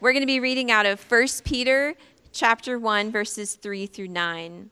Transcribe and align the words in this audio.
We're 0.00 0.12
going 0.12 0.22
to 0.22 0.26
be 0.26 0.40
reading 0.40 0.70
out 0.70 0.86
of 0.86 0.98
1 1.10 1.26
Peter 1.44 1.94
chapter 2.32 2.78
1 2.78 3.12
verses 3.12 3.54
3 3.56 3.84
through 3.84 4.08
9. 4.08 4.70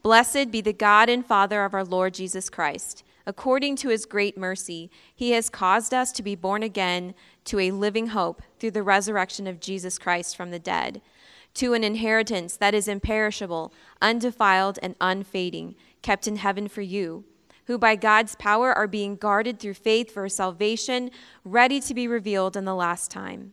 Blessed 0.00 0.52
be 0.52 0.60
the 0.60 0.72
God 0.72 1.08
and 1.08 1.26
Father 1.26 1.64
of 1.64 1.74
our 1.74 1.82
Lord 1.82 2.14
Jesus 2.14 2.48
Christ. 2.48 3.02
According 3.26 3.74
to 3.76 3.88
his 3.88 4.06
great 4.06 4.38
mercy, 4.38 4.92
he 5.12 5.32
has 5.32 5.50
caused 5.50 5.92
us 5.92 6.12
to 6.12 6.22
be 6.22 6.36
born 6.36 6.62
again 6.62 7.14
to 7.46 7.58
a 7.58 7.72
living 7.72 8.08
hope 8.08 8.42
through 8.60 8.70
the 8.70 8.84
resurrection 8.84 9.48
of 9.48 9.58
Jesus 9.58 9.98
Christ 9.98 10.36
from 10.36 10.52
the 10.52 10.60
dead, 10.60 11.02
to 11.54 11.74
an 11.74 11.82
inheritance 11.82 12.56
that 12.56 12.74
is 12.74 12.86
imperishable, 12.86 13.72
undefiled, 14.00 14.78
and 14.84 14.94
unfading, 15.00 15.74
kept 16.00 16.28
in 16.28 16.36
heaven 16.36 16.68
for 16.68 16.82
you, 16.82 17.24
who 17.66 17.76
by 17.76 17.96
God's 17.96 18.36
power 18.36 18.72
are 18.72 18.86
being 18.86 19.16
guarded 19.16 19.58
through 19.58 19.74
faith 19.74 20.12
for 20.12 20.28
salvation, 20.28 21.10
ready 21.44 21.80
to 21.80 21.92
be 21.92 22.06
revealed 22.06 22.56
in 22.56 22.64
the 22.64 22.76
last 22.76 23.10
time. 23.10 23.52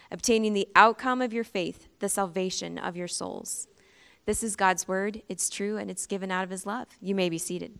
obtaining 0.11 0.53
the 0.53 0.67
outcome 0.75 1.21
of 1.21 1.33
your 1.33 1.43
faith, 1.43 1.87
the 1.99 2.09
salvation 2.09 2.77
of 2.77 2.95
your 2.95 3.07
souls. 3.07 3.67
This 4.25 4.43
is 4.43 4.55
God's 4.55 4.87
word. 4.87 5.23
It's 5.29 5.49
true 5.49 5.77
and 5.77 5.89
it's 5.89 6.05
given 6.05 6.31
out 6.31 6.43
of 6.43 6.49
his 6.49 6.65
love. 6.65 6.87
You 7.01 7.15
may 7.15 7.29
be 7.29 7.37
seated. 7.37 7.79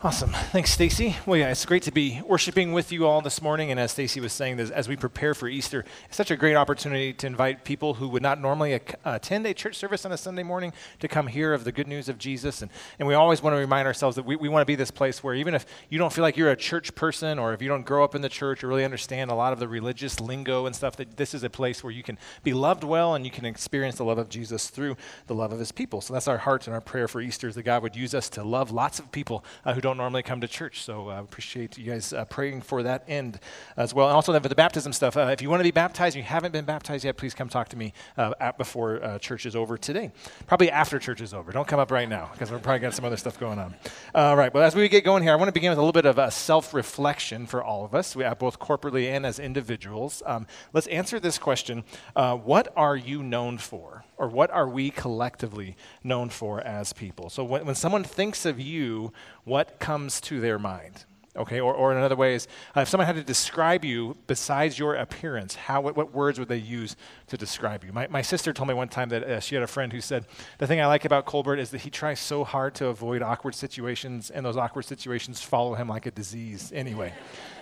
Awesome. 0.00 0.30
Thanks, 0.30 0.70
Stacy. 0.70 1.16
Well, 1.26 1.40
yeah, 1.40 1.50
it's 1.50 1.66
great 1.66 1.82
to 1.82 1.90
be 1.90 2.22
worshiping 2.24 2.72
with 2.72 2.92
you 2.92 3.04
all 3.04 3.20
this 3.20 3.42
morning. 3.42 3.72
And 3.72 3.80
as 3.80 3.90
Stacy 3.90 4.20
was 4.20 4.32
saying, 4.32 4.60
as 4.60 4.86
we 4.86 4.94
prepare 4.94 5.34
for 5.34 5.48
Easter, 5.48 5.84
it's 6.06 6.16
such 6.16 6.30
a 6.30 6.36
great 6.36 6.54
opportunity 6.54 7.12
to 7.14 7.26
invite 7.26 7.64
people 7.64 7.94
who 7.94 8.06
would 8.10 8.22
not 8.22 8.40
normally 8.40 8.78
attend 9.04 9.44
a 9.44 9.52
church 9.52 9.74
service 9.74 10.06
on 10.06 10.12
a 10.12 10.16
Sunday 10.16 10.44
morning 10.44 10.72
to 11.00 11.08
come 11.08 11.26
hear 11.26 11.52
of 11.52 11.64
the 11.64 11.72
good 11.72 11.88
news 11.88 12.08
of 12.08 12.16
Jesus. 12.16 12.62
And, 12.62 12.70
and 13.00 13.08
we 13.08 13.14
always 13.14 13.42
want 13.42 13.54
to 13.54 13.58
remind 13.58 13.88
ourselves 13.88 14.14
that 14.14 14.24
we, 14.24 14.36
we 14.36 14.48
want 14.48 14.62
to 14.62 14.66
be 14.66 14.76
this 14.76 14.92
place 14.92 15.24
where 15.24 15.34
even 15.34 15.52
if 15.52 15.66
you 15.90 15.98
don't 15.98 16.12
feel 16.12 16.22
like 16.22 16.36
you're 16.36 16.52
a 16.52 16.56
church 16.56 16.94
person 16.94 17.36
or 17.36 17.52
if 17.52 17.60
you 17.60 17.66
don't 17.66 17.84
grow 17.84 18.04
up 18.04 18.14
in 18.14 18.22
the 18.22 18.28
church 18.28 18.62
or 18.62 18.68
really 18.68 18.84
understand 18.84 19.32
a 19.32 19.34
lot 19.34 19.52
of 19.52 19.58
the 19.58 19.66
religious 19.66 20.20
lingo 20.20 20.66
and 20.66 20.76
stuff, 20.76 20.94
that 20.94 21.16
this 21.16 21.34
is 21.34 21.42
a 21.42 21.50
place 21.50 21.82
where 21.82 21.92
you 21.92 22.04
can 22.04 22.18
be 22.44 22.52
loved 22.52 22.84
well 22.84 23.16
and 23.16 23.24
you 23.24 23.32
can 23.32 23.44
experience 23.44 23.96
the 23.96 24.04
love 24.04 24.18
of 24.18 24.28
Jesus 24.28 24.70
through 24.70 24.96
the 25.26 25.34
love 25.34 25.50
of 25.50 25.58
his 25.58 25.72
people. 25.72 26.00
So 26.00 26.12
that's 26.12 26.28
our 26.28 26.38
heart 26.38 26.68
and 26.68 26.74
our 26.74 26.80
prayer 26.80 27.08
for 27.08 27.20
Easter 27.20 27.48
is 27.48 27.56
that 27.56 27.64
God 27.64 27.82
would 27.82 27.96
use 27.96 28.14
us 28.14 28.28
to 28.28 28.44
love 28.44 28.70
lots 28.70 29.00
of 29.00 29.10
people 29.10 29.44
uh, 29.64 29.74
who 29.74 29.80
don't 29.87 29.87
don't 29.88 29.96
normally 29.96 30.22
come 30.22 30.42
to 30.42 30.48
church. 30.48 30.82
So 30.82 31.08
I 31.08 31.16
uh, 31.16 31.22
appreciate 31.22 31.78
you 31.78 31.90
guys 31.90 32.12
uh, 32.12 32.26
praying 32.26 32.60
for 32.60 32.82
that 32.82 33.04
end 33.08 33.40
as 33.74 33.94
well. 33.94 34.08
And 34.08 34.14
also 34.14 34.38
for 34.38 34.48
the 34.48 34.54
baptism 34.54 34.92
stuff, 34.92 35.16
uh, 35.16 35.30
if 35.32 35.40
you 35.40 35.48
want 35.48 35.60
to 35.60 35.64
be 35.64 35.70
baptized 35.70 36.14
and 36.14 36.22
you 36.22 36.28
haven't 36.28 36.52
been 36.52 36.66
baptized 36.66 37.06
yet, 37.06 37.16
please 37.16 37.32
come 37.32 37.48
talk 37.48 37.70
to 37.70 37.76
me 37.76 37.94
uh, 38.18 38.52
before 38.58 39.02
uh, 39.02 39.18
church 39.18 39.46
is 39.46 39.56
over 39.56 39.78
today. 39.78 40.12
Probably 40.46 40.70
after 40.70 40.98
church 40.98 41.22
is 41.22 41.32
over. 41.32 41.52
Don't 41.52 41.66
come 41.66 41.80
up 41.80 41.90
right 41.90 42.08
now 42.08 42.28
because 42.32 42.50
we're 42.50 42.58
probably 42.58 42.80
got 42.80 42.92
some 42.92 43.06
other 43.06 43.16
stuff 43.16 43.40
going 43.40 43.58
on. 43.58 43.74
All 44.14 44.36
right, 44.36 44.52
well, 44.52 44.62
as 44.62 44.74
we 44.76 44.86
get 44.90 45.04
going 45.04 45.22
here, 45.22 45.32
I 45.32 45.36
want 45.36 45.48
to 45.48 45.52
begin 45.52 45.70
with 45.70 45.78
a 45.78 45.82
little 45.82 45.92
bit 45.92 46.06
of 46.06 46.18
a 46.18 46.30
self 46.30 46.74
reflection 46.74 47.46
for 47.46 47.64
all 47.64 47.86
of 47.86 47.94
us, 47.94 48.14
we 48.14 48.24
have 48.24 48.38
both 48.38 48.58
corporately 48.58 49.06
and 49.06 49.24
as 49.24 49.38
individuals. 49.38 50.22
Um, 50.26 50.46
let's 50.74 50.86
answer 50.88 51.18
this 51.18 51.38
question 51.38 51.84
What 52.14 52.72
are 52.76 52.96
you 52.96 53.22
known 53.22 53.56
for? 53.56 54.04
Or 54.18 54.28
what 54.28 54.50
are 54.50 54.68
we 54.68 54.90
collectively 54.90 55.76
known 56.02 56.28
for 56.28 56.60
as 56.60 56.92
people? 56.92 57.30
So 57.30 57.44
when, 57.44 57.64
when 57.64 57.74
someone 57.74 58.04
thinks 58.04 58.44
of 58.44 58.60
you, 58.60 59.12
what 59.44 59.78
comes 59.78 60.20
to 60.22 60.40
their 60.40 60.58
mind? 60.58 61.04
Okay, 61.36 61.60
or, 61.60 61.72
or 61.72 61.92
in 61.92 62.02
other 62.02 62.16
ways, 62.16 62.48
uh, 62.76 62.80
if 62.80 62.88
someone 62.88 63.06
had 63.06 63.14
to 63.14 63.22
describe 63.22 63.84
you 63.84 64.16
besides 64.26 64.76
your 64.76 64.96
appearance, 64.96 65.54
how, 65.54 65.80
what, 65.80 65.96
what 65.96 66.12
words 66.12 66.36
would 66.40 66.48
they 66.48 66.56
use 66.56 66.96
to 67.28 67.36
describe 67.36 67.84
you? 67.84 67.92
My, 67.92 68.08
my 68.08 68.22
sister 68.22 68.52
told 68.52 68.68
me 68.68 68.74
one 68.74 68.88
time 68.88 69.08
that 69.10 69.22
uh, 69.22 69.38
she 69.38 69.54
had 69.54 69.62
a 69.62 69.68
friend 69.68 69.92
who 69.92 70.00
said, 70.00 70.26
The 70.58 70.66
thing 70.66 70.80
I 70.80 70.86
like 70.86 71.04
about 71.04 71.26
Colbert 71.26 71.58
is 71.58 71.70
that 71.70 71.82
he 71.82 71.90
tries 71.90 72.18
so 72.18 72.42
hard 72.42 72.74
to 72.76 72.86
avoid 72.86 73.22
awkward 73.22 73.54
situations, 73.54 74.30
and 74.30 74.44
those 74.44 74.56
awkward 74.56 74.86
situations 74.86 75.40
follow 75.40 75.74
him 75.74 75.88
like 75.88 76.06
a 76.06 76.10
disease 76.10 76.72
anyway. 76.74 77.12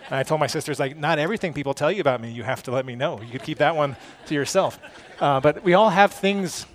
And 0.07 0.15
I 0.15 0.23
told 0.23 0.41
my 0.41 0.47
sisters, 0.47 0.79
like, 0.79 0.97
not 0.97 1.19
everything 1.19 1.53
people 1.53 1.75
tell 1.75 1.91
you 1.91 2.01
about 2.01 2.21
me, 2.21 2.31
you 2.31 2.43
have 2.43 2.63
to 2.65 2.71
let 2.71 2.87
me 2.87 2.95
know. 2.95 3.21
You 3.21 3.33
could 3.33 3.43
keep 3.43 3.59
that 3.59 3.77
one 3.77 3.97
to 4.27 4.35
yourself. 4.35 4.79
Uh, 5.21 5.41
but 5.41 5.63
we 5.63 5.75
all 5.75 5.91
have 5.91 6.13
things 6.13 6.67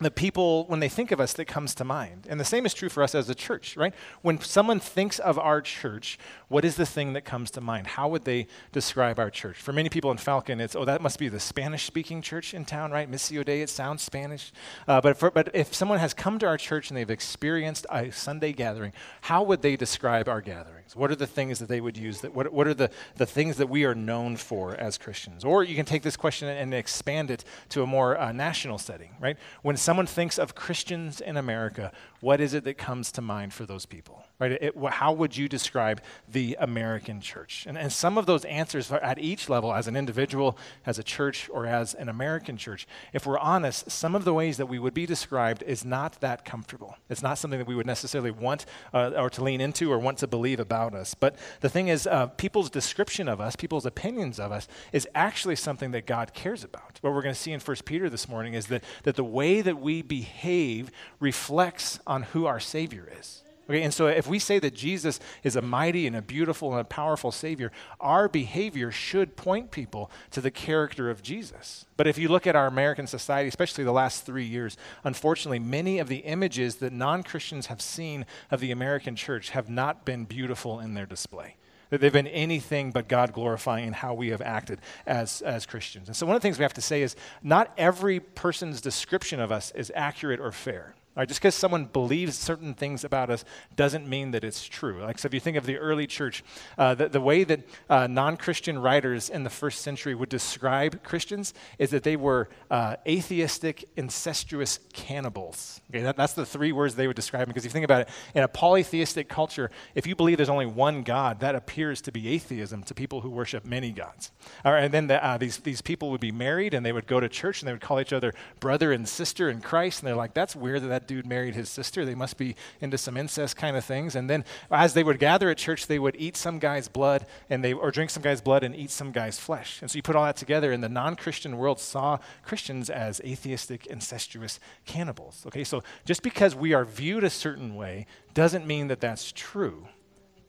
that 0.00 0.14
people, 0.14 0.64
when 0.66 0.80
they 0.80 0.88
think 0.88 1.12
of 1.12 1.20
us, 1.20 1.32
that 1.34 1.46
comes 1.46 1.74
to 1.76 1.84
mind. 1.84 2.26
And 2.28 2.40
the 2.40 2.44
same 2.44 2.66
is 2.66 2.74
true 2.74 2.88
for 2.88 3.02
us 3.02 3.14
as 3.14 3.28
a 3.28 3.34
church, 3.34 3.76
right? 3.76 3.94
When 4.22 4.40
someone 4.40 4.80
thinks 4.80 5.18
of 5.18 5.38
our 5.38 5.60
church, 5.60 6.18
what 6.52 6.66
is 6.66 6.76
the 6.76 6.84
thing 6.84 7.14
that 7.14 7.22
comes 7.22 7.50
to 7.52 7.62
mind? 7.62 7.86
How 7.86 8.08
would 8.08 8.24
they 8.24 8.46
describe 8.72 9.18
our 9.18 9.30
church? 9.30 9.56
For 9.56 9.72
many 9.72 9.88
people 9.88 10.10
in 10.10 10.18
Falcon, 10.18 10.60
it's, 10.60 10.76
oh, 10.76 10.84
that 10.84 11.00
must 11.00 11.18
be 11.18 11.30
the 11.30 11.40
Spanish 11.40 11.84
speaking 11.84 12.20
church 12.20 12.52
in 12.52 12.66
town, 12.66 12.90
right? 12.90 13.10
Missio 13.10 13.42
Dei, 13.42 13.62
it 13.62 13.70
sounds 13.70 14.02
Spanish. 14.02 14.52
Uh, 14.86 15.00
but, 15.00 15.16
for, 15.16 15.30
but 15.30 15.48
if 15.54 15.72
someone 15.72 15.98
has 15.98 16.12
come 16.12 16.38
to 16.40 16.46
our 16.46 16.58
church 16.58 16.90
and 16.90 16.96
they've 16.98 17.10
experienced 17.10 17.86
a 17.90 18.10
Sunday 18.12 18.52
gathering, 18.52 18.92
how 19.22 19.42
would 19.42 19.62
they 19.62 19.76
describe 19.76 20.28
our 20.28 20.42
gatherings? 20.42 20.94
What 20.94 21.10
are 21.10 21.16
the 21.16 21.26
things 21.26 21.58
that 21.58 21.68
they 21.68 21.80
would 21.80 21.96
use? 21.96 22.20
That, 22.20 22.34
what, 22.34 22.52
what 22.52 22.66
are 22.66 22.74
the, 22.74 22.90
the 23.16 23.24
things 23.24 23.56
that 23.56 23.70
we 23.70 23.86
are 23.86 23.94
known 23.94 24.36
for 24.36 24.74
as 24.74 24.98
Christians? 24.98 25.46
Or 25.46 25.64
you 25.64 25.74
can 25.74 25.86
take 25.86 26.02
this 26.02 26.18
question 26.18 26.48
and 26.48 26.74
expand 26.74 27.30
it 27.30 27.44
to 27.70 27.82
a 27.82 27.86
more 27.86 28.20
uh, 28.20 28.30
national 28.30 28.76
setting, 28.76 29.16
right? 29.18 29.38
When 29.62 29.78
someone 29.78 30.06
thinks 30.06 30.38
of 30.38 30.54
Christians 30.54 31.22
in 31.22 31.38
America, 31.38 31.92
what 32.20 32.42
is 32.42 32.52
it 32.52 32.64
that 32.64 32.76
comes 32.76 33.10
to 33.12 33.22
mind 33.22 33.54
for 33.54 33.64
those 33.64 33.86
people? 33.86 34.26
Right? 34.38 34.52
It, 34.52 34.74
how 34.90 35.12
would 35.12 35.36
you 35.36 35.48
describe 35.48 36.02
the 36.28 36.41
American 36.58 37.20
church? 37.20 37.64
And, 37.68 37.76
and 37.78 37.92
some 37.92 38.18
of 38.18 38.26
those 38.26 38.44
answers 38.44 38.90
at 38.90 39.18
each 39.18 39.48
level, 39.48 39.72
as 39.72 39.86
an 39.88 39.96
individual, 39.96 40.58
as 40.84 40.98
a 40.98 41.02
church, 41.02 41.48
or 41.52 41.66
as 41.66 41.94
an 41.94 42.08
American 42.08 42.56
church, 42.56 42.86
if 43.12 43.26
we're 43.26 43.38
honest, 43.38 43.90
some 43.90 44.14
of 44.14 44.24
the 44.24 44.34
ways 44.34 44.56
that 44.56 44.66
we 44.66 44.78
would 44.78 44.94
be 44.94 45.06
described 45.06 45.62
is 45.62 45.84
not 45.84 46.20
that 46.20 46.44
comfortable. 46.44 46.96
It's 47.08 47.22
not 47.22 47.38
something 47.38 47.58
that 47.58 47.66
we 47.66 47.74
would 47.74 47.86
necessarily 47.86 48.30
want 48.30 48.66
uh, 48.92 49.12
or 49.16 49.30
to 49.30 49.42
lean 49.42 49.60
into 49.60 49.92
or 49.92 49.98
want 49.98 50.18
to 50.18 50.26
believe 50.26 50.60
about 50.60 50.94
us. 50.94 51.14
But 51.14 51.36
the 51.60 51.68
thing 51.68 51.88
is, 51.88 52.06
uh, 52.06 52.26
people's 52.26 52.70
description 52.70 53.28
of 53.28 53.40
us, 53.40 53.56
people's 53.56 53.86
opinions 53.86 54.38
of 54.38 54.52
us, 54.52 54.68
is 54.92 55.08
actually 55.14 55.56
something 55.56 55.92
that 55.92 56.06
God 56.06 56.34
cares 56.34 56.64
about. 56.64 56.98
What 57.00 57.12
we're 57.12 57.22
going 57.22 57.34
to 57.34 57.40
see 57.40 57.52
in 57.52 57.60
1 57.60 57.76
Peter 57.84 58.08
this 58.08 58.28
morning 58.28 58.54
is 58.54 58.66
that, 58.66 58.84
that 59.04 59.16
the 59.16 59.24
way 59.24 59.60
that 59.60 59.80
we 59.80 60.02
behave 60.02 60.90
reflects 61.20 62.00
on 62.06 62.24
who 62.24 62.46
our 62.46 62.60
Savior 62.60 63.08
is. 63.18 63.42
Okay, 63.72 63.84
and 63.84 63.94
so 63.94 64.06
if 64.06 64.26
we 64.26 64.38
say 64.38 64.58
that 64.58 64.74
Jesus 64.74 65.18
is 65.42 65.56
a 65.56 65.62
mighty 65.62 66.06
and 66.06 66.14
a 66.14 66.20
beautiful 66.20 66.72
and 66.72 66.80
a 66.82 66.84
powerful 66.84 67.32
Savior, 67.32 67.72
our 68.00 68.28
behavior 68.28 68.90
should 68.90 69.34
point 69.34 69.70
people 69.70 70.10
to 70.32 70.42
the 70.42 70.50
character 70.50 71.08
of 71.08 71.22
Jesus. 71.22 71.86
But 71.96 72.06
if 72.06 72.18
you 72.18 72.28
look 72.28 72.46
at 72.46 72.54
our 72.54 72.66
American 72.66 73.06
society, 73.06 73.48
especially 73.48 73.84
the 73.84 73.90
last 73.90 74.26
three 74.26 74.44
years, 74.44 74.76
unfortunately, 75.04 75.58
many 75.58 75.98
of 75.98 76.08
the 76.08 76.18
images 76.18 76.76
that 76.76 76.92
non 76.92 77.22
Christians 77.22 77.68
have 77.68 77.80
seen 77.80 78.26
of 78.50 78.60
the 78.60 78.72
American 78.72 79.16
church 79.16 79.48
have 79.50 79.70
not 79.70 80.04
been 80.04 80.26
beautiful 80.26 80.78
in 80.78 80.92
their 80.92 81.06
display 81.06 81.56
that 81.88 82.00
they've 82.00 82.12
been 82.12 82.26
anything 82.26 82.90
but 82.90 83.08
God 83.08 83.32
glorifying 83.32 83.86
in 83.86 83.92
how 83.92 84.12
we 84.12 84.28
have 84.28 84.40
acted 84.40 84.80
as, 85.06 85.40
as 85.42 85.64
Christians. 85.64 86.08
And 86.08 86.16
so, 86.16 86.26
one 86.26 86.36
of 86.36 86.42
the 86.42 86.46
things 86.46 86.58
we 86.58 86.62
have 86.62 86.74
to 86.74 86.82
say 86.82 87.02
is 87.02 87.16
not 87.42 87.72
every 87.78 88.20
person's 88.20 88.82
description 88.82 89.40
of 89.40 89.50
us 89.50 89.72
is 89.72 89.92
accurate 89.94 90.40
or 90.40 90.52
fair. 90.52 90.94
Right, 91.14 91.28
just 91.28 91.40
because 91.40 91.54
someone 91.54 91.84
believes 91.84 92.38
certain 92.38 92.72
things 92.72 93.04
about 93.04 93.28
us 93.28 93.44
doesn't 93.76 94.08
mean 94.08 94.30
that 94.30 94.44
it's 94.44 94.64
true. 94.64 95.02
Like, 95.02 95.18
so 95.18 95.26
if 95.26 95.34
you 95.34 95.40
think 95.40 95.58
of 95.58 95.66
the 95.66 95.76
early 95.76 96.06
church, 96.06 96.42
uh, 96.78 96.94
the, 96.94 97.10
the, 97.10 97.20
way 97.20 97.44
that 97.44 97.60
uh, 97.90 98.06
non 98.06 98.38
Christian 98.38 98.78
writers 98.78 99.28
in 99.28 99.44
the 99.44 99.50
first 99.50 99.82
century 99.82 100.14
would 100.14 100.30
describe 100.30 101.04
Christians 101.04 101.52
is 101.78 101.90
that 101.90 102.02
they 102.02 102.16
were 102.16 102.48
uh, 102.70 102.96
atheistic, 103.06 103.86
incestuous 103.94 104.78
cannibals. 104.94 105.82
Okay, 105.90 106.00
that, 106.00 106.16
that's 106.16 106.32
the 106.32 106.46
three 106.46 106.72
words 106.72 106.94
they 106.94 107.06
would 107.06 107.16
describe 107.16 107.46
Because 107.46 107.66
if 107.66 107.70
you 107.70 107.74
think 107.74 107.84
about 107.84 108.02
it, 108.02 108.08
in 108.34 108.42
a 108.42 108.48
polytheistic 108.48 109.28
culture, 109.28 109.70
if 109.94 110.06
you 110.06 110.16
believe 110.16 110.38
there's 110.38 110.48
only 110.48 110.64
one 110.64 111.02
God, 111.02 111.40
that 111.40 111.54
appears 111.54 112.00
to 112.02 112.12
be 112.12 112.28
atheism 112.28 112.84
to 112.84 112.94
people 112.94 113.20
who 113.20 113.28
worship 113.28 113.66
many 113.66 113.92
gods. 113.92 114.30
All 114.64 114.72
right, 114.72 114.84
and 114.84 114.94
then 114.94 115.08
the, 115.08 115.22
uh, 115.22 115.36
these, 115.36 115.58
these 115.58 115.82
people 115.82 116.10
would 116.10 116.22
be 116.22 116.32
married 116.32 116.72
and 116.72 116.86
they 116.86 116.92
would 116.92 117.06
go 117.06 117.20
to 117.20 117.28
church 117.28 117.60
and 117.60 117.68
they 117.68 117.72
would 117.72 117.82
call 117.82 118.00
each 118.00 118.14
other 118.14 118.32
brother 118.60 118.92
and 118.92 119.06
sister 119.06 119.50
in 119.50 119.60
Christ. 119.60 120.00
And 120.00 120.08
they're 120.08 120.16
like, 120.16 120.32
that's 120.32 120.56
weird 120.56 120.80
that 120.80 121.01
that 121.01 121.01
that 121.02 121.08
dude 121.08 121.26
married 121.26 121.54
his 121.54 121.68
sister. 121.68 122.04
They 122.04 122.14
must 122.14 122.36
be 122.36 122.54
into 122.80 122.96
some 122.96 123.16
incest 123.16 123.56
kind 123.56 123.76
of 123.76 123.84
things. 123.84 124.14
And 124.14 124.30
then 124.30 124.44
as 124.70 124.94
they 124.94 125.02
would 125.02 125.18
gather 125.18 125.50
at 125.50 125.58
church, 125.58 125.86
they 125.86 125.98
would 125.98 126.16
eat 126.18 126.36
some 126.36 126.58
guy's 126.58 126.88
blood 126.88 127.26
and 127.50 127.64
they 127.64 127.72
or 127.72 127.90
drink 127.90 128.10
some 128.10 128.22
guy's 128.22 128.40
blood 128.40 128.62
and 128.62 128.74
eat 128.74 128.90
some 128.90 129.12
guy's 129.12 129.38
flesh. 129.38 129.82
And 129.82 129.90
so 129.90 129.96
you 129.96 130.02
put 130.02 130.16
all 130.16 130.24
that 130.24 130.36
together, 130.36 130.72
and 130.72 130.82
the 130.82 130.88
non-Christian 130.88 131.58
world 131.58 131.80
saw 131.80 132.18
Christians 132.42 132.88
as 132.88 133.20
atheistic, 133.20 133.86
incestuous 133.86 134.60
cannibals. 134.86 135.44
Okay, 135.46 135.64
so 135.64 135.82
just 136.04 136.22
because 136.22 136.54
we 136.54 136.72
are 136.72 136.84
viewed 136.84 137.24
a 137.24 137.30
certain 137.30 137.74
way 137.74 138.06
doesn't 138.34 138.66
mean 138.66 138.88
that 138.88 139.00
that's 139.00 139.32
true. 139.32 139.88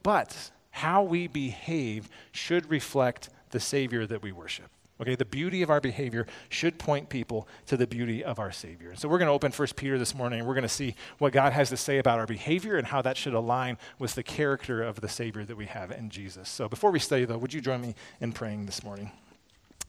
But 0.02 0.50
how 0.70 1.02
we 1.02 1.26
behave 1.26 2.08
should 2.32 2.70
reflect 2.70 3.30
the 3.50 3.60
Savior 3.60 4.06
that 4.06 4.22
we 4.22 4.32
worship. 4.32 4.70
Okay, 5.04 5.16
the 5.16 5.26
beauty 5.26 5.60
of 5.60 5.68
our 5.68 5.82
behavior 5.82 6.26
should 6.48 6.78
point 6.78 7.10
people 7.10 7.46
to 7.66 7.76
the 7.76 7.86
beauty 7.86 8.24
of 8.24 8.38
our 8.38 8.50
Savior. 8.50 8.88
And 8.88 8.98
So 8.98 9.06
we're 9.06 9.18
going 9.18 9.28
to 9.28 9.34
open 9.34 9.52
1 9.52 9.68
Peter 9.76 9.98
this 9.98 10.14
morning 10.14 10.38
and 10.38 10.48
we're 10.48 10.54
going 10.54 10.62
to 10.62 10.68
see 10.68 10.94
what 11.18 11.34
God 11.34 11.52
has 11.52 11.68
to 11.68 11.76
say 11.76 11.98
about 11.98 12.18
our 12.18 12.26
behavior 12.26 12.76
and 12.76 12.86
how 12.86 13.02
that 13.02 13.18
should 13.18 13.34
align 13.34 13.76
with 13.98 14.14
the 14.14 14.22
character 14.22 14.82
of 14.82 15.02
the 15.02 15.08
Savior 15.10 15.44
that 15.44 15.56
we 15.56 15.66
have 15.66 15.90
in 15.90 16.08
Jesus. 16.08 16.48
So 16.48 16.70
before 16.70 16.90
we 16.90 17.00
study, 17.00 17.26
though, 17.26 17.36
would 17.36 17.52
you 17.52 17.60
join 17.60 17.82
me 17.82 17.94
in 18.18 18.32
praying 18.32 18.64
this 18.64 18.82
morning? 18.82 19.10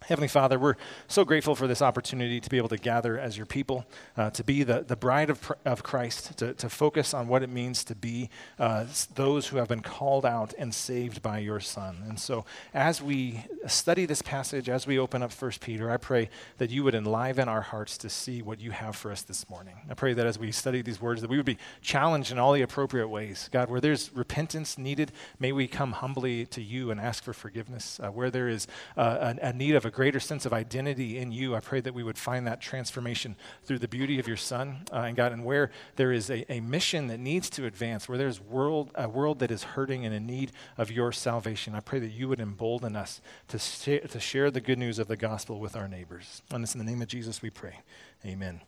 Heavenly 0.07 0.27
Father, 0.27 0.59
we're 0.59 0.75
so 1.07 1.25
grateful 1.25 1.55
for 1.55 1.65
this 1.65 1.81
opportunity 1.81 2.39
to 2.39 2.47
be 2.47 2.57
able 2.57 2.69
to 2.69 2.77
gather 2.77 3.17
as 3.17 3.37
your 3.37 3.47
people, 3.47 3.87
uh, 4.15 4.29
to 4.31 4.43
be 4.43 4.61
the, 4.61 4.85
the 4.87 4.95
bride 4.95 5.31
of, 5.31 5.51
of 5.65 5.81
Christ, 5.81 6.37
to, 6.37 6.53
to 6.53 6.69
focus 6.69 7.11
on 7.15 7.27
what 7.27 7.41
it 7.41 7.49
means 7.49 7.83
to 7.85 7.95
be 7.95 8.29
uh, 8.59 8.85
those 9.15 9.47
who 9.47 9.57
have 9.57 9.67
been 9.67 9.81
called 9.81 10.23
out 10.23 10.53
and 10.59 10.75
saved 10.75 11.23
by 11.23 11.39
your 11.39 11.59
Son. 11.59 12.03
And 12.07 12.19
so, 12.19 12.45
as 12.71 13.01
we 13.01 13.45
study 13.65 14.05
this 14.05 14.21
passage, 14.21 14.69
as 14.69 14.85
we 14.85 14.99
open 14.99 15.23
up 15.23 15.33
1 15.33 15.51
Peter, 15.59 15.89
I 15.89 15.97
pray 15.97 16.29
that 16.59 16.69
you 16.69 16.83
would 16.83 16.93
enliven 16.93 17.49
our 17.49 17.61
hearts 17.61 17.97
to 17.99 18.09
see 18.09 18.43
what 18.43 18.61
you 18.61 18.69
have 18.69 18.95
for 18.95 19.11
us 19.11 19.23
this 19.23 19.49
morning. 19.49 19.75
I 19.89 19.95
pray 19.95 20.13
that 20.13 20.27
as 20.27 20.37
we 20.37 20.51
study 20.51 20.83
these 20.83 21.01
words, 21.01 21.21
that 21.21 21.31
we 21.31 21.37
would 21.37 21.47
be 21.47 21.57
challenged 21.81 22.31
in 22.31 22.37
all 22.37 22.53
the 22.53 22.61
appropriate 22.61 23.07
ways. 23.07 23.49
God, 23.51 23.71
where 23.71 23.81
there's 23.81 24.11
repentance 24.13 24.77
needed, 24.77 25.11
may 25.39 25.51
we 25.51 25.67
come 25.67 25.93
humbly 25.93 26.45
to 26.47 26.61
you 26.61 26.91
and 26.91 27.01
ask 27.01 27.23
for 27.23 27.33
forgiveness. 27.33 27.99
Uh, 27.99 28.11
where 28.11 28.29
there 28.29 28.47
is 28.47 28.67
uh, 28.97 29.33
a, 29.41 29.47
a 29.47 29.53
need 29.53 29.73
of 29.73 29.83
a 29.83 29.94
greater 29.95 30.19
sense 30.19 30.45
of 30.45 30.51
identity 30.51 31.17
in 31.17 31.31
you. 31.31 31.55
I 31.55 31.61
pray 31.61 31.79
that 31.79 31.93
we 31.93 32.03
would 32.03 32.17
find 32.17 32.45
that 32.47 32.59
transformation 32.59 33.37
through 33.63 33.79
the 33.79 33.87
beauty 33.87 34.19
of 34.19 34.27
your 34.27 34.35
Son, 34.35 34.83
uh, 34.91 34.97
and 34.97 35.15
God, 35.15 35.31
and 35.31 35.45
where 35.45 35.71
there 35.95 36.11
is 36.11 36.29
a, 36.29 36.51
a 36.51 36.59
mission 36.59 37.07
that 37.07 37.17
needs 37.17 37.49
to 37.51 37.65
advance, 37.65 38.09
where 38.09 38.17
there's 38.17 38.41
world, 38.41 38.91
a 38.95 39.07
world 39.07 39.39
that 39.39 39.51
is 39.51 39.63
hurting 39.63 40.05
and 40.05 40.13
in 40.13 40.25
need 40.25 40.51
of 40.77 40.91
your 40.91 41.13
salvation, 41.13 41.73
I 41.73 41.79
pray 41.79 41.99
that 41.99 42.11
you 42.11 42.27
would 42.27 42.41
embolden 42.41 42.97
us 42.97 43.21
to, 43.47 43.57
sh- 43.57 44.11
to 44.11 44.19
share 44.19 44.51
the 44.51 44.59
good 44.59 44.77
news 44.77 44.99
of 44.99 45.07
the 45.07 45.15
gospel 45.15 45.61
with 45.61 45.77
our 45.77 45.87
neighbors. 45.87 46.41
And 46.51 46.61
it's 46.65 46.75
in 46.75 46.79
the 46.79 46.85
name 46.85 47.01
of 47.01 47.07
Jesus 47.07 47.41
we 47.41 47.49
pray. 47.49 47.79
Amen. 48.25 48.59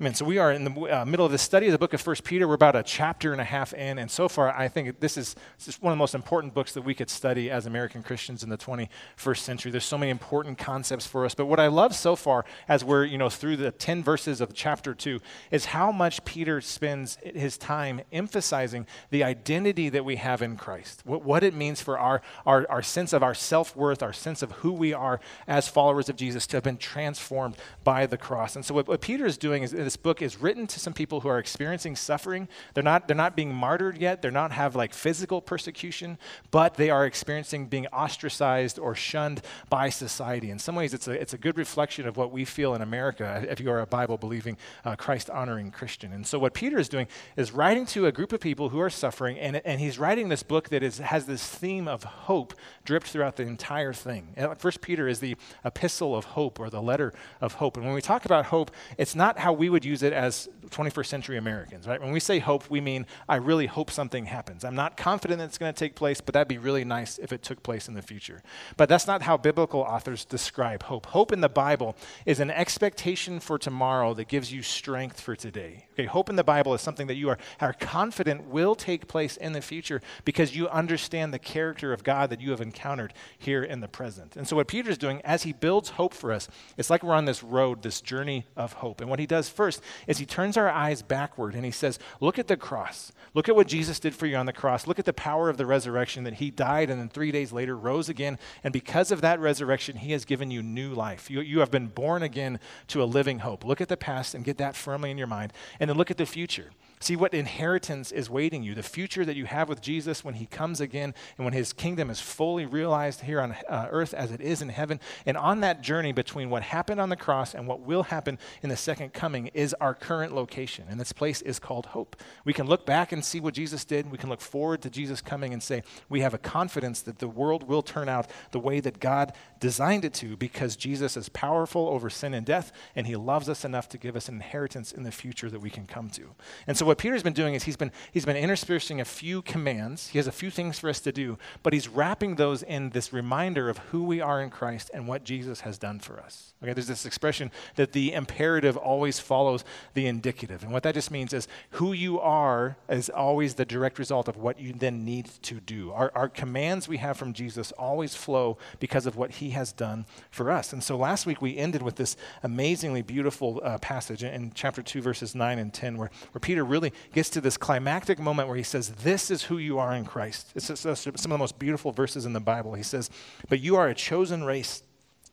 Amen. 0.00 0.12
So 0.12 0.24
we 0.24 0.38
are 0.38 0.50
in 0.50 0.64
the 0.64 0.72
uh, 0.72 1.04
middle 1.04 1.24
of 1.24 1.30
the 1.30 1.38
study 1.38 1.66
of 1.66 1.72
the 1.72 1.78
book 1.78 1.92
of 1.92 2.00
First 2.00 2.24
Peter. 2.24 2.48
We're 2.48 2.54
about 2.54 2.74
a 2.74 2.82
chapter 2.82 3.30
and 3.30 3.40
a 3.40 3.44
half 3.44 3.72
in, 3.72 3.96
and 3.98 4.10
so 4.10 4.28
far, 4.28 4.52
I 4.52 4.66
think 4.66 4.98
this 4.98 5.16
is, 5.16 5.36
is 5.68 5.80
one 5.80 5.92
of 5.92 5.96
the 5.96 6.00
most 6.00 6.16
important 6.16 6.52
books 6.52 6.72
that 6.72 6.82
we 6.82 6.94
could 6.94 7.08
study 7.08 7.48
as 7.48 7.64
American 7.64 8.02
Christians 8.02 8.42
in 8.42 8.48
the 8.48 8.58
21st 8.58 9.38
century. 9.38 9.70
There's 9.70 9.84
so 9.84 9.96
many 9.96 10.10
important 10.10 10.58
concepts 10.58 11.06
for 11.06 11.24
us. 11.24 11.36
But 11.36 11.46
what 11.46 11.60
I 11.60 11.68
love 11.68 11.94
so 11.94 12.16
far, 12.16 12.44
as 12.66 12.82
we're 12.82 13.04
you 13.04 13.18
know 13.18 13.30
through 13.30 13.56
the 13.56 13.70
10 13.70 14.02
verses 14.02 14.40
of 14.40 14.52
chapter 14.52 14.94
two, 14.94 15.20
is 15.52 15.66
how 15.66 15.92
much 15.92 16.24
Peter 16.24 16.60
spends 16.60 17.16
his 17.22 17.56
time 17.56 18.00
emphasizing 18.10 18.88
the 19.10 19.22
identity 19.22 19.90
that 19.90 20.04
we 20.04 20.16
have 20.16 20.42
in 20.42 20.56
Christ, 20.56 21.02
what, 21.04 21.22
what 21.22 21.44
it 21.44 21.54
means 21.54 21.80
for 21.80 22.00
our, 22.00 22.20
our, 22.44 22.66
our 22.68 22.82
sense 22.82 23.12
of 23.12 23.22
our 23.22 23.34
self 23.34 23.76
worth, 23.76 24.02
our 24.02 24.12
sense 24.12 24.42
of 24.42 24.50
who 24.50 24.72
we 24.72 24.92
are 24.92 25.20
as 25.46 25.68
followers 25.68 26.08
of 26.08 26.16
Jesus, 26.16 26.48
to 26.48 26.56
have 26.56 26.64
been 26.64 26.78
transformed 26.78 27.56
by 27.84 28.06
the 28.06 28.18
cross. 28.18 28.56
And 28.56 28.64
so 28.64 28.74
what, 28.74 28.88
what 28.88 29.00
Peter 29.00 29.24
is 29.24 29.38
doing 29.38 29.62
is 29.62 29.83
this 29.84 29.96
book 29.96 30.22
is 30.22 30.40
written 30.40 30.66
to 30.66 30.80
some 30.80 30.92
people 30.92 31.20
who 31.20 31.28
are 31.28 31.38
experiencing 31.38 31.96
suffering. 31.96 32.48
They're 32.74 32.82
not, 32.82 33.06
they're 33.06 33.16
not 33.16 33.36
being 33.36 33.54
martyred 33.54 33.98
yet. 33.98 34.22
They're 34.22 34.30
not 34.30 34.52
have 34.52 34.74
like 34.74 34.92
physical 34.92 35.40
persecution, 35.40 36.18
but 36.50 36.74
they 36.74 36.90
are 36.90 37.06
experiencing 37.06 37.66
being 37.66 37.86
ostracized 37.88 38.78
or 38.78 38.94
shunned 38.94 39.42
by 39.68 39.90
society. 39.90 40.50
In 40.50 40.58
some 40.58 40.74
ways, 40.74 40.94
it's 40.94 41.08
a, 41.08 41.12
it's 41.12 41.34
a 41.34 41.38
good 41.38 41.56
reflection 41.58 42.06
of 42.06 42.16
what 42.16 42.32
we 42.32 42.44
feel 42.44 42.74
in 42.74 42.82
America 42.82 43.44
if 43.48 43.60
you 43.60 43.70
are 43.70 43.80
a 43.80 43.86
Bible 43.86 44.16
believing, 44.16 44.56
uh, 44.84 44.96
Christ 44.96 45.30
honoring 45.30 45.70
Christian. 45.70 46.12
And 46.12 46.26
so, 46.26 46.38
what 46.38 46.54
Peter 46.54 46.78
is 46.78 46.88
doing 46.88 47.06
is 47.36 47.52
writing 47.52 47.86
to 47.86 48.06
a 48.06 48.12
group 48.12 48.32
of 48.32 48.40
people 48.40 48.70
who 48.70 48.80
are 48.80 48.90
suffering, 48.90 49.38
and, 49.38 49.56
and 49.64 49.80
he's 49.80 49.98
writing 49.98 50.28
this 50.28 50.42
book 50.42 50.70
that 50.70 50.82
is, 50.82 50.98
has 50.98 51.26
this 51.26 51.46
theme 51.46 51.88
of 51.88 52.04
hope 52.04 52.54
dripped 52.84 53.06
throughout 53.06 53.36
the 53.36 53.44
entire 53.44 53.92
thing. 53.92 54.34
First 54.58 54.80
Peter 54.80 55.08
is 55.08 55.20
the 55.20 55.36
epistle 55.64 56.16
of 56.16 56.24
hope 56.24 56.58
or 56.58 56.70
the 56.70 56.82
letter 56.82 57.12
of 57.40 57.54
hope. 57.54 57.76
And 57.76 57.84
when 57.84 57.94
we 57.94 58.02
talk 58.02 58.24
about 58.24 58.46
hope, 58.46 58.70
it's 58.98 59.14
not 59.14 59.38
how 59.38 59.52
we 59.52 59.68
would 59.74 59.84
use 59.84 60.02
it 60.02 60.12
as 60.12 60.48
21st 60.70 61.06
century 61.06 61.36
Americans, 61.36 61.86
right? 61.86 62.00
When 62.00 62.12
we 62.12 62.20
say 62.20 62.38
hope, 62.38 62.70
we 62.70 62.80
mean 62.80 63.06
I 63.28 63.36
really 63.36 63.66
hope 63.66 63.90
something 63.90 64.24
happens. 64.24 64.64
I'm 64.64 64.74
not 64.74 64.96
confident 64.96 65.40
that 65.40 65.46
it's 65.46 65.58
going 65.58 65.72
to 65.72 65.78
take 65.78 65.94
place, 65.94 66.20
but 66.20 66.32
that'd 66.32 66.48
be 66.48 66.58
really 66.58 66.84
nice 66.84 67.18
if 67.18 67.32
it 67.32 67.42
took 67.42 67.62
place 67.62 67.88
in 67.88 67.94
the 67.94 68.02
future. 68.02 68.42
But 68.76 68.88
that's 68.88 69.06
not 69.06 69.22
how 69.22 69.36
biblical 69.36 69.80
authors 69.80 70.24
describe 70.24 70.84
hope. 70.84 71.06
Hope 71.06 71.32
in 71.32 71.40
the 71.40 71.48
Bible 71.48 71.96
is 72.24 72.40
an 72.40 72.50
expectation 72.50 73.40
for 73.40 73.58
tomorrow 73.58 74.14
that 74.14 74.28
gives 74.28 74.52
you 74.52 74.62
strength 74.62 75.20
for 75.20 75.36
today. 75.36 75.86
Okay, 75.94 76.06
hope 76.06 76.28
in 76.28 76.34
the 76.34 76.42
Bible 76.42 76.74
is 76.74 76.80
something 76.80 77.06
that 77.06 77.14
you 77.14 77.28
are, 77.28 77.38
are 77.60 77.72
confident 77.72 78.48
will 78.48 78.74
take 78.74 79.06
place 79.06 79.36
in 79.36 79.52
the 79.52 79.60
future 79.60 80.00
because 80.24 80.56
you 80.56 80.68
understand 80.68 81.32
the 81.32 81.38
character 81.38 81.92
of 81.92 82.02
God 82.02 82.30
that 82.30 82.40
you 82.40 82.50
have 82.50 82.60
encountered 82.60 83.14
here 83.38 83.62
in 83.62 83.78
the 83.78 83.86
present. 83.86 84.34
And 84.34 84.48
so 84.48 84.56
what 84.56 84.66
Peter 84.66 84.90
is 84.90 84.98
doing 84.98 85.20
as 85.24 85.44
he 85.44 85.52
builds 85.52 85.90
hope 85.90 86.12
for 86.12 86.32
us, 86.32 86.48
it's 86.76 86.90
like 86.90 87.04
we're 87.04 87.14
on 87.14 87.26
this 87.26 87.44
road, 87.44 87.82
this 87.82 88.00
journey 88.00 88.44
of 88.56 88.72
hope. 88.74 89.00
And 89.00 89.08
what 89.08 89.20
he 89.20 89.26
does 89.26 89.48
first 89.48 89.80
is 90.08 90.18
he 90.18 90.26
turns 90.26 90.56
our 90.56 90.68
eyes 90.68 91.00
backward 91.00 91.54
and 91.54 91.64
he 91.64 91.70
says, 91.70 92.00
Look 92.20 92.40
at 92.40 92.48
the 92.48 92.56
cross. 92.56 93.12
Look 93.32 93.48
at 93.48 93.54
what 93.54 93.68
Jesus 93.68 94.00
did 94.00 94.14
for 94.14 94.26
you 94.26 94.36
on 94.36 94.46
the 94.46 94.52
cross. 94.52 94.88
Look 94.88 94.98
at 94.98 95.04
the 95.04 95.12
power 95.12 95.48
of 95.48 95.58
the 95.58 95.66
resurrection 95.66 96.24
that 96.24 96.34
he 96.34 96.50
died 96.50 96.90
and 96.90 97.00
then 97.00 97.08
three 97.08 97.30
days 97.30 97.52
later 97.52 97.76
rose 97.76 98.08
again. 98.08 98.38
And 98.64 98.72
because 98.72 99.12
of 99.12 99.20
that 99.20 99.38
resurrection, 99.38 99.96
he 99.96 100.12
has 100.12 100.24
given 100.24 100.50
you 100.50 100.62
new 100.62 100.92
life. 100.92 101.30
You, 101.30 101.40
you 101.40 101.60
have 101.60 101.70
been 101.70 101.86
born 101.86 102.22
again 102.22 102.58
to 102.88 103.02
a 103.02 103.04
living 103.04 103.40
hope. 103.40 103.64
Look 103.64 103.80
at 103.80 103.88
the 103.88 103.96
past 103.96 104.34
and 104.34 104.44
get 104.44 104.58
that 104.58 104.74
firmly 104.74 105.10
in 105.10 105.18
your 105.18 105.26
mind. 105.26 105.52
Then 105.90 105.96
look 105.96 106.10
at 106.10 106.16
the 106.16 106.26
future. 106.26 106.70
See 107.04 107.16
what 107.16 107.34
inheritance 107.34 108.12
is 108.12 108.30
waiting 108.30 108.62
you, 108.62 108.74
the 108.74 108.82
future 108.82 109.26
that 109.26 109.36
you 109.36 109.44
have 109.44 109.68
with 109.68 109.82
Jesus 109.82 110.24
when 110.24 110.32
he 110.32 110.46
comes 110.46 110.80
again 110.80 111.12
and 111.36 111.44
when 111.44 111.52
his 111.52 111.74
kingdom 111.74 112.08
is 112.08 112.18
fully 112.18 112.64
realized 112.64 113.20
here 113.20 113.42
on 113.42 113.52
uh, 113.68 113.88
earth 113.90 114.14
as 114.14 114.32
it 114.32 114.40
is 114.40 114.62
in 114.62 114.70
heaven. 114.70 114.98
And 115.26 115.36
on 115.36 115.60
that 115.60 115.82
journey 115.82 116.12
between 116.12 116.48
what 116.48 116.62
happened 116.62 117.02
on 117.02 117.10
the 117.10 117.16
cross 117.16 117.54
and 117.54 117.68
what 117.68 117.80
will 117.80 118.04
happen 118.04 118.38
in 118.62 118.70
the 118.70 118.76
second 118.78 119.12
coming 119.12 119.48
is 119.48 119.74
our 119.82 119.92
current 119.92 120.34
location. 120.34 120.86
And 120.88 120.98
this 120.98 121.12
place 121.12 121.42
is 121.42 121.58
called 121.58 121.84
hope. 121.84 122.16
We 122.46 122.54
can 122.54 122.66
look 122.66 122.86
back 122.86 123.12
and 123.12 123.22
see 123.22 123.38
what 123.38 123.52
Jesus 123.52 123.84
did. 123.84 124.10
We 124.10 124.16
can 124.16 124.30
look 124.30 124.40
forward 124.40 124.80
to 124.80 124.88
Jesus 124.88 125.20
coming 125.20 125.52
and 125.52 125.62
say, 125.62 125.82
we 126.08 126.22
have 126.22 126.32
a 126.32 126.38
confidence 126.38 127.02
that 127.02 127.18
the 127.18 127.28
world 127.28 127.68
will 127.68 127.82
turn 127.82 128.08
out 128.08 128.30
the 128.50 128.60
way 128.60 128.80
that 128.80 128.98
God 128.98 129.34
designed 129.60 130.06
it 130.06 130.14
to 130.14 130.38
because 130.38 130.74
Jesus 130.74 131.18
is 131.18 131.28
powerful 131.28 131.86
over 131.86 132.08
sin 132.08 132.32
and 132.32 132.46
death 132.46 132.72
and 132.96 133.06
he 133.06 133.14
loves 133.14 133.50
us 133.50 133.62
enough 133.62 133.90
to 133.90 133.98
give 133.98 134.16
us 134.16 134.30
an 134.30 134.36
inheritance 134.36 134.90
in 134.90 135.02
the 135.02 135.12
future 135.12 135.50
that 135.50 135.60
we 135.60 135.68
can 135.68 135.86
come 135.86 136.08
to. 136.08 136.34
And 136.66 136.78
so 136.78 136.86
what 136.86 136.93
Peter's 136.94 137.22
been 137.22 137.32
doing 137.32 137.54
is 137.54 137.64
he's 137.64 137.76
been, 137.76 137.92
he's 138.12 138.24
been 138.24 138.36
interspersing 138.36 139.00
a 139.00 139.04
few 139.04 139.42
commands. 139.42 140.08
He 140.08 140.18
has 140.18 140.26
a 140.26 140.32
few 140.32 140.50
things 140.50 140.78
for 140.78 140.88
us 140.88 141.00
to 141.00 141.12
do, 141.12 141.38
but 141.62 141.72
he's 141.72 141.88
wrapping 141.88 142.36
those 142.36 142.62
in 142.62 142.90
this 142.90 143.12
reminder 143.12 143.68
of 143.68 143.78
who 143.78 144.04
we 144.04 144.20
are 144.20 144.40
in 144.40 144.50
Christ 144.50 144.90
and 144.92 145.08
what 145.08 145.24
Jesus 145.24 145.60
has 145.60 145.78
done 145.78 146.00
for 146.00 146.20
us. 146.20 146.54
Okay, 146.62 146.72
there's 146.72 146.86
this 146.86 147.04
expression 147.04 147.50
that 147.76 147.92
the 147.92 148.12
imperative 148.12 148.76
always 148.76 149.18
follows 149.18 149.64
the 149.92 150.06
indicative. 150.06 150.62
And 150.62 150.72
what 150.72 150.82
that 150.84 150.94
just 150.94 151.10
means 151.10 151.32
is 151.32 151.46
who 151.72 151.92
you 151.92 152.18
are 152.20 152.76
is 152.88 153.10
always 153.10 153.54
the 153.54 153.64
direct 153.64 153.98
result 153.98 154.28
of 154.28 154.36
what 154.36 154.58
you 154.58 154.72
then 154.72 155.04
need 155.04 155.26
to 155.42 155.60
do. 155.60 155.92
Our, 155.92 156.10
our 156.14 156.28
commands 156.28 156.88
we 156.88 156.96
have 156.98 157.16
from 157.16 157.32
Jesus 157.32 157.72
always 157.72 158.14
flow 158.14 158.56
because 158.78 159.06
of 159.06 159.16
what 159.16 159.32
he 159.32 159.50
has 159.50 159.72
done 159.72 160.06
for 160.30 160.50
us. 160.50 160.72
And 160.72 160.82
so 160.82 160.96
last 160.96 161.26
week 161.26 161.42
we 161.42 161.56
ended 161.56 161.82
with 161.82 161.96
this 161.96 162.16
amazingly 162.42 163.02
beautiful 163.02 163.60
uh, 163.62 163.78
passage 163.78 164.24
in, 164.24 164.32
in 164.32 164.52
chapter 164.54 164.82
2, 164.82 165.02
verses 165.02 165.34
9 165.34 165.58
and 165.58 165.72
10, 165.72 165.98
where, 165.98 166.10
where 166.32 166.40
Peter 166.40 166.64
really 166.64 166.83
really 166.84 166.96
gets 167.12 167.30
to 167.30 167.40
this 167.40 167.56
climactic 167.56 168.18
moment 168.18 168.48
where 168.48 168.56
he 168.56 168.62
says, 168.62 168.90
This 168.90 169.30
is 169.30 169.44
who 169.44 169.58
you 169.58 169.78
are 169.78 169.94
in 169.94 170.04
Christ. 170.04 170.52
It's 170.54 170.66
some 170.66 170.92
of 170.92 171.22
the 171.22 171.38
most 171.38 171.58
beautiful 171.58 171.92
verses 171.92 172.26
in 172.26 172.32
the 172.32 172.40
Bible. 172.40 172.74
He 172.74 172.82
says, 172.82 173.10
But 173.48 173.60
you 173.60 173.76
are 173.76 173.88
a 173.88 173.94
chosen 173.94 174.44
race, 174.44 174.82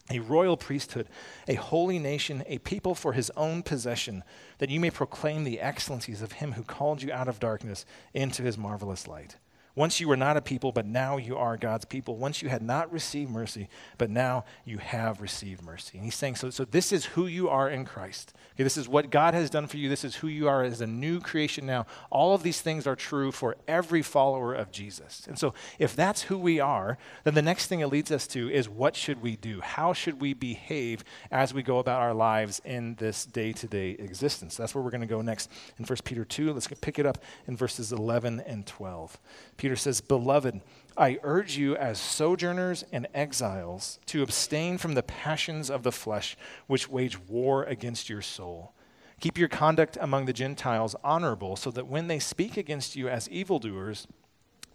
a 0.10 0.20
royal 0.20 0.58
priesthood, 0.58 1.08
a 1.48 1.56
holy 1.56 2.00
nation, 2.00 2.44
a 2.48 2.60
people 2.60 2.96
for 2.96 3.14
his 3.14 3.30
own 3.32 3.64
possession, 3.64 4.24
that 4.60 4.70
you 4.70 4.80
may 4.80 4.90
proclaim 4.90 5.44
the 5.44 5.60
excellencies 5.60 6.22
of 6.22 6.34
him 6.34 6.54
who 6.54 6.64
called 6.64 7.02
you 7.02 7.12
out 7.12 7.28
of 7.28 7.40
darkness 7.40 7.86
into 8.14 8.44
his 8.44 8.58
marvelous 8.58 9.08
light. 9.08 9.36
Once 9.76 10.00
you 10.00 10.08
were 10.08 10.18
not 10.18 10.36
a 10.36 10.42
people, 10.42 10.72
but 10.72 10.86
now 10.86 11.18
you 11.18 11.38
are 11.38 11.56
God's 11.56 11.86
people. 11.86 12.18
Once 12.18 12.42
you 12.42 12.50
had 12.50 12.62
not 12.62 12.92
received 12.92 13.32
mercy, 13.32 13.70
but 13.98 14.10
now 14.10 14.44
you 14.66 14.78
have 14.80 15.22
received 15.22 15.64
mercy. 15.64 15.98
And 15.98 16.06
he's 16.06 16.16
saying, 16.16 16.36
so, 16.36 16.50
so 16.50 16.66
this 16.66 16.92
is 16.92 17.06
who 17.06 17.26
you 17.26 17.48
are 17.50 17.70
in 17.70 17.86
Christ. 17.86 18.34
Okay, 18.54 18.64
this 18.64 18.76
is 18.76 18.90
what 18.90 19.10
God 19.10 19.34
has 19.34 19.50
done 19.50 19.68
for 19.68 19.78
you. 19.78 19.88
This 19.88 20.04
is 20.04 20.16
who 20.16 20.28
you 20.28 20.50
are 20.50 20.64
as 20.64 20.82
a 20.82 20.88
new 20.88 21.22
creation 21.22 21.66
now. 21.66 21.86
All 22.10 22.36
of 22.36 22.44
these 22.44 22.60
things 22.60 22.86
are 22.86 22.98
true 22.98 23.32
for 23.32 23.56
every 23.68 24.02
follower 24.02 24.54
of 24.54 24.72
Jesus. 24.72 25.26
And 25.28 25.40
so 25.40 25.54
if 25.80 25.96
that's 25.96 26.24
who 26.24 26.38
we 26.38 26.60
are, 26.60 26.98
then 27.24 27.34
the 27.34 27.42
next 27.42 27.68
thing 27.68 27.80
it 27.80 27.88
leads 27.88 28.12
us 28.12 28.28
to 28.28 28.52
is 28.52 28.68
what 28.68 28.96
should 28.96 29.22
we 29.22 29.38
do? 29.38 29.62
How 29.62 29.94
should 29.94 30.20
we 30.20 30.34
behave 30.34 31.06
as 31.32 31.54
we 31.54 31.64
go 31.64 31.80
about 31.80 32.02
our 32.02 32.14
lives 32.14 32.62
in 32.66 32.96
this 32.96 33.26
day 33.26 33.54
to 33.54 33.68
day 33.68 33.92
existence? 33.92 34.58
That's 34.58 34.76
where 34.76 34.84
we're 34.84 34.92
going 34.92 35.02
to 35.02 35.08
go 35.08 35.22
next 35.22 35.50
in 35.80 35.86
1 35.86 35.98
Peter 36.04 36.26
2. 36.26 36.52
Let's 36.52 36.68
pick 36.68 37.00
it 37.00 37.06
up 37.06 37.20
in 37.48 37.56
verses 37.56 37.94
11 37.94 38.42
and 38.42 38.68
12. 38.68 39.18
Peter 39.62 39.76
says, 39.76 40.02
Beloved, 40.02 40.60
I 40.98 41.20
urge 41.22 41.56
you 41.56 41.76
as 41.76 42.00
sojourners 42.00 42.84
and 42.92 43.06
exiles 43.14 44.00
to 44.08 44.24
abstain 44.24 44.80
from 44.80 44.96
the 44.96 45.04
passions 45.04 45.70
of 45.70 45.84
the 45.84 45.92
flesh 45.92 46.36
which 46.66 46.90
wage 46.90 47.20
war 47.20 47.64
against 47.66 48.10
your 48.10 48.24
soul. 48.24 48.74
Keep 49.20 49.38
your 49.38 49.48
conduct 49.48 50.00
among 50.02 50.26
the 50.26 50.34
Gentiles 50.34 50.96
honorable, 51.04 51.56
so 51.56 51.70
that 51.70 51.86
when 51.86 52.08
they 52.08 52.18
speak 52.18 52.58
against 52.58 52.96
you 52.96 53.08
as 53.08 53.30
evildoers, 53.30 54.08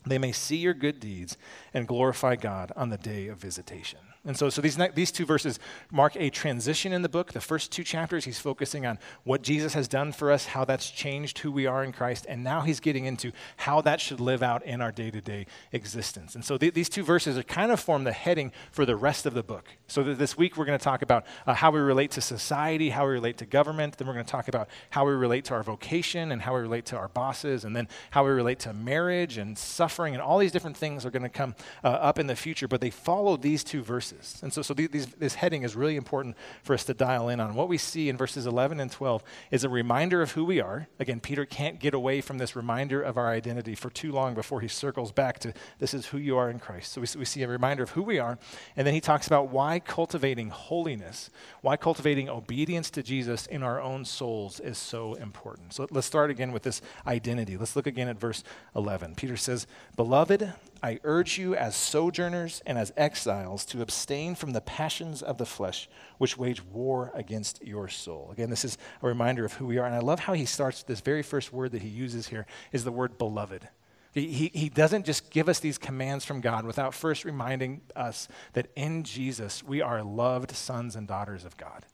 they 0.07 0.19
may 0.19 0.31
see 0.31 0.59
your 0.59 0.73
good 0.73 1.00
deeds 1.00 1.37
and 1.75 1.88
glorify 1.88 2.37
God 2.37 2.71
on 2.76 2.90
the 2.90 2.97
day 2.97 3.26
of 3.26 3.38
visitation. 3.38 3.99
And 4.26 4.37
so, 4.37 4.50
so 4.50 4.61
these, 4.61 4.76
these 4.95 5.12
two 5.12 5.25
verses 5.25 5.61
mark 5.90 6.16
a 6.16 6.30
transition 6.30 6.92
in 6.92 7.02
the 7.02 7.09
book. 7.09 7.33
The 7.33 7.40
first 7.40 7.71
two 7.71 7.85
chapters, 7.85 8.25
he's 8.25 8.40
focusing 8.40 8.85
on 8.85 8.99
what 9.23 9.42
Jesus 9.42 9.75
has 9.75 9.87
done 9.87 10.11
for 10.11 10.33
us, 10.33 10.47
how 10.47 10.64
that's 10.64 10.90
changed 10.90 11.38
who 11.38 11.52
we 11.52 11.66
are 11.66 11.85
in 11.85 11.92
Christ, 11.92 12.26
and 12.28 12.42
now 12.42 12.62
he's 12.62 12.80
getting 12.80 13.04
into 13.04 13.30
how 13.56 13.80
that 13.83 14.00
should 14.00 14.18
live 14.18 14.42
out 14.42 14.64
in 14.64 14.80
our 14.80 14.90
day 14.90 15.12
to 15.12 15.21
day 15.21 15.47
existence. 15.73 16.35
And 16.35 16.45
so 16.45 16.59
th- 16.59 16.75
these 16.75 16.88
two 16.88 17.04
verses 17.04 17.38
are 17.38 17.45
kind 17.45 17.71
of 17.71 17.78
form 17.78 18.02
the 18.02 18.12
heading 18.12 18.50
for 18.73 18.85
the 18.85 18.97
rest 18.97 19.26
of 19.26 19.35
the 19.35 19.45
book. 19.45 19.68
So 19.87 20.02
th- 20.02 20.18
this 20.18 20.37
week 20.37 20.56
we're 20.56 20.64
going 20.64 20.78
to 20.78 20.85
talk 20.85 21.02
about 21.02 21.25
uh, 21.47 21.54
how 21.54 21.71
we 21.71 21.78
relate 21.78 22.11
to 22.12 22.21
society, 22.21 22.90
how 22.90 23.06
we 23.06 23.12
relate 23.12 23.38
to 23.38 23.47
government, 23.47 23.97
then 23.97 24.09
we're 24.09 24.14
going 24.14 24.26
to 24.26 24.30
talk 24.30 24.49
about 24.49 24.68
how 24.90 25.06
we 25.06 25.12
relate 25.12 25.45
to 25.47 25.54
our 25.54 25.62
vocation 25.62 26.33
and 26.33 26.42
how 26.42 26.54
we 26.54 26.61
relate 26.61 26.85
to 26.87 26.97
our 26.97 27.09
bosses, 27.09 27.64
and 27.64 27.76
then 27.76 27.87
how 28.11 28.25
we 28.25 28.30
relate 28.30 28.59
to 28.61 28.73
marriage 28.73 29.38
and 29.38 29.56
suffering, 29.56 30.14
and 30.14 30.23
all 30.23 30.38
these 30.38 30.52
different 30.52 30.76
things 30.76 31.06
are 31.06 31.11
going 31.11 31.23
to 31.23 31.28
come 31.28 31.54
uh, 31.85 31.88
up 31.88 32.18
in 32.18 32.26
the 32.26 32.35
future, 32.37 32.66
but 32.66 32.80
they 32.80 32.90
follow 32.90 33.37
these 33.37 33.62
two 33.62 33.83
verses 33.83 34.15
And 34.42 34.52
so, 34.52 34.62
so 34.62 34.75
these, 34.75 35.06
this 35.06 35.35
heading 35.35 35.62
is 35.62 35.76
really 35.76 35.96
important 35.96 36.37
for 36.62 36.75
us 36.75 36.85
to 36.85 36.94
dial 36.94 37.28
in 37.28 37.40
on. 37.40 37.54
What 37.54 37.68
we 37.68 37.78
see 37.78 38.08
in 38.08 38.16
verses 38.16 38.46
11 38.46 38.80
and 38.80 38.90
12 38.90 39.23
is 39.50 39.64
a 39.64 39.68
reminder 39.68 40.23
of 40.23 40.32
who 40.32 40.44
we 40.44 40.61
are. 40.61 40.88
Again, 40.99 41.20
Peter 41.20 41.44
can't 41.44 41.78
get 41.78 41.94
away 41.94 42.20
from 42.20 42.38
this 42.38 42.56
reminder 42.56 43.02
of 43.02 43.16
our 43.16 43.28
identity 43.28 43.75
for 43.75 43.90
too 43.90 44.12
long 44.12 44.35
before 44.35 44.61
he 44.61 44.68
circles 44.68 45.12
back 45.12 45.38
to 45.40 45.52
this 45.78 45.94
is 45.94 46.06
who 46.06 46.18
you 46.18 46.37
are 46.37 46.50
in 46.50 46.58
Christ. 46.58 46.92
So 46.92 47.00
we, 47.00 47.06
we 47.18 47.25
see 47.25 47.42
a 47.42 47.49
reminder 47.49 47.82
of 47.82 47.90
who 47.90 48.02
we 48.02 48.18
are. 48.18 48.38
And 48.76 48.87
then 48.87 48.94
he 48.94 49.00
talks 49.00 49.26
about 49.26 49.49
why 49.49 49.78
cultivating 49.78 50.50
holiness, 50.50 51.30
why 51.62 51.76
cultivating 51.76 52.28
obedience 52.28 52.90
to 52.90 53.02
Jesus 53.02 53.46
in 53.46 53.62
our 53.62 53.80
own 53.80 54.04
souls 54.04 54.61
is 54.61 54.78
so 54.78 55.14
important. 55.14 55.75
So 55.75 55.87
let's 55.90 56.06
start 56.06 56.30
again 56.30 56.52
with 56.52 56.62
this 56.62 56.82
identity. 57.06 57.56
Let's 57.56 57.76
look 57.76 57.87
again 57.87 58.08
at 58.08 58.18
verse 58.18 58.42
11. 58.75 59.14
Peter 59.14 59.37
says, 59.37 59.66
Beloved, 59.96 60.52
I 60.82 61.00
urge 61.04 61.38
you 61.38 61.54
as 61.54 61.75
sojourners 61.75 62.62
and 62.66 62.78
as 62.78 62.92
exiles 62.96 63.64
to 63.66 63.82
abstain 63.82 63.96
from 64.35 64.53
the 64.53 64.61
passions 64.61 65.23
of 65.23 65.38
the 65.38 65.47
flesh, 65.47 65.88
which 66.19 66.37
wage 66.37 66.62
war 66.62 67.11
against 67.15 67.65
your 67.65 67.88
soul. 67.88 68.31
Again, 68.33 68.50
this 68.50 68.65
is 68.65 68.79
a 69.03 69.07
reminder 69.07 69.45
of 69.45 69.55
who 69.55 69.67
we 69.67 69.79
are. 69.79 69.87
And 69.87 69.95
I 69.95 70.00
love 70.00 70.21
how 70.21 70.35
he 70.35 70.45
starts 70.45 70.83
this 70.83 71.00
very 71.00 71.23
first 71.23 71.53
word 71.53 71.73
that 71.73 71.83
he 71.83 71.88
uses 71.88 72.29
here 72.29 72.47
is 72.73 72.85
the 72.85 72.93
word 72.93 73.19
beloved. 73.19 73.69
He, 74.12 74.29
he, 74.29 74.50
he 74.55 74.69
doesn't 74.69 75.05
just 75.05 75.31
give 75.31 75.49
us 75.49 75.61
these 75.61 75.76
commands 75.76 76.25
from 76.25 76.41
God 76.41 76.65
without 76.65 76.95
first 76.95 77.25
reminding 77.25 77.83
us 77.95 78.29
that 78.55 78.69
in 78.75 79.03
Jesus 79.03 79.62
we 79.62 79.83
are 79.83 80.03
loved 80.03 80.53
sons 80.53 80.97
and 80.97 81.07
daughters 81.07 81.45
of 81.45 81.57
God. 81.57 81.85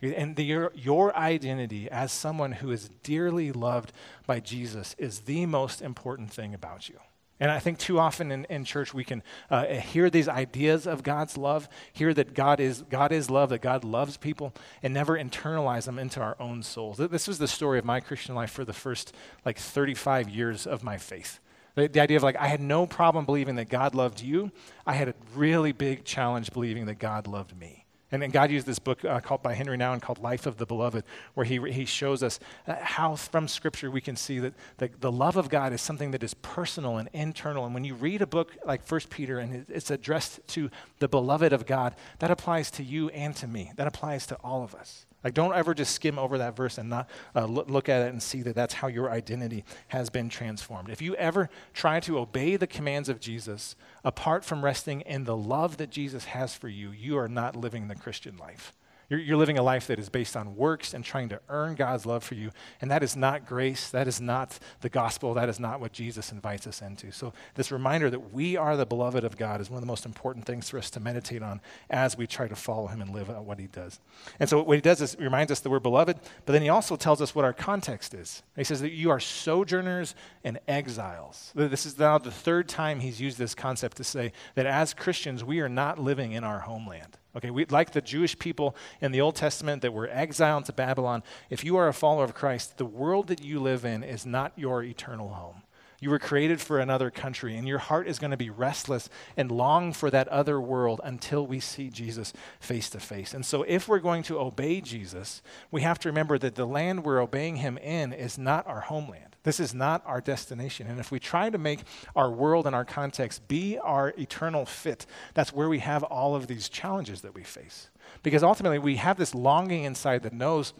And 0.00 0.36
the, 0.36 0.44
your, 0.44 0.72
your 0.74 1.16
identity 1.16 1.90
as 1.90 2.12
someone 2.12 2.52
who 2.52 2.70
is 2.70 2.90
dearly 3.02 3.52
loved 3.52 3.92
by 4.26 4.40
Jesus 4.40 4.94
is 4.98 5.20
the 5.20 5.46
most 5.46 5.80
important 5.82 6.30
thing 6.30 6.54
about 6.54 6.88
you. 6.88 6.98
And 7.40 7.50
I 7.50 7.58
think 7.58 7.78
too 7.78 7.98
often 7.98 8.30
in, 8.30 8.44
in 8.44 8.64
church 8.64 8.94
we 8.94 9.04
can 9.04 9.22
uh, 9.50 9.66
hear 9.66 10.08
these 10.08 10.28
ideas 10.28 10.86
of 10.86 11.02
God's 11.02 11.36
love, 11.36 11.68
hear 11.92 12.14
that 12.14 12.32
God 12.34 12.60
is, 12.60 12.82
God 12.82 13.10
is 13.10 13.28
love, 13.28 13.48
that 13.50 13.60
God 13.60 13.82
loves 13.82 14.16
people, 14.16 14.54
and 14.82 14.94
never 14.94 15.18
internalize 15.18 15.86
them 15.86 15.98
into 15.98 16.20
our 16.20 16.36
own 16.38 16.62
souls. 16.62 16.98
This 16.98 17.26
was 17.26 17.38
the 17.38 17.48
story 17.48 17.78
of 17.78 17.84
my 17.84 18.00
Christian 18.00 18.34
life 18.34 18.50
for 18.50 18.64
the 18.64 18.72
first 18.72 19.14
like 19.44 19.58
35 19.58 20.28
years 20.28 20.66
of 20.66 20.84
my 20.84 20.96
faith. 20.96 21.40
The, 21.74 21.88
the 21.88 22.00
idea 22.00 22.16
of 22.16 22.22
like, 22.22 22.36
I 22.36 22.46
had 22.46 22.60
no 22.60 22.86
problem 22.86 23.24
believing 23.24 23.56
that 23.56 23.68
God 23.68 23.94
loved 23.94 24.20
you. 24.20 24.52
I 24.86 24.92
had 24.92 25.08
a 25.08 25.14
really 25.34 25.72
big 25.72 26.04
challenge 26.04 26.52
believing 26.52 26.86
that 26.86 27.00
God 27.00 27.26
loved 27.26 27.58
me. 27.58 27.83
And, 28.14 28.22
and 28.22 28.32
God 28.32 28.52
used 28.52 28.64
this 28.64 28.78
book 28.78 29.04
uh, 29.04 29.18
called 29.18 29.42
by 29.42 29.54
Henri 29.54 29.76
Nouwen 29.76 30.00
called 30.00 30.20
Life 30.20 30.46
of 30.46 30.56
the 30.56 30.66
Beloved, 30.66 31.02
where 31.34 31.44
he, 31.44 31.58
he 31.72 31.84
shows 31.84 32.22
us 32.22 32.38
uh, 32.68 32.76
how 32.80 33.16
from 33.16 33.48
Scripture 33.48 33.90
we 33.90 34.00
can 34.00 34.14
see 34.14 34.38
that 34.38 34.54
the, 34.78 34.88
the 35.00 35.10
love 35.10 35.36
of 35.36 35.48
God 35.48 35.72
is 35.72 35.80
something 35.80 36.12
that 36.12 36.22
is 36.22 36.32
personal 36.34 36.98
and 36.98 37.08
internal. 37.12 37.64
And 37.64 37.74
when 37.74 37.82
you 37.82 37.96
read 37.96 38.22
a 38.22 38.26
book 38.26 38.56
like 38.64 38.84
First 38.84 39.10
Peter 39.10 39.40
and 39.40 39.66
it's 39.68 39.90
addressed 39.90 40.46
to 40.48 40.70
the 41.00 41.08
beloved 41.08 41.52
of 41.52 41.66
God, 41.66 41.96
that 42.20 42.30
applies 42.30 42.70
to 42.72 42.84
you 42.84 43.08
and 43.08 43.34
to 43.34 43.48
me. 43.48 43.72
That 43.74 43.88
applies 43.88 44.26
to 44.26 44.36
all 44.44 44.62
of 44.62 44.76
us. 44.76 45.03
Like, 45.24 45.34
don't 45.34 45.54
ever 45.54 45.72
just 45.72 45.94
skim 45.94 46.18
over 46.18 46.38
that 46.38 46.54
verse 46.54 46.76
and 46.76 46.90
not 46.90 47.08
uh, 47.34 47.46
look, 47.46 47.68
look 47.68 47.88
at 47.88 48.02
it 48.02 48.10
and 48.10 48.22
see 48.22 48.42
that 48.42 48.54
that's 48.54 48.74
how 48.74 48.88
your 48.88 49.10
identity 49.10 49.64
has 49.88 50.10
been 50.10 50.28
transformed. 50.28 50.90
If 50.90 51.00
you 51.00 51.16
ever 51.16 51.48
try 51.72 51.98
to 52.00 52.18
obey 52.18 52.56
the 52.56 52.66
commands 52.66 53.08
of 53.08 53.20
Jesus 53.20 53.74
apart 54.04 54.44
from 54.44 54.62
resting 54.62 55.00
in 55.00 55.24
the 55.24 55.36
love 55.36 55.78
that 55.78 55.90
Jesus 55.90 56.26
has 56.26 56.54
for 56.54 56.68
you, 56.68 56.90
you 56.90 57.16
are 57.16 57.28
not 57.28 57.56
living 57.56 57.88
the 57.88 57.94
Christian 57.94 58.36
life. 58.36 58.74
You're, 59.08 59.20
you're, 59.20 59.36
living 59.36 59.58
a 59.58 59.62
life 59.62 59.86
that 59.88 59.98
is 59.98 60.08
based 60.08 60.36
on 60.36 60.56
works 60.56 60.94
and 60.94 61.04
trying 61.04 61.28
to 61.28 61.40
earn 61.48 61.74
God's 61.74 62.06
love 62.06 62.24
for 62.24 62.34
you. 62.34 62.50
And 62.80 62.90
that 62.90 63.02
is 63.02 63.16
not 63.16 63.46
grace. 63.46 63.90
That 63.90 64.08
is 64.08 64.20
not 64.20 64.58
the 64.80 64.88
gospel. 64.88 65.34
That 65.34 65.48
is 65.48 65.60
not 65.60 65.80
what 65.80 65.92
Jesus 65.92 66.32
invites 66.32 66.66
us 66.66 66.80
into. 66.80 67.12
So, 67.12 67.32
this 67.54 67.70
reminder 67.70 68.10
that 68.10 68.32
we 68.32 68.56
are 68.56 68.76
the 68.76 68.86
beloved 68.86 69.24
of 69.24 69.36
God 69.36 69.60
is 69.60 69.68
one 69.68 69.76
of 69.76 69.82
the 69.82 69.86
most 69.86 70.06
important 70.06 70.46
things 70.46 70.70
for 70.70 70.78
us 70.78 70.90
to 70.90 71.00
meditate 71.00 71.42
on 71.42 71.60
as 71.90 72.16
we 72.16 72.26
try 72.26 72.48
to 72.48 72.56
follow 72.56 72.86
him 72.86 73.02
and 73.02 73.14
live 73.14 73.28
out 73.28 73.44
what 73.44 73.58
he 73.58 73.66
does. 73.66 74.00
And 74.40 74.48
so, 74.48 74.62
what 74.62 74.76
he 74.76 74.80
does 74.80 75.00
is 75.00 75.16
reminds 75.18 75.52
us 75.52 75.60
that 75.60 75.70
we're 75.70 75.80
beloved, 75.80 76.18
but 76.46 76.52
then 76.52 76.62
he 76.62 76.68
also 76.68 76.96
tells 76.96 77.20
us 77.20 77.34
what 77.34 77.44
our 77.44 77.52
context 77.52 78.14
is. 78.14 78.42
He 78.56 78.64
says 78.64 78.80
that 78.80 78.92
you 78.92 79.10
are 79.10 79.20
sojourners 79.20 80.14
and 80.42 80.58
exiles. 80.66 81.52
This 81.54 81.86
is 81.86 81.98
now 81.98 82.18
the 82.18 82.30
third 82.30 82.68
time 82.68 83.00
he's 83.00 83.20
used 83.20 83.38
this 83.38 83.54
concept 83.54 83.96
to 83.98 84.04
say 84.04 84.32
that 84.54 84.66
as 84.66 84.94
Christians, 84.94 85.44
we 85.44 85.60
are 85.60 85.68
not 85.68 85.98
living 85.98 86.32
in 86.32 86.44
our 86.44 86.60
homeland. 86.60 87.18
Okay, 87.36 87.50
we, 87.50 87.64
like 87.66 87.90
the 87.90 88.00
Jewish 88.00 88.38
people 88.38 88.76
in 89.00 89.10
the 89.10 89.20
Old 89.20 89.34
Testament 89.34 89.82
that 89.82 89.92
were 89.92 90.08
exiled 90.08 90.66
to 90.66 90.72
Babylon, 90.72 91.22
if 91.50 91.64
you 91.64 91.76
are 91.76 91.88
a 91.88 91.92
follower 91.92 92.24
of 92.24 92.34
Christ, 92.34 92.78
the 92.78 92.84
world 92.84 93.26
that 93.26 93.42
you 93.42 93.58
live 93.58 93.84
in 93.84 94.04
is 94.04 94.24
not 94.24 94.52
your 94.56 94.82
eternal 94.84 95.30
home. 95.30 95.62
You 96.00 96.10
were 96.10 96.18
created 96.18 96.60
for 96.60 96.78
another 96.78 97.10
country, 97.10 97.56
and 97.56 97.66
your 97.66 97.78
heart 97.78 98.06
is 98.06 98.18
going 98.18 98.30
to 98.30 98.36
be 98.36 98.50
restless 98.50 99.08
and 99.36 99.50
long 99.50 99.92
for 99.92 100.10
that 100.10 100.28
other 100.28 100.60
world 100.60 101.00
until 101.02 101.46
we 101.46 101.60
see 101.60 101.88
Jesus 101.88 102.32
face 102.60 102.90
to 102.90 103.00
face. 103.00 103.32
And 103.32 103.44
so, 103.44 103.62
if 103.62 103.88
we're 103.88 104.00
going 104.00 104.22
to 104.24 104.38
obey 104.38 104.82
Jesus, 104.82 105.40
we 105.70 105.80
have 105.80 105.98
to 106.00 106.08
remember 106.08 106.36
that 106.38 106.56
the 106.56 106.66
land 106.66 107.04
we're 107.04 107.22
obeying 107.22 107.56
him 107.56 107.78
in 107.78 108.12
is 108.12 108.36
not 108.36 108.66
our 108.66 108.80
homeland. 108.80 109.33
This 109.44 109.60
is 109.60 109.74
not 109.74 110.02
our 110.06 110.20
destination. 110.20 110.86
And 110.88 110.98
if 110.98 111.12
we 111.12 111.20
try 111.20 111.50
to 111.50 111.58
make 111.58 111.80
our 112.16 112.30
world 112.30 112.66
and 112.66 112.74
our 112.74 112.84
context 112.84 113.46
be 113.46 113.78
our 113.78 114.08
eternal 114.18 114.66
fit, 114.66 115.06
that's 115.34 115.52
where 115.52 115.68
we 115.68 115.78
have 115.78 116.02
all 116.02 116.34
of 116.34 116.46
these 116.46 116.68
challenges 116.68 117.20
that 117.20 117.34
we 117.34 117.44
face. 117.44 117.90
Because 118.22 118.42
ultimately, 118.42 118.78
we 118.78 118.96
have 118.96 119.16
this 119.18 119.34
longing 119.34 119.84
inside 119.84 120.22
that 120.22 120.32
knows 120.32 120.72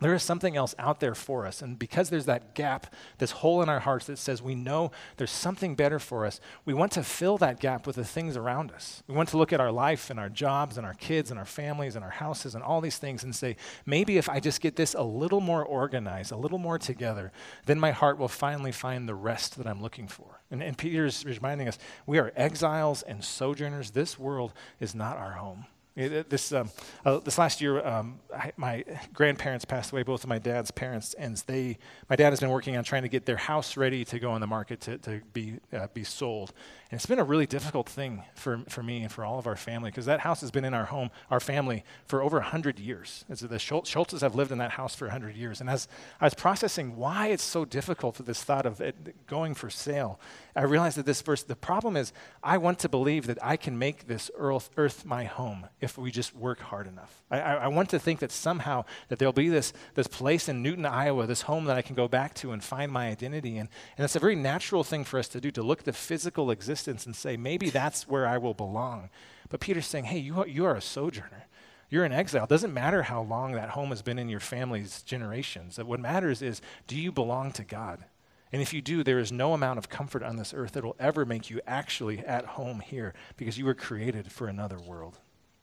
there 0.00 0.14
is 0.14 0.22
something 0.22 0.56
else 0.56 0.74
out 0.78 1.00
there 1.00 1.14
for 1.14 1.46
us. 1.46 1.62
And 1.62 1.78
because 1.78 2.10
there's 2.10 2.26
that 2.26 2.54
gap, 2.54 2.94
this 3.18 3.30
hole 3.30 3.62
in 3.62 3.68
our 3.68 3.80
hearts 3.80 4.06
that 4.06 4.18
says 4.18 4.42
we 4.42 4.54
know 4.54 4.90
there's 5.16 5.30
something 5.30 5.74
better 5.74 5.98
for 5.98 6.26
us, 6.26 6.40
we 6.64 6.74
want 6.74 6.92
to 6.92 7.02
fill 7.02 7.38
that 7.38 7.60
gap 7.60 7.86
with 7.86 7.96
the 7.96 8.04
things 8.04 8.36
around 8.36 8.72
us. 8.72 9.02
We 9.06 9.14
want 9.14 9.28
to 9.30 9.36
look 9.36 9.52
at 9.52 9.60
our 9.60 9.72
life 9.72 10.10
and 10.10 10.18
our 10.18 10.28
jobs 10.28 10.78
and 10.78 10.86
our 10.86 10.94
kids 10.94 11.30
and 11.30 11.38
our 11.38 11.44
families 11.44 11.96
and 11.96 12.04
our 12.04 12.10
houses 12.10 12.54
and 12.54 12.64
all 12.64 12.80
these 12.80 12.98
things 12.98 13.24
and 13.24 13.34
say, 13.34 13.56
maybe 13.86 14.16
if 14.16 14.28
I 14.28 14.40
just 14.40 14.60
get 14.60 14.76
this 14.76 14.94
a 14.94 15.02
little 15.02 15.40
more 15.40 15.64
organized, 15.64 16.32
a 16.32 16.36
little 16.36 16.58
more 16.58 16.78
together, 16.78 17.32
then 17.66 17.78
my 17.78 17.90
heart 17.90 18.18
will 18.18 18.28
finally 18.28 18.72
find 18.72 19.08
the 19.08 19.14
rest 19.14 19.58
that 19.58 19.66
I'm 19.66 19.82
looking 19.82 20.08
for. 20.08 20.40
And, 20.50 20.62
and 20.62 20.76
Peter's 20.76 21.24
reminding 21.24 21.68
us 21.68 21.78
we 22.06 22.18
are 22.18 22.32
exiles 22.36 23.02
and 23.02 23.22
sojourners. 23.24 23.90
This 23.90 24.18
world 24.18 24.52
is 24.80 24.94
not 24.94 25.16
our 25.16 25.32
home. 25.32 25.66
This, 26.08 26.52
um, 26.52 26.70
uh, 27.04 27.18
this 27.18 27.36
last 27.36 27.60
year, 27.60 27.86
um, 27.86 28.20
I, 28.34 28.52
my 28.56 28.84
grandparents 29.12 29.66
passed 29.66 29.92
away, 29.92 30.02
both 30.02 30.22
of 30.22 30.28
my 30.28 30.38
dad's 30.38 30.70
parents, 30.70 31.14
and 31.14 31.36
they, 31.46 31.76
my 32.08 32.16
dad 32.16 32.30
has 32.30 32.40
been 32.40 32.48
working 32.48 32.76
on 32.76 32.84
trying 32.84 33.02
to 33.02 33.08
get 33.08 33.26
their 33.26 33.36
house 33.36 33.76
ready 33.76 34.04
to 34.06 34.18
go 34.18 34.30
on 34.30 34.40
the 34.40 34.46
market 34.46 34.80
to, 34.82 34.96
to 34.98 35.20
be, 35.32 35.58
uh, 35.72 35.88
be 35.92 36.04
sold. 36.04 36.54
And 36.90 36.98
it's 36.98 37.06
been 37.06 37.18
a 37.18 37.24
really 37.24 37.46
difficult 37.46 37.88
thing 37.88 38.24
for, 38.34 38.62
for 38.68 38.82
me 38.82 39.02
and 39.02 39.12
for 39.12 39.24
all 39.24 39.38
of 39.38 39.46
our 39.46 39.56
family 39.56 39.90
because 39.90 40.06
that 40.06 40.20
house 40.20 40.40
has 40.40 40.50
been 40.50 40.64
in 40.64 40.74
our 40.74 40.86
home, 40.86 41.10
our 41.30 41.38
family, 41.38 41.84
for 42.06 42.22
over 42.22 42.38
100 42.38 42.80
years. 42.80 43.24
As 43.28 43.40
the 43.40 43.48
Schultzes 43.56 44.22
have 44.22 44.34
lived 44.34 44.50
in 44.50 44.58
that 44.58 44.72
house 44.72 44.94
for 44.94 45.04
100 45.04 45.36
years. 45.36 45.60
And 45.60 45.68
as 45.68 45.86
I 46.20 46.24
was 46.24 46.34
processing 46.34 46.96
why 46.96 47.28
it's 47.28 47.44
so 47.44 47.64
difficult 47.64 48.16
for 48.16 48.22
this 48.22 48.42
thought 48.42 48.66
of 48.66 48.80
it 48.80 49.26
going 49.26 49.54
for 49.54 49.70
sale, 49.70 50.18
I 50.56 50.62
realized 50.62 50.96
that 50.96 51.06
this 51.06 51.22
verse, 51.22 51.42
the 51.42 51.54
problem 51.54 51.96
is 51.96 52.12
I 52.42 52.58
want 52.58 52.78
to 52.80 52.88
believe 52.88 53.26
that 53.26 53.38
I 53.42 53.56
can 53.56 53.78
make 53.78 54.06
this 54.06 54.30
earth, 54.36 54.70
earth 54.76 55.04
my 55.04 55.24
home 55.24 55.66
if 55.80 55.89
we 55.96 56.10
just 56.10 56.34
work 56.34 56.60
hard 56.60 56.86
enough. 56.86 57.22
I, 57.30 57.40
I, 57.40 57.68
want 57.68 57.90
to 57.90 57.98
think 57.98 58.20
that 58.20 58.32
somehow 58.32 58.84
that 59.08 59.18
there'll 59.18 59.32
be 59.32 59.48
this, 59.48 59.72
this 59.94 60.06
place 60.06 60.48
in 60.48 60.62
Newton, 60.62 60.86
Iowa, 60.86 61.26
this 61.26 61.42
home 61.42 61.66
that 61.66 61.76
I 61.76 61.82
can 61.82 61.94
go 61.94 62.08
back 62.08 62.34
to 62.34 62.52
and 62.52 62.62
find 62.62 62.90
my 62.90 63.08
identity 63.08 63.56
in. 63.56 63.68
And 63.96 64.04
it's 64.04 64.16
a 64.16 64.20
very 64.20 64.36
natural 64.36 64.84
thing 64.84 65.04
for 65.04 65.18
us 65.18 65.28
to 65.28 65.40
do, 65.40 65.50
to 65.52 65.62
look 65.62 65.80
at 65.80 65.84
the 65.84 65.92
physical 65.92 66.50
existence 66.50 66.80
existence 66.80 67.06
and 67.06 67.16
say, 67.16 67.36
maybe 67.36 67.70
that's 67.70 68.08
where 68.08 68.26
I 68.26 68.38
will 68.38 68.54
belong. 68.54 69.10
But 69.48 69.60
Peter's 69.60 69.86
saying, 69.86 70.04
hey, 70.04 70.18
you 70.18 70.40
are, 70.40 70.46
you 70.46 70.64
are 70.64 70.76
a 70.76 70.80
sojourner. 70.80 71.46
You're 71.88 72.04
in 72.04 72.12
exile. 72.12 72.44
It 72.44 72.50
doesn't 72.50 72.72
matter 72.72 73.02
how 73.02 73.22
long 73.22 73.52
that 73.52 73.70
home 73.70 73.90
has 73.90 74.02
been 74.02 74.18
in 74.18 74.28
your 74.28 74.40
family's 74.40 75.02
generations. 75.02 75.78
What 75.78 75.98
matters 75.98 76.40
is, 76.40 76.62
do 76.86 76.96
you 76.96 77.10
belong 77.10 77.52
to 77.52 77.64
God? 77.64 78.04
And 78.52 78.62
if 78.62 78.72
you 78.72 78.80
do, 78.80 79.02
there 79.02 79.18
is 79.18 79.32
no 79.32 79.52
amount 79.52 79.78
of 79.78 79.88
comfort 79.88 80.22
on 80.22 80.36
this 80.36 80.54
earth 80.54 80.72
that 80.72 80.84
will 80.84 80.96
ever 81.00 81.24
make 81.24 81.50
you 81.50 81.60
actually 81.66 82.20
at 82.20 82.44
home 82.44 82.80
here 82.80 83.14
because 83.36 83.58
you 83.58 83.64
were 83.64 83.74
created 83.74 84.30
for 84.30 84.46
another 84.46 84.78
world. 84.78 85.18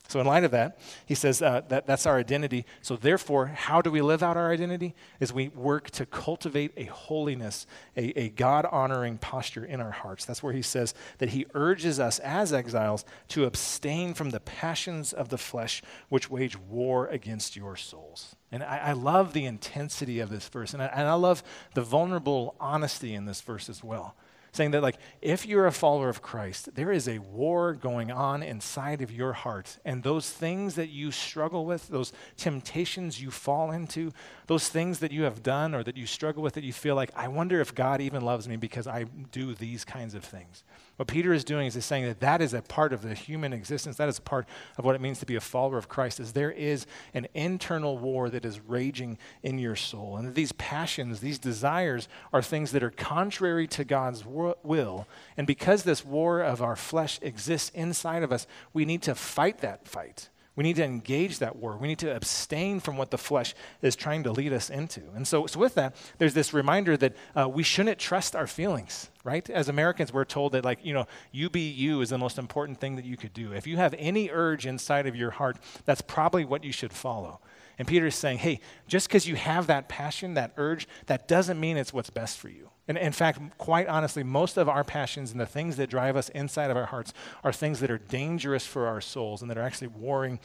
So, 0.07 0.19
in 0.21 0.25
light 0.25 0.43
of 0.43 0.51
that, 0.51 0.79
he 1.05 1.15
says 1.15 1.41
uh, 1.41 1.61
that 1.67 1.85
that's 1.85 2.05
our 2.05 2.17
identity. 2.17 2.65
So, 2.81 2.95
therefore, 2.95 3.47
how 3.47 3.81
do 3.81 3.91
we 3.91 4.01
live 4.01 4.23
out 4.23 4.37
our 4.37 4.51
identity? 4.51 4.95
Is 5.19 5.33
we 5.33 5.49
work 5.49 5.89
to 5.91 6.05
cultivate 6.05 6.71
a 6.77 6.85
holiness, 6.85 7.67
a, 7.95 8.17
a 8.17 8.29
God 8.29 8.65
honoring 8.71 9.17
posture 9.17 9.65
in 9.65 9.81
our 9.81 9.91
hearts. 9.91 10.25
That's 10.25 10.41
where 10.41 10.53
he 10.53 10.61
says 10.61 10.93
that 11.17 11.29
he 11.29 11.45
urges 11.53 11.99
us 11.99 12.19
as 12.19 12.53
exiles 12.53 13.03
to 13.29 13.45
abstain 13.45 14.13
from 14.13 14.29
the 14.29 14.39
passions 14.39 15.11
of 15.11 15.29
the 15.29 15.37
flesh 15.37 15.81
which 16.09 16.29
wage 16.29 16.57
war 16.57 17.07
against 17.07 17.55
your 17.55 17.75
souls. 17.75 18.35
And 18.51 18.63
I, 18.63 18.77
I 18.77 18.91
love 18.93 19.33
the 19.33 19.45
intensity 19.45 20.19
of 20.19 20.29
this 20.29 20.47
verse, 20.47 20.73
and 20.73 20.81
I, 20.81 20.85
and 20.87 21.07
I 21.07 21.15
love 21.15 21.43
the 21.73 21.81
vulnerable 21.81 22.55
honesty 22.59 23.13
in 23.13 23.25
this 23.25 23.41
verse 23.41 23.69
as 23.69 23.83
well 23.83 24.15
saying 24.51 24.71
that 24.71 24.81
like 24.81 24.97
if 25.21 25.45
you're 25.45 25.67
a 25.67 25.71
follower 25.71 26.09
of 26.09 26.21
Christ, 26.21 26.73
there 26.75 26.91
is 26.91 27.07
a 27.07 27.19
war 27.19 27.73
going 27.73 28.11
on 28.11 28.43
inside 28.43 29.01
of 29.01 29.11
your 29.11 29.33
heart 29.33 29.77
and 29.85 30.03
those 30.03 30.29
things 30.29 30.75
that 30.75 30.89
you 30.89 31.11
struggle 31.11 31.65
with, 31.65 31.87
those 31.87 32.13
temptations 32.37 33.21
you 33.21 33.31
fall 33.31 33.71
into, 33.71 34.11
those 34.47 34.69
things 34.69 34.99
that 34.99 35.11
you 35.11 35.23
have 35.23 35.43
done 35.43 35.75
or 35.75 35.83
that 35.83 35.97
you 35.97 36.05
struggle 36.05 36.43
with 36.43 36.53
that 36.53 36.63
you 36.63 36.73
feel 36.73 36.95
like 36.95 37.11
I 37.15 37.27
wonder 37.27 37.61
if 37.61 37.75
God 37.75 38.01
even 38.01 38.23
loves 38.23 38.47
me 38.47 38.55
because 38.55 38.87
I 38.87 39.05
do 39.31 39.53
these 39.53 39.85
kinds 39.85 40.15
of 40.15 40.23
things. 40.23 40.63
What 40.97 41.07
Peter 41.07 41.31
is 41.31 41.43
doing 41.43 41.67
is 41.67 41.75
he's 41.75 41.85
saying 41.85 42.05
that 42.05 42.19
that 42.21 42.41
is 42.41 42.55
a 42.55 42.61
part 42.63 42.91
of 42.91 43.03
the 43.03 43.13
human 43.13 43.53
existence. 43.53 43.97
That 43.97 44.09
is 44.09 44.17
a 44.17 44.21
part 44.23 44.47
of 44.77 44.85
what 44.85 44.95
it 44.95 45.01
means 45.01 45.19
to 45.19 45.27
be 45.27 45.35
a 45.35 45.41
follower 45.41 45.77
of 45.77 45.87
Christ. 45.87 46.19
Is 46.19 46.33
there 46.33 46.51
is 46.51 46.87
an 47.13 47.27
internal 47.35 47.99
war 47.99 48.31
that 48.31 48.43
is 48.43 48.59
raging 48.59 49.19
in 49.43 49.59
your 49.59 49.75
soul, 49.75 50.17
and 50.17 50.27
that 50.27 50.33
these 50.35 50.53
passions, 50.53 51.19
these 51.19 51.37
desires, 51.37 52.07
are 52.33 52.41
things 52.41 52.71
that 52.71 52.81
are 52.81 52.89
contrary 52.89 53.67
to 53.67 53.83
God's 53.83 54.25
will. 54.25 55.07
And 55.37 55.45
because 55.45 55.83
this 55.83 56.03
war 56.03 56.41
of 56.41 56.63
our 56.63 56.75
flesh 56.75 57.19
exists 57.21 57.69
inside 57.75 58.23
of 58.23 58.31
us, 58.31 58.47
we 58.73 58.83
need 58.83 59.03
to 59.03 59.13
fight 59.13 59.59
that 59.59 59.87
fight. 59.87 60.29
We 60.57 60.63
need 60.63 60.75
to 60.77 60.83
engage 60.83 61.37
that 61.39 61.55
war. 61.55 61.77
We 61.77 61.87
need 61.87 61.99
to 61.99 62.13
abstain 62.13 62.79
from 62.79 62.97
what 62.97 63.11
the 63.11 63.17
flesh 63.17 63.53
is 63.83 63.95
trying 63.95 64.23
to 64.23 64.31
lead 64.31 64.51
us 64.51 64.71
into. 64.71 65.01
And 65.15 65.25
so, 65.25 65.45
so 65.45 65.59
with 65.59 65.75
that, 65.75 65.95
there's 66.17 66.33
this 66.33 66.51
reminder 66.51 66.97
that 66.97 67.13
uh, 67.35 67.47
we 67.47 67.61
shouldn't 67.61 67.99
trust 67.99 68.35
our 68.35 68.47
feelings, 68.47 69.09
right? 69.23 69.47
As 69.51 69.69
Americans, 69.69 70.11
we're 70.11 70.25
told 70.25 70.53
that, 70.53 70.65
like, 70.65 70.83
you 70.83 70.95
know, 70.95 71.05
you 71.31 71.51
be 71.51 71.69
you 71.69 72.01
is 72.01 72.09
the 72.09 72.17
most 72.17 72.39
important 72.39 72.79
thing 72.79 72.95
that 72.95 73.05
you 73.05 73.17
could 73.17 73.33
do. 73.33 73.53
If 73.53 73.67
you 73.67 73.77
have 73.77 73.93
any 73.99 74.31
urge 74.31 74.65
inside 74.65 75.05
of 75.05 75.15
your 75.15 75.29
heart, 75.29 75.57
that's 75.85 76.01
probably 76.01 76.43
what 76.43 76.63
you 76.63 76.71
should 76.71 76.91
follow. 76.91 77.39
And 77.77 77.87
Peter 77.87 78.07
is 78.07 78.15
saying, 78.15 78.39
hey, 78.39 78.59
just 78.87 79.07
because 79.07 79.27
you 79.27 79.35
have 79.35 79.67
that 79.67 79.87
passion, 79.87 80.33
that 80.33 80.53
urge, 80.57 80.87
that 81.05 81.27
doesn't 81.27 81.59
mean 81.59 81.77
it's 81.77 81.93
what's 81.93 82.09
best 82.09 82.37
for 82.39 82.49
you. 82.49 82.69
And 82.87 82.97
in 82.97 83.11
fact, 83.11 83.39
quite 83.57 83.87
honestly, 83.87 84.23
most 84.23 84.57
of 84.57 84.69
our 84.69 84.83
passions 84.83 85.31
and 85.31 85.39
the 85.39 85.45
things 85.45 85.75
that 85.75 85.89
drive 85.89 86.15
us 86.15 86.29
inside 86.29 86.71
of 86.71 86.77
our 86.77 86.85
hearts 86.85 87.13
are 87.43 87.51
things 87.51 87.79
that 87.81 87.91
are 87.91 87.97
dangerous 87.97 88.65
for 88.65 88.87
our 88.87 89.01
souls 89.01 89.41
and 89.41 89.51
that 89.51 89.57
are 89.57 89.63
actually 89.63 89.87
warring 89.87 90.39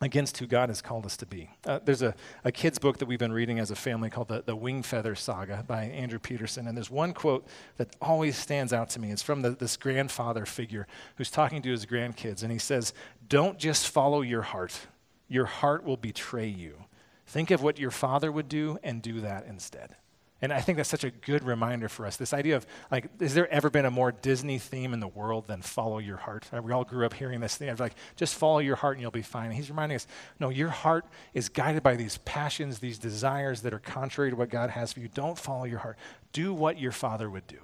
against 0.00 0.36
who 0.38 0.46
God 0.46 0.68
has 0.68 0.82
called 0.82 1.06
us 1.06 1.16
to 1.16 1.26
be. 1.26 1.50
Uh, 1.64 1.80
there's 1.82 2.02
a, 2.02 2.14
a 2.44 2.52
kid's 2.52 2.78
book 2.78 2.98
that 2.98 3.06
we've 3.06 3.18
been 3.18 3.32
reading 3.32 3.58
as 3.58 3.70
a 3.70 3.76
family 3.76 4.10
called 4.10 4.28
the, 4.28 4.42
the 4.44 4.54
Wing 4.54 4.82
Feather 4.82 5.14
Saga 5.14 5.64
by 5.66 5.84
Andrew 5.84 6.18
Peterson. 6.18 6.68
And 6.68 6.76
there's 6.76 6.90
one 6.90 7.14
quote 7.14 7.46
that 7.78 7.96
always 8.00 8.36
stands 8.36 8.72
out 8.72 8.90
to 8.90 9.00
me. 9.00 9.10
It's 9.10 9.22
from 9.22 9.40
the, 9.42 9.50
this 9.50 9.76
grandfather 9.76 10.44
figure 10.44 10.86
who's 11.16 11.30
talking 11.30 11.62
to 11.62 11.70
his 11.70 11.86
grandkids. 11.86 12.42
And 12.42 12.52
he 12.52 12.58
says, 12.58 12.92
Don't 13.26 13.58
just 13.58 13.88
follow 13.88 14.20
your 14.20 14.42
heart, 14.42 14.86
your 15.28 15.46
heart 15.46 15.84
will 15.84 15.96
betray 15.96 16.48
you. 16.48 16.84
Think 17.26 17.50
of 17.50 17.62
what 17.62 17.78
your 17.78 17.90
father 17.90 18.30
would 18.30 18.48
do 18.48 18.78
and 18.82 19.02
do 19.02 19.20
that 19.20 19.46
instead. 19.46 19.96
And 20.42 20.52
I 20.52 20.60
think 20.60 20.76
that's 20.76 20.90
such 20.90 21.02
a 21.02 21.10
good 21.10 21.44
reminder 21.44 21.88
for 21.88 22.04
us. 22.04 22.18
This 22.18 22.34
idea 22.34 22.56
of, 22.56 22.66
like, 22.90 23.20
has 23.20 23.32
there 23.32 23.50
ever 23.50 23.70
been 23.70 23.86
a 23.86 23.90
more 23.90 24.12
Disney 24.12 24.58
theme 24.58 24.92
in 24.92 25.00
the 25.00 25.08
world 25.08 25.46
than 25.46 25.62
follow 25.62 25.98
your 25.98 26.18
heart? 26.18 26.46
Uh, 26.52 26.60
we 26.60 26.72
all 26.72 26.84
grew 26.84 27.06
up 27.06 27.14
hearing 27.14 27.40
this 27.40 27.56
thing 27.56 27.70
of, 27.70 27.80
like, 27.80 27.94
just 28.16 28.34
follow 28.34 28.58
your 28.58 28.76
heart 28.76 28.96
and 28.96 29.02
you'll 29.02 29.10
be 29.10 29.22
fine. 29.22 29.46
And 29.46 29.54
he's 29.54 29.70
reminding 29.70 29.96
us, 29.96 30.06
no, 30.38 30.50
your 30.50 30.68
heart 30.68 31.06
is 31.32 31.48
guided 31.48 31.82
by 31.82 31.96
these 31.96 32.18
passions, 32.18 32.78
these 32.80 32.98
desires 32.98 33.62
that 33.62 33.72
are 33.72 33.78
contrary 33.78 34.28
to 34.28 34.36
what 34.36 34.50
God 34.50 34.68
has 34.68 34.92
for 34.92 35.00
you. 35.00 35.08
Don't 35.08 35.38
follow 35.38 35.64
your 35.64 35.78
heart. 35.78 35.96
Do 36.32 36.52
what 36.52 36.78
your 36.78 36.92
father 36.92 37.30
would 37.30 37.46
do. 37.46 37.60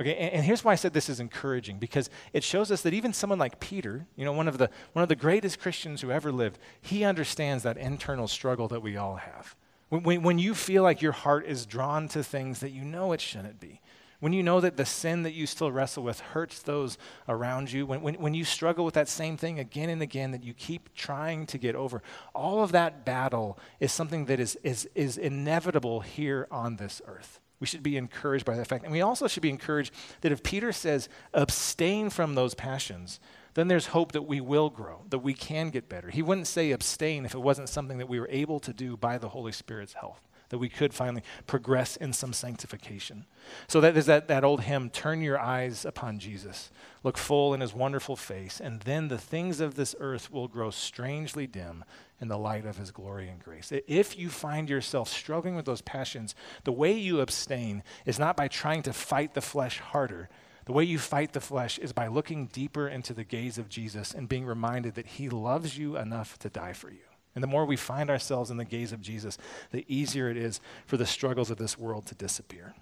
Okay, 0.00 0.16
and, 0.16 0.32
and, 0.34 0.44
here's 0.44 0.64
why 0.64 0.72
I 0.72 0.76
said 0.76 0.94
this 0.94 1.10
is 1.10 1.20
encouraging 1.20 1.78
because 1.78 2.08
it 2.32 2.42
shows 2.42 2.70
us 2.70 2.80
that 2.82 2.94
even 2.94 3.12
someone 3.12 3.38
like 3.38 3.60
Peter, 3.60 4.06
you 4.16 4.24
know, 4.24 4.32
one 4.32 4.48
of 4.48 4.56
the 4.56 4.70
one 4.94 5.02
of 5.02 5.10
the 5.10 5.16
greatest 5.16 5.60
Christians 5.60 6.00
who 6.00 6.10
ever 6.10 6.32
lived, 6.32 6.58
he 6.80 7.04
understands 7.04 7.62
that 7.64 7.76
internal 7.76 8.26
struggle 8.26 8.68
that 8.68 8.80
we 8.80 8.96
all 8.96 9.16
have. 9.16 9.54
When, 9.90 10.02
when, 10.02 10.22
when 10.22 10.38
you 10.38 10.54
feel 10.54 10.82
like 10.82 11.02
your 11.02 11.12
heart 11.12 11.44
is 11.46 11.66
drawn 11.66 12.08
to 12.08 12.24
things 12.24 12.60
that 12.60 12.70
you 12.70 12.82
know 12.82 13.12
it 13.12 13.20
shouldn't 13.20 13.60
be, 13.60 13.82
when 14.22 14.32
you 14.32 14.42
know 14.42 14.60
that 14.60 14.76
the 14.78 14.86
sin 14.86 15.24
that 15.24 15.32
you 15.32 15.46
still 15.46 15.70
wrestle 15.70 16.04
with 16.04 16.20
hurts 16.20 16.62
those 16.62 16.96
around 17.28 17.70
you, 17.70 17.84
when, 17.84 18.00
when, 18.00 18.14
when 18.14 18.32
you 18.32 18.44
struggle 18.44 18.86
with 18.86 18.94
that 18.94 19.08
same 19.08 19.36
thing 19.36 19.58
again 19.58 19.90
and 19.90 20.00
again 20.00 20.30
that 20.30 20.42
you 20.44 20.54
keep 20.54 20.94
trying 20.94 21.44
to 21.46 21.58
get 21.58 21.74
over, 21.74 22.02
all 22.34 22.62
of 22.62 22.72
that 22.72 23.04
battle 23.04 23.58
is 23.80 23.92
something 23.92 24.24
that 24.26 24.40
is, 24.40 24.56
is, 24.62 24.88
is 24.94 25.18
inevitable 25.18 26.00
here 26.00 26.46
on 26.50 26.76
this 26.76 27.02
earth. 27.04 27.41
We 27.62 27.66
should 27.68 27.84
be 27.84 27.96
encouraged 27.96 28.44
by 28.44 28.56
that 28.56 28.66
fact. 28.66 28.82
And 28.82 28.92
we 28.92 29.02
also 29.02 29.28
should 29.28 29.40
be 29.40 29.48
encouraged 29.48 29.94
that 30.22 30.32
if 30.32 30.42
Peter 30.42 30.72
says, 30.72 31.08
abstain 31.32 32.10
from 32.10 32.34
those 32.34 32.54
passions, 32.54 33.20
then 33.54 33.68
there's 33.68 33.86
hope 33.86 34.10
that 34.10 34.22
we 34.22 34.40
will 34.40 34.68
grow, 34.68 35.04
that 35.10 35.20
we 35.20 35.32
can 35.32 35.70
get 35.70 35.88
better. 35.88 36.10
He 36.10 36.22
wouldn't 36.22 36.48
say 36.48 36.72
abstain 36.72 37.24
if 37.24 37.34
it 37.34 37.38
wasn't 37.38 37.68
something 37.68 37.98
that 37.98 38.08
we 38.08 38.18
were 38.18 38.26
able 38.32 38.58
to 38.58 38.72
do 38.72 38.96
by 38.96 39.16
the 39.16 39.28
Holy 39.28 39.52
Spirit's 39.52 39.92
help, 39.92 40.16
that 40.48 40.58
we 40.58 40.68
could 40.68 40.92
finally 40.92 41.22
progress 41.46 41.94
in 41.94 42.12
some 42.12 42.32
sanctification. 42.32 43.26
So 43.68 43.80
that 43.80 43.94
there's 43.94 44.06
that, 44.06 44.26
that 44.26 44.42
old 44.42 44.62
hymn, 44.62 44.90
Turn 44.90 45.20
Your 45.20 45.38
Eyes 45.38 45.84
Upon 45.84 46.18
Jesus, 46.18 46.72
look 47.04 47.16
full 47.16 47.54
in 47.54 47.60
his 47.60 47.72
wonderful 47.72 48.16
face, 48.16 48.60
and 48.60 48.80
then 48.80 49.06
the 49.06 49.18
things 49.18 49.60
of 49.60 49.76
this 49.76 49.94
earth 50.00 50.32
will 50.32 50.48
grow 50.48 50.70
strangely 50.70 51.46
dim 51.46 51.84
in 52.22 52.28
the 52.28 52.38
light 52.38 52.64
of 52.64 52.78
his 52.78 52.90
glory 52.90 53.28
and 53.28 53.42
grace. 53.42 53.70
If 53.86 54.16
you 54.16 54.30
find 54.30 54.70
yourself 54.70 55.10
struggling 55.10 55.56
with 55.56 55.66
those 55.66 55.82
passions, 55.82 56.34
the 56.64 56.72
way 56.72 56.92
you 56.92 57.20
abstain 57.20 57.82
is 58.06 58.18
not 58.18 58.36
by 58.36 58.48
trying 58.48 58.82
to 58.84 58.94
fight 58.94 59.34
the 59.34 59.42
flesh 59.42 59.78
harder 59.78 60.30
the 60.64 60.72
way 60.72 60.84
you 60.84 60.98
fight 60.98 61.32
the 61.32 61.40
flesh 61.40 61.78
is 61.78 61.92
by 61.92 62.06
looking 62.06 62.46
deeper 62.46 62.86
into 62.88 63.12
the 63.12 63.24
gaze 63.24 63.58
of 63.58 63.68
Jesus 63.68 64.12
and 64.12 64.28
being 64.28 64.46
reminded 64.46 64.94
that 64.94 65.06
he 65.06 65.28
loves 65.28 65.76
you 65.76 65.96
enough 65.96 66.38
to 66.38 66.48
die 66.48 66.72
for 66.72 66.90
you. 66.90 67.00
And 67.34 67.42
the 67.42 67.48
more 67.48 67.64
we 67.64 67.76
find 67.76 68.10
ourselves 68.10 68.50
in 68.50 68.58
the 68.58 68.64
gaze 68.64 68.92
of 68.92 69.00
Jesus, 69.00 69.38
the 69.70 69.84
easier 69.88 70.30
it 70.30 70.36
is 70.36 70.60
for 70.86 70.96
the 70.96 71.06
struggles 71.06 71.50
of 71.50 71.56
this 71.56 71.78
world 71.78 72.06
to 72.06 72.14
disappear. 72.14 72.74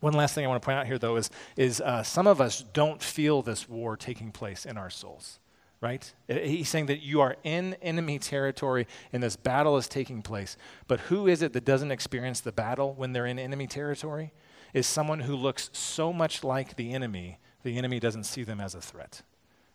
One 0.00 0.12
last 0.12 0.34
thing 0.34 0.44
I 0.44 0.48
want 0.48 0.62
to 0.62 0.64
point 0.64 0.78
out 0.78 0.86
here, 0.86 0.98
though, 0.98 1.16
is, 1.16 1.30
is 1.56 1.80
uh, 1.80 2.02
some 2.02 2.26
of 2.26 2.40
us 2.40 2.64
don't 2.72 3.02
feel 3.02 3.42
this 3.42 3.68
war 3.68 3.96
taking 3.96 4.30
place 4.32 4.64
in 4.64 4.78
our 4.78 4.90
souls, 4.90 5.39
right? 5.80 6.12
Uh, 6.28 6.34
he's 6.34 6.68
saying 6.68 6.86
that 6.86 7.02
you 7.02 7.20
are 7.20 7.36
in 7.42 7.74
enemy 7.82 8.18
territory 8.18 8.86
and 9.12 9.22
this 9.22 9.36
battle 9.36 9.76
is 9.76 9.88
taking 9.88 10.22
place. 10.22 10.56
But 10.86 11.00
who 11.00 11.26
is 11.26 11.42
it 11.42 11.52
that 11.54 11.64
doesn't 11.64 11.90
experience 11.90 12.40
the 12.40 12.52
battle 12.52 12.94
when 12.94 13.12
they're 13.12 13.26
in 13.26 13.38
enemy 13.38 13.66
territory? 13.66 14.32
is 14.72 14.86
someone 14.86 15.20
who 15.20 15.36
looks 15.36 15.70
so 15.72 16.12
much 16.12 16.44
like 16.44 16.76
the 16.76 16.92
enemy, 16.92 17.38
the 17.62 17.76
enemy 17.76 18.00
doesn't 18.00 18.24
see 18.24 18.42
them 18.42 18.60
as 18.60 18.74
a 18.74 18.80
threat. 18.80 19.22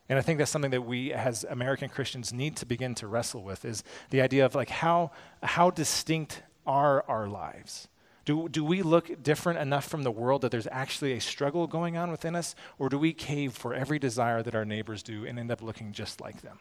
And 0.08 0.20
I 0.20 0.22
think 0.22 0.38
that's 0.38 0.52
something 0.52 0.72
that 0.72 0.86
we 0.86 1.12
as 1.13 1.46
American 1.50 1.89
Christians 1.89 2.32
need 2.32 2.56
to 2.58 2.65
begin 2.65 2.94
to 2.96 3.08
wrestle 3.08 3.44
with 3.44 3.65
is 3.65 3.84
the 4.12 4.22
idea 4.22 4.46
of 4.46 4.54
like 4.54 4.70
how, 4.70 5.12
how 5.41 5.72
distinct 5.72 6.44
are 6.65 7.04
our 7.08 7.28
lives? 7.28 7.88
Do, 8.26 8.50
do 8.50 8.66
we 8.66 8.82
look 8.82 9.22
different 9.22 9.60
enough 9.60 9.86
from 9.86 10.02
the 10.04 10.12
world 10.12 10.42
that 10.42 10.52
there's 10.52 10.68
actually 10.72 11.14
a 11.14 11.22
struggle 11.22 11.68
going 11.68 11.96
on 11.96 12.10
within 12.10 12.36
us? 12.36 12.56
Or 12.80 12.90
do 12.90 12.98
we 12.98 13.14
cave 13.14 13.54
for 13.54 13.74
every 13.74 14.00
desire 14.00 14.42
that 14.42 14.56
our 14.56 14.66
neighbors 14.66 15.04
do 15.04 15.26
and 15.26 15.38
end 15.38 15.52
up 15.52 15.62
looking 15.62 15.92
just 15.92 16.20
like 16.20 16.42
them? 16.42 16.60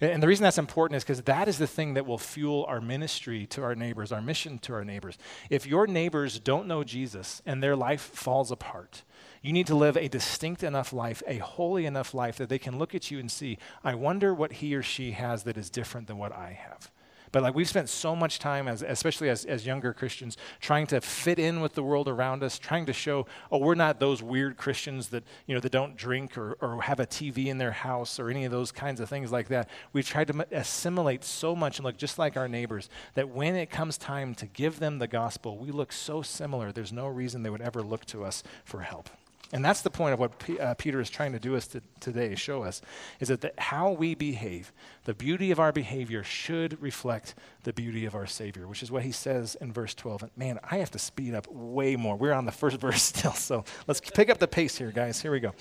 And 0.00 0.22
the 0.22 0.28
reason 0.28 0.44
that's 0.44 0.58
important 0.58 0.96
is 0.96 1.02
because 1.02 1.22
that 1.22 1.48
is 1.48 1.58
the 1.58 1.66
thing 1.66 1.94
that 1.94 2.06
will 2.06 2.18
fuel 2.18 2.64
our 2.68 2.80
ministry 2.80 3.46
to 3.46 3.62
our 3.64 3.74
neighbors, 3.74 4.12
our 4.12 4.22
mission 4.22 4.58
to 4.60 4.72
our 4.74 4.84
neighbors. 4.84 5.18
If 5.50 5.66
your 5.66 5.88
neighbors 5.88 6.38
don't 6.38 6.68
know 6.68 6.84
Jesus 6.84 7.42
and 7.44 7.60
their 7.60 7.74
life 7.74 8.00
falls 8.00 8.52
apart, 8.52 9.02
you 9.42 9.52
need 9.52 9.66
to 9.66 9.74
live 9.74 9.96
a 9.96 10.08
distinct 10.08 10.62
enough 10.62 10.92
life, 10.92 11.22
a 11.26 11.38
holy 11.38 11.84
enough 11.84 12.14
life 12.14 12.36
that 12.38 12.48
they 12.48 12.60
can 12.60 12.78
look 12.78 12.94
at 12.94 13.10
you 13.10 13.18
and 13.18 13.30
see, 13.30 13.58
I 13.82 13.94
wonder 13.94 14.32
what 14.32 14.54
he 14.54 14.74
or 14.74 14.82
she 14.82 15.12
has 15.12 15.42
that 15.44 15.56
is 15.56 15.68
different 15.68 16.06
than 16.06 16.18
what 16.18 16.32
I 16.32 16.52
have. 16.52 16.92
But 17.32 17.42
like 17.42 17.54
we've 17.54 17.68
spent 17.68 17.88
so 17.88 18.14
much 18.16 18.38
time, 18.38 18.68
as, 18.68 18.82
especially 18.82 19.28
as, 19.28 19.44
as 19.44 19.66
younger 19.66 19.92
Christians, 19.92 20.36
trying 20.60 20.86
to 20.88 21.00
fit 21.00 21.38
in 21.38 21.60
with 21.60 21.74
the 21.74 21.82
world 21.82 22.08
around 22.08 22.42
us, 22.42 22.58
trying 22.58 22.86
to 22.86 22.92
show, 22.92 23.26
oh, 23.50 23.58
we're 23.58 23.74
not 23.74 24.00
those 24.00 24.22
weird 24.22 24.56
Christians 24.56 25.08
that, 25.08 25.24
you 25.46 25.54
know, 25.54 25.60
that 25.60 25.72
don't 25.72 25.96
drink 25.96 26.36
or, 26.38 26.56
or 26.60 26.82
have 26.82 27.00
a 27.00 27.06
TV 27.06 27.46
in 27.46 27.58
their 27.58 27.72
house 27.72 28.18
or 28.18 28.30
any 28.30 28.44
of 28.44 28.50
those 28.50 28.72
kinds 28.72 29.00
of 29.00 29.08
things 29.08 29.32
like 29.32 29.48
that. 29.48 29.68
We've 29.92 30.06
tried 30.06 30.28
to 30.28 30.46
assimilate 30.52 31.24
so 31.24 31.54
much 31.54 31.78
and 31.78 31.84
look 31.84 31.96
just 31.96 32.18
like 32.18 32.36
our 32.36 32.48
neighbors 32.48 32.88
that 33.14 33.28
when 33.28 33.56
it 33.56 33.70
comes 33.70 33.98
time 33.98 34.34
to 34.36 34.46
give 34.46 34.78
them 34.78 34.98
the 34.98 35.08
gospel, 35.08 35.58
we 35.58 35.70
look 35.70 35.92
so 35.92 36.22
similar, 36.22 36.72
there's 36.72 36.92
no 36.92 37.06
reason 37.06 37.42
they 37.42 37.50
would 37.50 37.60
ever 37.60 37.82
look 37.82 38.04
to 38.06 38.24
us 38.24 38.42
for 38.64 38.80
help. 38.80 39.10
And 39.52 39.64
that's 39.64 39.80
the 39.80 39.90
point 39.90 40.12
of 40.12 40.20
what 40.20 40.38
P- 40.38 40.58
uh, 40.58 40.74
Peter 40.74 41.00
is 41.00 41.08
trying 41.08 41.32
to 41.32 41.38
do 41.38 41.56
us 41.56 41.66
to, 41.68 41.80
today, 42.00 42.34
show 42.34 42.64
us, 42.64 42.82
is 43.18 43.28
that 43.28 43.40
the, 43.40 43.52
how 43.56 43.92
we 43.92 44.14
behave, 44.14 44.72
the 45.04 45.14
beauty 45.14 45.50
of 45.50 45.58
our 45.58 45.72
behavior 45.72 46.22
should 46.22 46.80
reflect 46.82 47.34
the 47.62 47.72
beauty 47.72 48.04
of 48.04 48.14
our 48.14 48.26
Savior, 48.26 48.66
which 48.68 48.82
is 48.82 48.90
what 48.90 49.04
he 49.04 49.12
says 49.12 49.56
in 49.58 49.72
verse 49.72 49.94
12. 49.94 50.24
And 50.24 50.30
man, 50.36 50.60
I 50.70 50.78
have 50.78 50.90
to 50.90 50.98
speed 50.98 51.34
up 51.34 51.50
way 51.50 51.96
more. 51.96 52.16
We're 52.16 52.34
on 52.34 52.44
the 52.44 52.52
first 52.52 52.76
verse 52.80 53.02
still, 53.02 53.32
so 53.32 53.64
let's 53.86 54.00
pick 54.00 54.28
up 54.28 54.38
the 54.38 54.48
pace 54.48 54.76
here, 54.76 54.92
guys. 54.92 55.22
Here 55.22 55.32
we 55.32 55.40
go. 55.40 55.54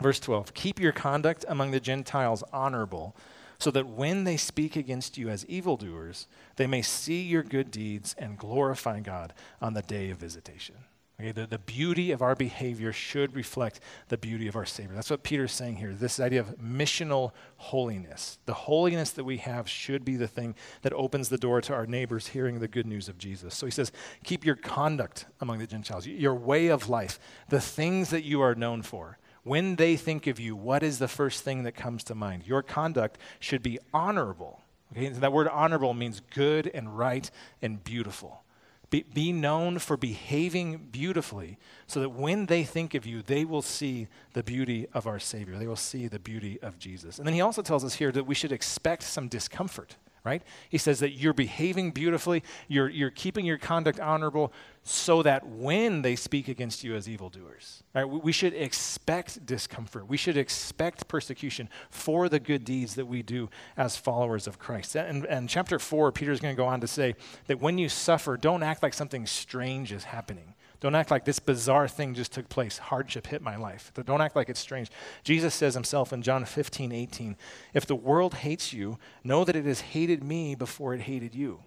Verse 0.00 0.20
12 0.20 0.54
Keep 0.54 0.80
your 0.80 0.92
conduct 0.92 1.44
among 1.48 1.72
the 1.72 1.80
Gentiles 1.80 2.42
honorable 2.52 3.14
so 3.58 3.70
that 3.70 3.88
when 3.88 4.24
they 4.24 4.36
speak 4.36 4.76
against 4.76 5.16
you 5.16 5.28
as 5.28 5.46
evildoers, 5.46 6.26
they 6.56 6.66
may 6.66 6.82
see 6.82 7.22
your 7.22 7.42
good 7.42 7.70
deeds 7.70 8.14
and 8.18 8.38
glorify 8.38 9.00
God 9.00 9.32
on 9.60 9.74
the 9.74 9.82
day 9.82 10.10
of 10.10 10.18
visitation. 10.18 10.76
Okay, 11.18 11.32
the, 11.32 11.46
the 11.46 11.58
beauty 11.58 12.10
of 12.10 12.20
our 12.20 12.34
behavior 12.34 12.92
should 12.92 13.34
reflect 13.34 13.80
the 14.08 14.18
beauty 14.18 14.48
of 14.48 14.56
our 14.56 14.66
Savior. 14.66 14.94
That's 14.94 15.08
what 15.08 15.22
Peter's 15.22 15.52
saying 15.52 15.76
here. 15.76 15.94
This 15.94 16.20
idea 16.20 16.40
of 16.40 16.58
missional 16.58 17.32
holiness. 17.56 18.38
The 18.44 18.52
holiness 18.52 19.12
that 19.12 19.24
we 19.24 19.38
have 19.38 19.66
should 19.66 20.04
be 20.04 20.16
the 20.16 20.28
thing 20.28 20.54
that 20.82 20.92
opens 20.92 21.30
the 21.30 21.38
door 21.38 21.62
to 21.62 21.72
our 21.72 21.86
neighbors 21.86 22.26
hearing 22.28 22.60
the 22.60 22.68
good 22.68 22.86
news 22.86 23.08
of 23.08 23.16
Jesus. 23.16 23.54
So 23.54 23.64
he 23.64 23.72
says, 23.72 23.92
keep 24.24 24.44
your 24.44 24.56
conduct 24.56 25.24
among 25.40 25.58
the 25.58 25.66
Gentiles, 25.66 26.06
your 26.06 26.34
way 26.34 26.66
of 26.66 26.90
life, 26.90 27.18
the 27.48 27.60
things 27.62 28.10
that 28.10 28.24
you 28.24 28.42
are 28.42 28.54
known 28.54 28.82
for. 28.82 29.16
When 29.42 29.76
they 29.76 29.96
think 29.96 30.26
of 30.26 30.38
you, 30.38 30.54
what 30.54 30.82
is 30.82 30.98
the 30.98 31.08
first 31.08 31.44
thing 31.44 31.62
that 31.62 31.72
comes 31.72 32.04
to 32.04 32.14
mind? 32.14 32.46
Your 32.46 32.62
conduct 32.62 33.16
should 33.40 33.62
be 33.62 33.78
honorable. 33.94 34.60
Okay, 34.92 35.06
and 35.06 35.16
that 35.16 35.32
word 35.32 35.48
honorable 35.48 35.94
means 35.94 36.20
good 36.34 36.70
and 36.74 36.98
right 36.98 37.30
and 37.62 37.82
beautiful. 37.82 38.42
Be, 38.88 39.02
be, 39.02 39.32
known 39.32 39.78
for 39.80 39.96
behaving 39.96 40.88
beautifully 40.92 41.58
so 41.88 42.00
that 42.00 42.10
when 42.10 42.46
they 42.46 42.62
think 42.62 42.94
of 42.94 43.04
you, 43.04 43.20
they 43.20 43.44
will 43.44 43.62
see 43.62 44.06
the 44.32 44.44
beauty 44.44 44.86
of 44.94 45.08
our 45.08 45.18
Savior. 45.18 45.56
They 45.58 45.66
will 45.66 45.74
see 45.74 46.06
the 46.06 46.20
beauty 46.20 46.60
of 46.62 46.78
Jesus. 46.78 47.18
And 47.18 47.26
then 47.26 47.34
he 47.34 47.40
also 47.40 47.62
tells 47.62 47.84
us 47.84 47.94
here 47.94 48.12
that 48.12 48.24
we 48.24 48.34
should 48.34 48.52
expect 48.52 49.02
some 49.02 49.26
discomfort 49.26 49.96
right? 50.26 50.42
He 50.68 50.76
says 50.76 50.98
that 50.98 51.12
you're 51.12 51.32
behaving 51.32 51.92
beautifully, 51.92 52.42
you're, 52.66 52.88
you're 52.88 53.10
keeping 53.10 53.46
your 53.46 53.58
conduct 53.58 54.00
honorable, 54.00 54.52
so 54.82 55.22
that 55.22 55.46
when 55.46 56.02
they 56.02 56.16
speak 56.16 56.48
against 56.48 56.82
you 56.82 56.96
as 56.96 57.08
evildoers, 57.08 57.84
right, 57.94 58.04
we 58.04 58.32
should 58.32 58.52
expect 58.52 59.46
discomfort. 59.46 60.08
We 60.08 60.16
should 60.16 60.36
expect 60.36 61.06
persecution 61.06 61.68
for 61.90 62.28
the 62.28 62.40
good 62.40 62.64
deeds 62.64 62.96
that 62.96 63.06
we 63.06 63.22
do 63.22 63.48
as 63.76 63.96
followers 63.96 64.48
of 64.48 64.58
Christ. 64.58 64.96
And, 64.96 65.24
and 65.26 65.48
chapter 65.48 65.78
4, 65.78 66.10
Peter's 66.10 66.40
going 66.40 66.54
to 66.54 66.60
go 66.60 66.66
on 66.66 66.80
to 66.80 66.88
say 66.88 67.14
that 67.46 67.60
when 67.60 67.78
you 67.78 67.88
suffer, 67.88 68.36
don't 68.36 68.64
act 68.64 68.82
like 68.82 68.94
something 68.94 69.26
strange 69.26 69.92
is 69.92 70.04
happening. 70.04 70.55
Don't 70.80 70.94
act 70.94 71.10
like 71.10 71.24
this 71.24 71.38
bizarre 71.38 71.88
thing 71.88 72.14
just 72.14 72.32
took 72.32 72.48
place. 72.48 72.78
Hardship 72.78 73.26
hit 73.26 73.42
my 73.42 73.56
life. 73.56 73.92
Don't 74.04 74.20
act 74.20 74.36
like 74.36 74.48
it's 74.48 74.60
strange. 74.60 74.90
Jesus 75.24 75.54
says 75.54 75.74
himself 75.74 76.12
in 76.12 76.22
John 76.22 76.44
15, 76.44 76.92
18, 76.92 77.36
If 77.72 77.86
the 77.86 77.94
world 77.94 78.34
hates 78.34 78.72
you, 78.72 78.98
know 79.24 79.44
that 79.44 79.56
it 79.56 79.64
has 79.64 79.80
hated 79.80 80.22
me 80.22 80.54
before 80.54 80.94
it 80.94 81.02
hated 81.02 81.34
you. 81.34 81.60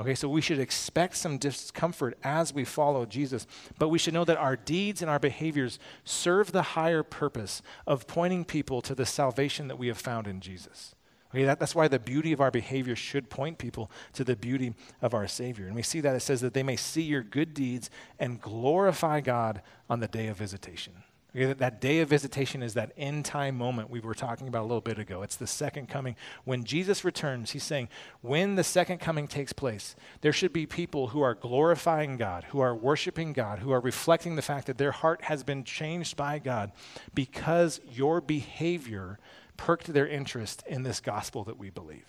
Okay, 0.00 0.14
so 0.14 0.28
we 0.28 0.40
should 0.40 0.60
expect 0.60 1.16
some 1.16 1.38
discomfort 1.38 2.16
as 2.22 2.54
we 2.54 2.64
follow 2.64 3.04
Jesus, 3.04 3.48
but 3.78 3.88
we 3.88 3.98
should 3.98 4.14
know 4.14 4.24
that 4.24 4.36
our 4.36 4.54
deeds 4.54 5.02
and 5.02 5.10
our 5.10 5.18
behaviors 5.18 5.80
serve 6.04 6.52
the 6.52 6.62
higher 6.62 7.02
purpose 7.02 7.62
of 7.84 8.06
pointing 8.06 8.44
people 8.44 8.80
to 8.82 8.94
the 8.94 9.06
salvation 9.06 9.66
that 9.66 9.78
we 9.78 9.88
have 9.88 9.98
found 9.98 10.28
in 10.28 10.40
Jesus. 10.40 10.94
Okay, 11.34 11.44
that, 11.44 11.60
that's 11.60 11.74
why 11.74 11.88
the 11.88 11.98
beauty 11.98 12.32
of 12.32 12.40
our 12.40 12.50
behavior 12.50 12.96
should 12.96 13.28
point 13.28 13.58
people 13.58 13.90
to 14.14 14.24
the 14.24 14.36
beauty 14.36 14.72
of 15.02 15.12
our 15.12 15.28
Savior. 15.28 15.66
And 15.66 15.74
we 15.74 15.82
see 15.82 16.00
that 16.00 16.16
it 16.16 16.20
says 16.20 16.40
that 16.40 16.54
they 16.54 16.62
may 16.62 16.76
see 16.76 17.02
your 17.02 17.22
good 17.22 17.52
deeds 17.52 17.90
and 18.18 18.40
glorify 18.40 19.20
God 19.20 19.60
on 19.90 20.00
the 20.00 20.08
day 20.08 20.28
of 20.28 20.38
visitation. 20.38 20.94
Okay, 21.36 21.44
that, 21.44 21.58
that 21.58 21.80
day 21.82 22.00
of 22.00 22.08
visitation 22.08 22.62
is 22.62 22.72
that 22.72 22.92
end 22.96 23.26
time 23.26 23.58
moment 23.58 23.90
we 23.90 24.00
were 24.00 24.14
talking 24.14 24.48
about 24.48 24.62
a 24.62 24.68
little 24.68 24.80
bit 24.80 24.98
ago. 24.98 25.22
It's 25.22 25.36
the 25.36 25.46
second 25.46 25.86
coming. 25.88 26.16
When 26.44 26.64
Jesus 26.64 27.04
returns, 27.04 27.50
he's 27.50 27.64
saying, 27.64 27.90
when 28.22 28.54
the 28.54 28.64
second 28.64 28.98
coming 28.98 29.28
takes 29.28 29.52
place, 29.52 29.94
there 30.22 30.32
should 30.32 30.54
be 30.54 30.64
people 30.64 31.08
who 31.08 31.20
are 31.20 31.34
glorifying 31.34 32.16
God, 32.16 32.44
who 32.44 32.60
are 32.60 32.74
worshiping 32.74 33.34
God, 33.34 33.58
who 33.58 33.70
are 33.72 33.80
reflecting 33.80 34.36
the 34.36 34.42
fact 34.42 34.66
that 34.68 34.78
their 34.78 34.92
heart 34.92 35.24
has 35.24 35.42
been 35.42 35.64
changed 35.64 36.16
by 36.16 36.38
God 36.38 36.72
because 37.14 37.82
your 37.90 38.22
behavior 38.22 39.18
perked 39.58 39.92
their 39.92 40.08
interest 40.08 40.64
in 40.66 40.84
this 40.84 41.00
gospel 41.00 41.44
that 41.44 41.58
we 41.58 41.68
believe. 41.68 42.06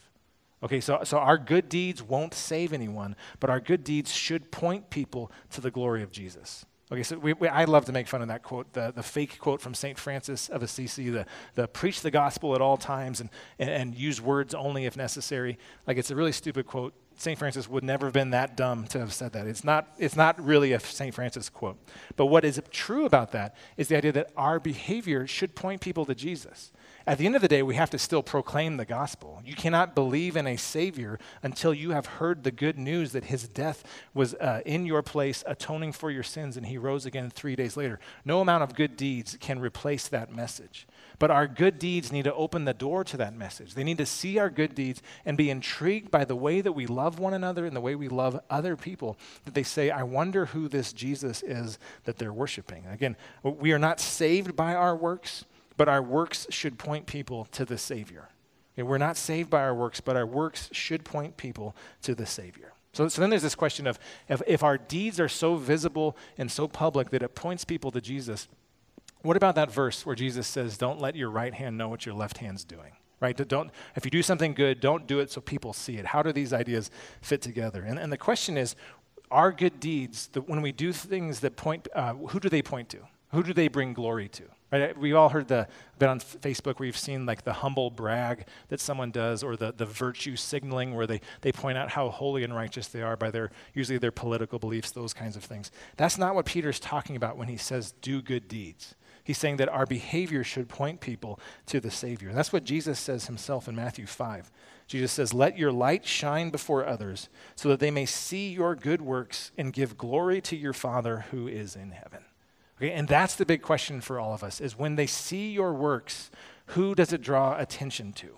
Okay, 0.63 0.79
so, 0.79 1.01
so 1.03 1.17
our 1.17 1.37
good 1.37 1.67
deeds 1.67 2.01
won't 2.01 2.33
save 2.33 2.71
anyone, 2.71 3.15
but 3.41 3.49
our 3.49 3.59
good 3.59 3.83
deeds 3.83 4.13
should 4.13 4.51
point 4.51 4.89
people 4.89 5.31
to 5.51 5.59
the 5.59 5.71
glory 5.71 6.03
of 6.03 6.11
Jesus. 6.11 6.65
Okay, 6.91 7.03
so 7.03 7.19
we, 7.19 7.33
we, 7.33 7.47
I 7.47 7.65
love 7.65 7.85
to 7.85 7.91
make 7.91 8.07
fun 8.07 8.21
of 8.21 8.29
that 8.29 8.41
quote, 8.41 8.73
the, 8.73 8.91
the 8.91 9.03
fake 9.03 9.37
quote 9.39 9.61
from 9.61 9.73
St. 9.73 9.97
Francis 9.97 10.49
of 10.49 10.63
Assisi, 10.63 11.09
the, 11.09 11.25
the 11.53 11.67
preach 11.67 12.01
the 12.01 12.09
gospel 12.09 12.55
at 12.55 12.61
all 12.61 12.77
times 12.77 13.21
and, 13.21 13.29
and, 13.59 13.69
and 13.69 13.95
use 13.95 14.19
words 14.19 14.55
only 14.55 14.85
if 14.85 14.97
necessary. 14.97 15.59
Like 15.85 15.97
it's 15.97 16.09
a 16.09 16.15
really 16.15 16.31
stupid 16.31 16.65
quote. 16.65 16.93
St. 17.19 17.37
Francis 17.37 17.67
would 17.67 17.83
never 17.83 18.05
have 18.05 18.13
been 18.13 18.29
that 18.29 18.55
dumb 18.55 18.87
to 18.87 18.99
have 18.99 19.11
said 19.11 19.33
that. 19.33 19.45
It's 19.45 19.65
not, 19.65 19.89
it's 19.97 20.15
not 20.15 20.41
really 20.41 20.71
a 20.71 20.79
St. 20.79 21.13
Francis 21.13 21.49
quote. 21.49 21.77
But 22.15 22.27
what 22.27 22.45
is 22.45 22.61
true 22.71 23.05
about 23.05 23.33
that 23.33 23.57
is 23.75 23.89
the 23.89 23.97
idea 23.97 24.13
that 24.13 24.31
our 24.37 24.57
behavior 24.57 25.27
should 25.27 25.53
point 25.53 25.81
people 25.81 26.05
to 26.05 26.15
Jesus. 26.15 26.71
At 27.05 27.17
the 27.17 27.25
end 27.25 27.35
of 27.35 27.41
the 27.41 27.49
day, 27.49 27.61
we 27.61 27.75
have 27.75 27.89
to 27.89 27.99
still 27.99 28.23
proclaim 28.23 28.77
the 28.77 28.85
gospel. 28.85 29.41
You 29.43 29.53
cannot 29.53 29.95
believe 29.95 30.37
in 30.37 30.47
a 30.47 30.55
Savior 30.55 31.19
until 31.43 31.73
you 31.73 31.91
have 31.91 32.05
heard 32.05 32.45
the 32.45 32.51
good 32.51 32.79
news 32.79 33.11
that 33.11 33.25
his 33.25 33.49
death 33.49 33.83
was 34.13 34.33
uh, 34.35 34.61
in 34.65 34.85
your 34.85 35.01
place, 35.01 35.43
atoning 35.45 35.91
for 35.91 36.09
your 36.11 36.23
sins, 36.23 36.55
and 36.55 36.67
he 36.67 36.77
rose 36.77 37.05
again 37.05 37.29
three 37.29 37.57
days 37.57 37.75
later. 37.75 37.99
No 38.23 38.39
amount 38.39 38.63
of 38.63 38.75
good 38.75 38.95
deeds 38.95 39.35
can 39.41 39.59
replace 39.59 40.07
that 40.07 40.33
message. 40.33 40.87
But 41.19 41.31
our 41.31 41.47
good 41.47 41.77
deeds 41.77 42.11
need 42.11 42.23
to 42.23 42.33
open 42.33 42.65
the 42.65 42.73
door 42.73 43.03
to 43.03 43.17
that 43.17 43.35
message. 43.35 43.73
They 43.73 43.83
need 43.83 43.97
to 43.99 44.05
see 44.05 44.39
our 44.39 44.49
good 44.49 44.73
deeds 44.73 45.01
and 45.25 45.37
be 45.37 45.49
intrigued 45.49 46.09
by 46.09 46.25
the 46.25 46.35
way 46.35 46.61
that 46.61 46.71
we 46.71 46.87
love 46.87 47.19
one 47.19 47.33
another 47.33 47.65
and 47.65 47.75
the 47.75 47.81
way 47.81 47.93
we 47.93 48.07
love 48.07 48.39
other 48.49 48.75
people. 48.75 49.17
That 49.45 49.53
they 49.53 49.63
say, 49.63 49.91
I 49.91 50.03
wonder 50.03 50.47
who 50.47 50.67
this 50.67 50.93
Jesus 50.93 51.43
is 51.43 51.77
that 52.05 52.17
they're 52.17 52.33
worshiping. 52.33 52.85
Again, 52.87 53.17
we 53.43 53.73
are 53.73 53.79
not 53.79 53.99
saved 53.99 54.55
by 54.55 54.73
our 54.73 54.95
works 54.95 55.45
but 55.79 55.87
our 55.87 56.01
works 56.01 56.45
should 56.49 56.77
point 56.77 57.05
people 57.05 57.45
to 57.53 57.63
the 57.63 57.77
Savior. 57.77 58.27
Okay, 58.75 58.83
we're 58.83 58.97
not 58.97 59.15
saved 59.15 59.49
by 59.49 59.61
our 59.61 59.73
works, 59.73 60.01
but 60.01 60.17
our 60.17 60.25
works 60.25 60.67
should 60.73 61.05
point 61.05 61.37
people 61.37 61.73
to 62.01 62.13
the 62.13 62.25
Savior. 62.25 62.73
So, 62.91 63.07
so 63.07 63.21
then 63.21 63.29
there's 63.29 63.43
this 63.43 63.55
question 63.55 63.87
of 63.87 63.97
if, 64.27 64.41
if 64.45 64.61
our 64.61 64.77
deeds 64.77 65.21
are 65.21 65.29
so 65.29 65.55
visible 65.55 66.17
and 66.37 66.51
so 66.51 66.67
public 66.67 67.11
that 67.11 67.23
it 67.23 67.33
points 67.33 67.63
people 67.63 67.91
to 67.91 68.01
Jesus, 68.01 68.49
what 69.21 69.37
about 69.37 69.55
that 69.55 69.71
verse 69.71 70.05
where 70.05 70.15
Jesus 70.15 70.47
says, 70.47 70.77
Don't 70.77 70.99
let 70.99 71.15
your 71.15 71.29
right 71.29 71.53
hand 71.53 71.77
know 71.77 71.89
what 71.89 72.05
your 72.05 72.15
left 72.15 72.37
hand's 72.37 72.63
doing? 72.63 72.93
Right? 73.19 73.35
Don't, 73.35 73.69
if 73.95 74.05
you 74.05 74.11
do 74.11 74.23
something 74.23 74.53
good, 74.53 74.79
don't 74.79 75.05
do 75.05 75.19
it 75.19 75.29
so 75.29 75.41
people 75.41 75.73
see 75.73 75.97
it. 75.97 76.05
How 76.05 76.23
do 76.23 76.31
these 76.31 76.53
ideas 76.53 76.89
fit 77.21 77.41
together? 77.41 77.83
And, 77.83 77.99
and 77.99 78.13
the 78.13 78.17
question 78.17 78.57
is, 78.57 78.77
are 79.29 79.51
good 79.51 79.79
deeds, 79.79 80.27
the, 80.27 80.41
when 80.41 80.61
we 80.61 80.71
do 80.71 80.93
things 80.93 81.41
that 81.41 81.57
point, 81.57 81.87
uh, 81.93 82.13
who 82.13 82.39
do 82.39 82.47
they 82.47 82.61
point 82.61 82.89
to? 82.89 82.99
Who 83.31 83.43
do 83.43 83.53
they 83.53 83.67
bring 83.67 83.93
glory 83.93 84.27
to? 84.29 84.43
Right? 84.71 84.97
We've 84.97 85.15
all 85.15 85.29
heard 85.29 85.47
the 85.47 85.67
been 85.97 86.09
on 86.09 86.19
Facebook 86.19 86.79
where 86.79 86.85
you've 86.85 86.97
seen 86.97 87.25
like 87.25 87.43
the 87.43 87.53
humble 87.53 87.89
brag 87.89 88.45
that 88.69 88.79
someone 88.79 89.11
does, 89.11 89.43
or 89.43 89.55
the, 89.55 89.73
the 89.73 89.85
virtue 89.85 90.35
signaling 90.35 90.95
where 90.95 91.05
they, 91.05 91.21
they 91.41 91.51
point 91.51 91.77
out 91.77 91.89
how 91.89 92.09
holy 92.09 92.43
and 92.43 92.55
righteous 92.55 92.87
they 92.87 93.01
are 93.01 93.17
by 93.17 93.29
their 93.31 93.51
usually 93.73 93.97
their 93.97 94.11
political 94.11 94.59
beliefs, 94.59 94.91
those 94.91 95.13
kinds 95.13 95.35
of 95.35 95.43
things. 95.43 95.71
That's 95.97 96.17
not 96.17 96.35
what 96.35 96.45
Peter's 96.45 96.79
talking 96.79 97.15
about 97.15 97.37
when 97.37 97.47
he 97.47 97.57
says 97.57 97.93
do 98.01 98.21
good 98.21 98.47
deeds. 98.47 98.95
He's 99.29 99.37
saying 99.37 99.57
that 99.57 99.69
our 99.69 99.85
behavior 99.85 100.43
should 100.43 100.67
point 100.67 101.01
people 101.01 101.39
to 101.67 101.79
the 101.79 101.91
Savior. 101.91 102.29
And 102.29 102.35
that's 102.35 102.51
what 102.51 102.63
Jesus 102.63 102.97
says 102.97 103.27
himself 103.27 103.67
in 103.67 103.75
Matthew 103.75 104.07
5. 104.07 104.51
Jesus 104.87 105.11
says, 105.11 105.35
Let 105.35 105.55
your 105.55 105.71
light 105.71 106.03
shine 106.03 106.49
before 106.49 106.83
others 106.83 107.29
so 107.55 107.69
that 107.69 107.79
they 107.79 107.91
may 107.91 108.07
see 108.07 108.49
your 108.49 108.73
good 108.73 109.03
works 109.03 109.51
and 109.55 109.71
give 109.71 109.99
glory 109.99 110.41
to 110.41 110.55
your 110.55 110.73
Father 110.73 111.25
who 111.29 111.47
is 111.47 111.75
in 111.75 111.91
heaven. 111.91 112.25
Okay, 112.77 112.91
and 112.91 113.07
that's 113.07 113.35
the 113.35 113.45
big 113.45 113.61
question 113.61 114.01
for 114.01 114.19
all 114.19 114.33
of 114.33 114.43
us 114.43 114.59
is 114.59 114.79
when 114.79 114.95
they 114.95 115.05
see 115.05 115.51
your 115.51 115.75
works, 115.75 116.31
who 116.73 116.95
does 116.95 117.13
it 117.13 117.21
draw 117.21 117.55
attention 117.55 118.13
to? 118.13 118.29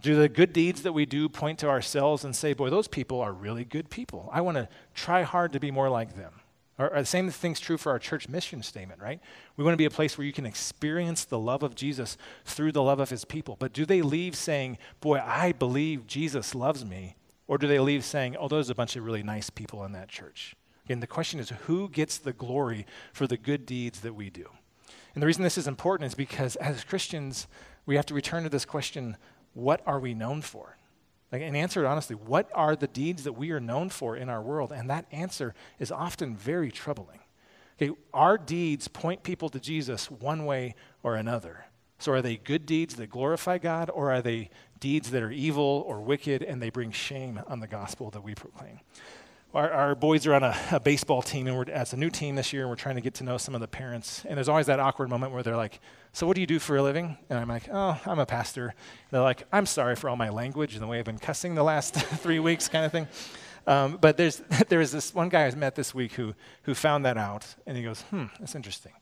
Do 0.00 0.16
the 0.16 0.28
good 0.28 0.52
deeds 0.52 0.82
that 0.82 0.92
we 0.92 1.06
do 1.06 1.28
point 1.28 1.60
to 1.60 1.68
ourselves 1.68 2.24
and 2.24 2.34
say, 2.34 2.52
boy, 2.52 2.68
those 2.68 2.88
people 2.88 3.20
are 3.20 3.32
really 3.32 3.64
good 3.64 3.90
people. 3.90 4.28
I 4.32 4.40
want 4.40 4.56
to 4.56 4.68
try 4.92 5.22
hard 5.22 5.52
to 5.52 5.60
be 5.60 5.70
more 5.70 5.88
like 5.88 6.16
them. 6.16 6.32
Or, 6.78 6.92
or 6.92 7.00
the 7.00 7.06
same 7.06 7.30
thing's 7.30 7.60
true 7.60 7.78
for 7.78 7.90
our 7.90 7.98
church 7.98 8.28
mission 8.28 8.62
statement, 8.62 9.00
right? 9.00 9.20
We 9.56 9.64
want 9.64 9.72
to 9.72 9.78
be 9.78 9.86
a 9.86 9.90
place 9.90 10.18
where 10.18 10.26
you 10.26 10.32
can 10.32 10.46
experience 10.46 11.24
the 11.24 11.38
love 11.38 11.62
of 11.62 11.74
Jesus 11.74 12.16
through 12.44 12.72
the 12.72 12.82
love 12.82 13.00
of 13.00 13.10
his 13.10 13.24
people. 13.24 13.56
But 13.58 13.72
do 13.72 13.86
they 13.86 14.02
leave 14.02 14.36
saying, 14.36 14.78
boy, 15.00 15.20
I 15.24 15.52
believe 15.52 16.06
Jesus 16.06 16.54
loves 16.54 16.84
me? 16.84 17.16
Or 17.48 17.58
do 17.58 17.66
they 17.66 17.78
leave 17.78 18.04
saying, 18.04 18.36
oh, 18.36 18.48
those 18.48 18.68
are 18.68 18.72
a 18.72 18.76
bunch 18.76 18.96
of 18.96 19.04
really 19.04 19.22
nice 19.22 19.50
people 19.50 19.84
in 19.84 19.92
that 19.92 20.08
church? 20.08 20.54
Again, 20.84 21.00
the 21.00 21.06
question 21.06 21.40
is 21.40 21.48
who 21.48 21.88
gets 21.88 22.18
the 22.18 22.32
glory 22.32 22.86
for 23.12 23.26
the 23.26 23.36
good 23.36 23.66
deeds 23.66 24.00
that 24.00 24.14
we 24.14 24.30
do? 24.30 24.48
And 25.14 25.22
the 25.22 25.26
reason 25.26 25.42
this 25.42 25.58
is 25.58 25.66
important 25.66 26.08
is 26.08 26.14
because 26.14 26.56
as 26.56 26.84
Christians, 26.84 27.46
we 27.86 27.96
have 27.96 28.06
to 28.06 28.14
return 28.14 28.42
to 28.42 28.48
this 28.48 28.64
question 28.64 29.16
what 29.54 29.80
are 29.86 29.98
we 29.98 30.12
known 30.12 30.42
for? 30.42 30.76
Like, 31.32 31.42
and 31.42 31.56
answer 31.56 31.84
it 31.84 31.86
honestly 31.86 32.16
what 32.16 32.50
are 32.54 32.76
the 32.76 32.86
deeds 32.86 33.24
that 33.24 33.32
we 33.32 33.50
are 33.50 33.60
known 33.60 33.88
for 33.88 34.16
in 34.16 34.28
our 34.28 34.42
world? 34.42 34.72
And 34.72 34.88
that 34.90 35.06
answer 35.10 35.54
is 35.78 35.90
often 35.90 36.36
very 36.36 36.70
troubling. 36.70 37.20
Okay, 37.80 37.92
our 38.14 38.38
deeds 38.38 38.88
point 38.88 39.22
people 39.22 39.48
to 39.50 39.60
Jesus 39.60 40.10
one 40.10 40.46
way 40.46 40.74
or 41.02 41.16
another. 41.16 41.66
So, 41.98 42.12
are 42.12 42.22
they 42.22 42.36
good 42.36 42.66
deeds 42.66 42.96
that 42.96 43.10
glorify 43.10 43.58
God, 43.58 43.90
or 43.90 44.12
are 44.12 44.20
they 44.20 44.50
deeds 44.80 45.10
that 45.10 45.22
are 45.22 45.30
evil 45.30 45.84
or 45.86 46.00
wicked 46.00 46.42
and 46.42 46.60
they 46.60 46.70
bring 46.70 46.90
shame 46.90 47.40
on 47.46 47.60
the 47.60 47.66
gospel 47.66 48.10
that 48.10 48.22
we 48.22 48.34
proclaim? 48.34 48.80
Our, 49.54 49.70
our 49.70 49.94
boys 49.94 50.26
are 50.26 50.34
on 50.34 50.42
a, 50.42 50.56
a, 50.72 50.80
baseball 50.80 51.22
team, 51.22 51.46
and 51.46 51.56
we're, 51.56 51.64
it's 51.64 51.92
a 51.92 51.96
new 51.96 52.10
team 52.10 52.34
this 52.34 52.52
year, 52.52 52.62
and 52.62 52.70
we're 52.70 52.76
trying 52.76 52.96
to 52.96 53.00
get 53.00 53.14
to 53.14 53.24
know 53.24 53.38
some 53.38 53.54
of 53.54 53.60
the 53.60 53.68
parents. 53.68 54.24
And 54.24 54.36
there's 54.36 54.48
always 54.48 54.66
that 54.66 54.80
awkward 54.80 55.08
moment 55.08 55.32
where 55.32 55.42
they're 55.42 55.56
like, 55.56 55.80
So, 56.12 56.26
what 56.26 56.34
do 56.34 56.40
you 56.40 56.46
do 56.46 56.58
for 56.58 56.76
a 56.76 56.82
living? 56.82 57.16
And 57.30 57.38
I'm 57.38 57.48
like, 57.48 57.68
Oh, 57.72 57.98
I'm 58.04 58.18
a 58.18 58.26
pastor. 58.26 58.66
And 58.68 58.74
they're 59.10 59.22
like, 59.22 59.44
I'm 59.52 59.66
sorry 59.66 59.96
for 59.96 60.10
all 60.10 60.16
my 60.16 60.28
language 60.28 60.74
and 60.74 60.82
the 60.82 60.86
way 60.86 60.98
I've 60.98 61.04
been 61.04 61.18
cussing 61.18 61.54
the 61.54 61.62
last 61.62 61.94
three 62.22 62.38
weeks, 62.38 62.68
kind 62.68 62.84
of 62.84 62.92
thing. 62.92 63.08
Um, 63.66 63.98
but 64.00 64.16
there's, 64.16 64.42
there's 64.68 64.92
this 64.92 65.14
one 65.14 65.28
guy 65.28 65.46
I 65.46 65.54
met 65.54 65.74
this 65.74 65.94
week 65.94 66.12
who, 66.12 66.34
who 66.62 66.74
found 66.74 67.04
that 67.04 67.16
out, 67.16 67.46
and 67.66 67.76
he 67.76 67.82
goes, 67.82 68.02
Hmm, 68.02 68.26
that's 68.38 68.54
interesting. 68.54 68.92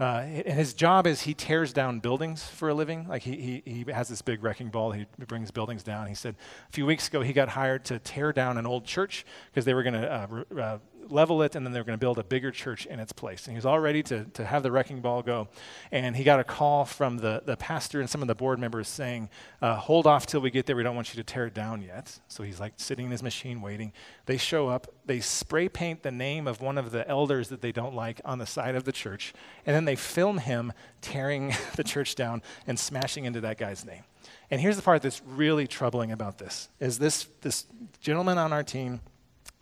Uh, 0.00 0.24
and 0.24 0.58
his 0.58 0.72
job 0.72 1.06
is 1.06 1.20
he 1.22 1.34
tears 1.34 1.74
down 1.74 2.00
buildings 2.00 2.42
for 2.42 2.70
a 2.70 2.74
living. 2.74 3.06
Like 3.06 3.22
he, 3.22 3.62
he, 3.64 3.84
he 3.84 3.92
has 3.92 4.08
this 4.08 4.22
big 4.22 4.42
wrecking 4.42 4.68
ball. 4.68 4.92
He 4.92 5.06
brings 5.26 5.50
buildings 5.50 5.82
down. 5.82 6.06
He 6.06 6.14
said 6.14 6.36
a 6.68 6.72
few 6.72 6.86
weeks 6.86 7.08
ago 7.08 7.20
he 7.20 7.34
got 7.34 7.50
hired 7.50 7.84
to 7.86 7.98
tear 7.98 8.32
down 8.32 8.56
an 8.56 8.66
old 8.66 8.86
church 8.86 9.26
because 9.50 9.66
they 9.66 9.74
were 9.74 9.82
going 9.82 10.00
to 10.00 10.10
uh, 10.10 10.58
uh, 10.58 10.78
level 11.10 11.42
it, 11.42 11.54
and 11.54 11.64
then 11.64 11.72
they're 11.72 11.84
going 11.84 11.98
to 11.98 12.00
build 12.00 12.18
a 12.18 12.24
bigger 12.24 12.50
church 12.50 12.86
in 12.86 13.00
its 13.00 13.12
place. 13.12 13.46
And 13.46 13.52
he 13.52 13.56
was 13.56 13.66
all 13.66 13.80
ready 13.80 14.02
to, 14.04 14.24
to 14.24 14.44
have 14.44 14.62
the 14.62 14.70
wrecking 14.70 15.00
ball 15.00 15.22
go. 15.22 15.48
And 15.90 16.16
he 16.16 16.24
got 16.24 16.40
a 16.40 16.44
call 16.44 16.84
from 16.84 17.18
the, 17.18 17.42
the 17.44 17.56
pastor 17.56 18.00
and 18.00 18.08
some 18.08 18.22
of 18.22 18.28
the 18.28 18.34
board 18.34 18.58
members 18.58 18.88
saying, 18.88 19.30
uh, 19.62 19.76
Hold 19.76 20.06
off 20.06 20.26
till 20.26 20.40
we 20.40 20.50
get 20.50 20.66
there. 20.66 20.76
We 20.76 20.82
don't 20.82 20.96
want 20.96 21.14
you 21.14 21.22
to 21.22 21.24
tear 21.24 21.46
it 21.46 21.54
down 21.54 21.82
yet. 21.82 22.18
So 22.28 22.42
he's 22.42 22.60
like 22.60 22.74
sitting 22.76 23.06
in 23.06 23.10
his 23.10 23.22
machine 23.22 23.60
waiting. 23.60 23.92
They 24.26 24.36
show 24.36 24.68
up, 24.68 24.92
they 25.04 25.20
spray 25.20 25.68
paint 25.68 26.02
the 26.02 26.10
name 26.10 26.46
of 26.46 26.60
one 26.60 26.78
of 26.78 26.90
the 26.90 27.08
elders 27.08 27.48
that 27.48 27.60
they 27.62 27.72
don't 27.72 27.94
like 27.94 28.20
on 28.24 28.38
the 28.38 28.46
side 28.46 28.74
of 28.74 28.84
the 28.84 28.92
church, 28.92 29.32
and 29.66 29.74
then 29.74 29.84
they 29.84 29.96
film 29.96 30.38
him 30.38 30.72
tearing 31.00 31.52
the 31.76 31.84
church 31.84 32.14
down 32.14 32.42
and 32.66 32.78
smashing 32.78 33.24
into 33.24 33.40
that 33.40 33.58
guy's 33.58 33.84
name. 33.84 34.04
And 34.50 34.60
here's 34.60 34.76
the 34.76 34.82
part 34.82 35.02
that's 35.02 35.22
really 35.26 35.66
troubling 35.66 36.12
about 36.12 36.38
this 36.38 36.68
is 36.80 36.98
this 36.98 37.28
this 37.40 37.66
gentleman 38.00 38.38
on 38.38 38.52
our 38.52 38.62
team 38.62 39.00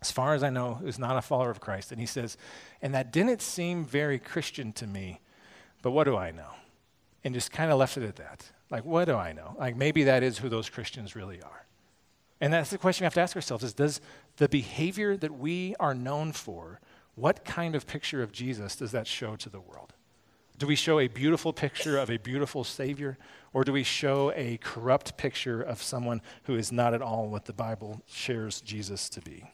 as 0.00 0.10
far 0.10 0.34
as 0.34 0.42
I 0.42 0.50
know, 0.50 0.80
is 0.84 0.98
not 0.98 1.16
a 1.16 1.22
follower 1.22 1.50
of 1.50 1.60
Christ. 1.60 1.90
And 1.90 2.00
he 2.00 2.06
says, 2.06 2.36
and 2.80 2.94
that 2.94 3.12
didn't 3.12 3.42
seem 3.42 3.84
very 3.84 4.18
Christian 4.18 4.72
to 4.74 4.86
me, 4.86 5.20
but 5.82 5.90
what 5.90 6.04
do 6.04 6.16
I 6.16 6.30
know? 6.30 6.50
And 7.24 7.34
just 7.34 7.50
kind 7.50 7.72
of 7.72 7.78
left 7.78 7.96
it 7.96 8.04
at 8.04 8.16
that. 8.16 8.50
Like, 8.70 8.84
what 8.84 9.06
do 9.06 9.16
I 9.16 9.32
know? 9.32 9.56
Like, 9.58 9.76
maybe 9.76 10.04
that 10.04 10.22
is 10.22 10.38
who 10.38 10.48
those 10.48 10.68
Christians 10.68 11.16
really 11.16 11.42
are. 11.42 11.66
And 12.40 12.52
that's 12.52 12.70
the 12.70 12.78
question 12.78 13.02
we 13.02 13.06
have 13.06 13.14
to 13.14 13.20
ask 13.20 13.34
ourselves 13.34 13.64
is 13.64 13.72
does 13.72 14.00
the 14.36 14.48
behavior 14.48 15.16
that 15.16 15.36
we 15.36 15.74
are 15.80 15.94
known 15.94 16.32
for, 16.32 16.80
what 17.16 17.44
kind 17.44 17.74
of 17.74 17.86
picture 17.86 18.22
of 18.22 18.30
Jesus 18.30 18.76
does 18.76 18.92
that 18.92 19.08
show 19.08 19.34
to 19.36 19.48
the 19.48 19.58
world? 19.58 19.94
Do 20.58 20.66
we 20.66 20.76
show 20.76 21.00
a 21.00 21.08
beautiful 21.08 21.52
picture 21.52 21.98
of 21.98 22.10
a 22.10 22.16
beautiful 22.16 22.62
Savior, 22.62 23.18
or 23.52 23.64
do 23.64 23.72
we 23.72 23.82
show 23.82 24.32
a 24.36 24.58
corrupt 24.58 25.16
picture 25.16 25.60
of 25.60 25.82
someone 25.82 26.20
who 26.44 26.54
is 26.54 26.70
not 26.70 26.94
at 26.94 27.02
all 27.02 27.28
what 27.28 27.46
the 27.46 27.52
Bible 27.52 28.02
shares 28.06 28.60
Jesus 28.60 29.08
to 29.10 29.20
be? 29.20 29.44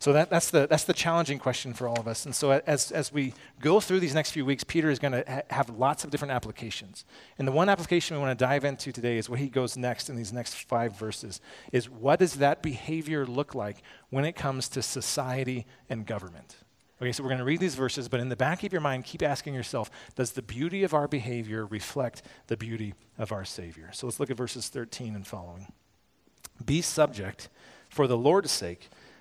So 0.00 0.12
that, 0.12 0.30
that's, 0.30 0.50
the, 0.50 0.68
that's 0.68 0.84
the 0.84 0.92
challenging 0.92 1.40
question 1.40 1.74
for 1.74 1.88
all 1.88 1.98
of 1.98 2.06
us. 2.06 2.24
And 2.24 2.32
so 2.32 2.52
as, 2.52 2.92
as 2.92 3.12
we 3.12 3.34
go 3.60 3.80
through 3.80 3.98
these 3.98 4.14
next 4.14 4.30
few 4.30 4.44
weeks, 4.44 4.62
Peter 4.62 4.90
is 4.90 5.00
going 5.00 5.12
to 5.12 5.24
ha- 5.28 5.42
have 5.50 5.70
lots 5.70 6.04
of 6.04 6.10
different 6.10 6.30
applications. 6.30 7.04
And 7.36 7.48
the 7.48 7.52
one 7.52 7.68
application 7.68 8.16
we 8.16 8.22
want 8.22 8.38
to 8.38 8.44
dive 8.44 8.64
into 8.64 8.92
today 8.92 9.18
is 9.18 9.28
what 9.28 9.40
he 9.40 9.48
goes 9.48 9.76
next 9.76 10.08
in 10.08 10.14
these 10.14 10.32
next 10.32 10.54
five 10.54 10.96
verses, 10.96 11.40
is 11.72 11.90
what 11.90 12.20
does 12.20 12.34
that 12.34 12.62
behavior 12.62 13.26
look 13.26 13.56
like 13.56 13.82
when 14.10 14.24
it 14.24 14.36
comes 14.36 14.68
to 14.70 14.82
society 14.82 15.66
and 15.90 16.06
government? 16.06 16.58
Okay, 17.02 17.10
so 17.10 17.24
we're 17.24 17.30
going 17.30 17.38
to 17.38 17.44
read 17.44 17.60
these 17.60 17.74
verses, 17.74 18.08
but 18.08 18.20
in 18.20 18.28
the 18.28 18.36
back 18.36 18.62
of 18.62 18.72
your 18.72 18.80
mind, 18.80 19.04
keep 19.04 19.22
asking 19.22 19.54
yourself, 19.54 19.90
does 20.14 20.32
the 20.32 20.42
beauty 20.42 20.84
of 20.84 20.94
our 20.94 21.08
behavior 21.08 21.66
reflect 21.66 22.22
the 22.46 22.56
beauty 22.56 22.94
of 23.18 23.32
our 23.32 23.44
Savior? 23.44 23.90
So 23.92 24.06
let's 24.06 24.20
look 24.20 24.30
at 24.30 24.36
verses 24.36 24.68
13 24.68 25.16
and 25.16 25.26
following. 25.26 25.72
Be 26.64 26.82
subject 26.82 27.48
for 27.88 28.06
the 28.06 28.16
Lord's 28.16 28.50
sake 28.50 28.90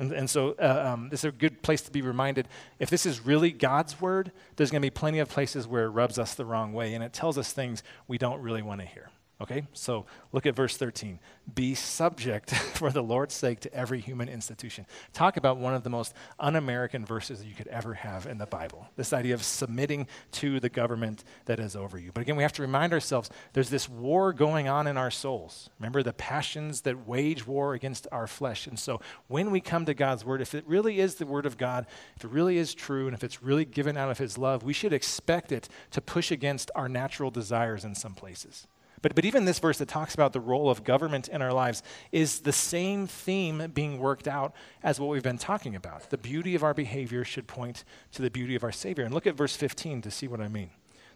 And, 0.00 0.12
and 0.12 0.30
so 0.30 0.54
uh, 0.58 0.92
um, 0.94 1.10
this 1.10 1.20
is 1.20 1.24
a 1.26 1.30
good 1.30 1.60
place 1.60 1.82
to 1.82 1.90
be 1.90 2.00
reminded 2.00 2.48
if 2.78 2.88
this 2.88 3.04
is 3.04 3.26
really 3.26 3.52
God's 3.52 4.00
word, 4.00 4.32
there's 4.56 4.70
going 4.70 4.80
to 4.80 4.86
be 4.86 4.90
plenty 4.90 5.18
of 5.18 5.28
places 5.28 5.68
where 5.68 5.84
it 5.84 5.90
rubs 5.90 6.18
us 6.18 6.34
the 6.34 6.46
wrong 6.46 6.72
way 6.72 6.94
and 6.94 7.04
it 7.04 7.12
tells 7.12 7.36
us 7.36 7.52
things 7.52 7.82
we 8.08 8.16
don't 8.16 8.40
really 8.40 8.62
want 8.62 8.80
to 8.80 8.86
hear. 8.86 9.10
Okay, 9.42 9.66
so 9.72 10.04
look 10.32 10.44
at 10.44 10.54
verse 10.54 10.76
13. 10.76 11.18
Be 11.54 11.74
subject 11.74 12.54
for 12.74 12.90
the 12.90 13.02
Lord's 13.02 13.34
sake 13.34 13.60
to 13.60 13.72
every 13.72 13.98
human 13.98 14.28
institution. 14.28 14.84
Talk 15.14 15.38
about 15.38 15.56
one 15.56 15.72
of 15.72 15.82
the 15.82 15.88
most 15.88 16.12
un 16.38 16.56
American 16.56 17.06
verses 17.06 17.42
you 17.42 17.54
could 17.54 17.68
ever 17.68 17.94
have 17.94 18.26
in 18.26 18.36
the 18.36 18.44
Bible. 18.44 18.86
This 18.96 19.14
idea 19.14 19.32
of 19.32 19.42
submitting 19.42 20.06
to 20.32 20.60
the 20.60 20.68
government 20.68 21.24
that 21.46 21.58
is 21.58 21.74
over 21.74 21.98
you. 21.98 22.10
But 22.12 22.20
again, 22.20 22.36
we 22.36 22.42
have 22.42 22.52
to 22.54 22.62
remind 22.62 22.92
ourselves 22.92 23.30
there's 23.54 23.70
this 23.70 23.88
war 23.88 24.34
going 24.34 24.68
on 24.68 24.86
in 24.86 24.98
our 24.98 25.10
souls. 25.10 25.70
Remember 25.78 26.02
the 26.02 26.12
passions 26.12 26.82
that 26.82 27.08
wage 27.08 27.46
war 27.46 27.72
against 27.72 28.06
our 28.12 28.26
flesh. 28.26 28.66
And 28.66 28.78
so 28.78 29.00
when 29.28 29.50
we 29.50 29.62
come 29.62 29.86
to 29.86 29.94
God's 29.94 30.22
word, 30.22 30.42
if 30.42 30.54
it 30.54 30.64
really 30.66 31.00
is 31.00 31.14
the 31.14 31.24
word 31.24 31.46
of 31.46 31.56
God, 31.56 31.86
if 32.16 32.24
it 32.24 32.30
really 32.30 32.58
is 32.58 32.74
true, 32.74 33.06
and 33.06 33.14
if 33.14 33.24
it's 33.24 33.42
really 33.42 33.64
given 33.64 33.96
out 33.96 34.10
of 34.10 34.18
his 34.18 34.36
love, 34.36 34.64
we 34.64 34.74
should 34.74 34.92
expect 34.92 35.50
it 35.50 35.66
to 35.92 36.02
push 36.02 36.30
against 36.30 36.70
our 36.74 36.90
natural 36.90 37.30
desires 37.30 37.86
in 37.86 37.94
some 37.94 38.12
places. 38.12 38.66
But, 39.02 39.14
but 39.14 39.24
even 39.24 39.44
this 39.44 39.58
verse 39.58 39.78
that 39.78 39.88
talks 39.88 40.14
about 40.14 40.32
the 40.32 40.40
role 40.40 40.68
of 40.68 40.84
government 40.84 41.28
in 41.28 41.40
our 41.40 41.52
lives 41.52 41.82
is 42.12 42.40
the 42.40 42.52
same 42.52 43.06
theme 43.06 43.70
being 43.72 43.98
worked 43.98 44.28
out 44.28 44.54
as 44.82 45.00
what 45.00 45.08
we've 45.08 45.22
been 45.22 45.38
talking 45.38 45.74
about. 45.74 46.10
The 46.10 46.18
beauty 46.18 46.54
of 46.54 46.62
our 46.62 46.74
behavior 46.74 47.24
should 47.24 47.46
point 47.46 47.84
to 48.12 48.22
the 48.22 48.30
beauty 48.30 48.54
of 48.54 48.64
our 48.64 48.72
Savior. 48.72 49.04
And 49.04 49.14
look 49.14 49.26
at 49.26 49.36
verse 49.36 49.56
15 49.56 50.02
to 50.02 50.10
see 50.10 50.28
what 50.28 50.40
I 50.40 50.48
mean. 50.48 50.70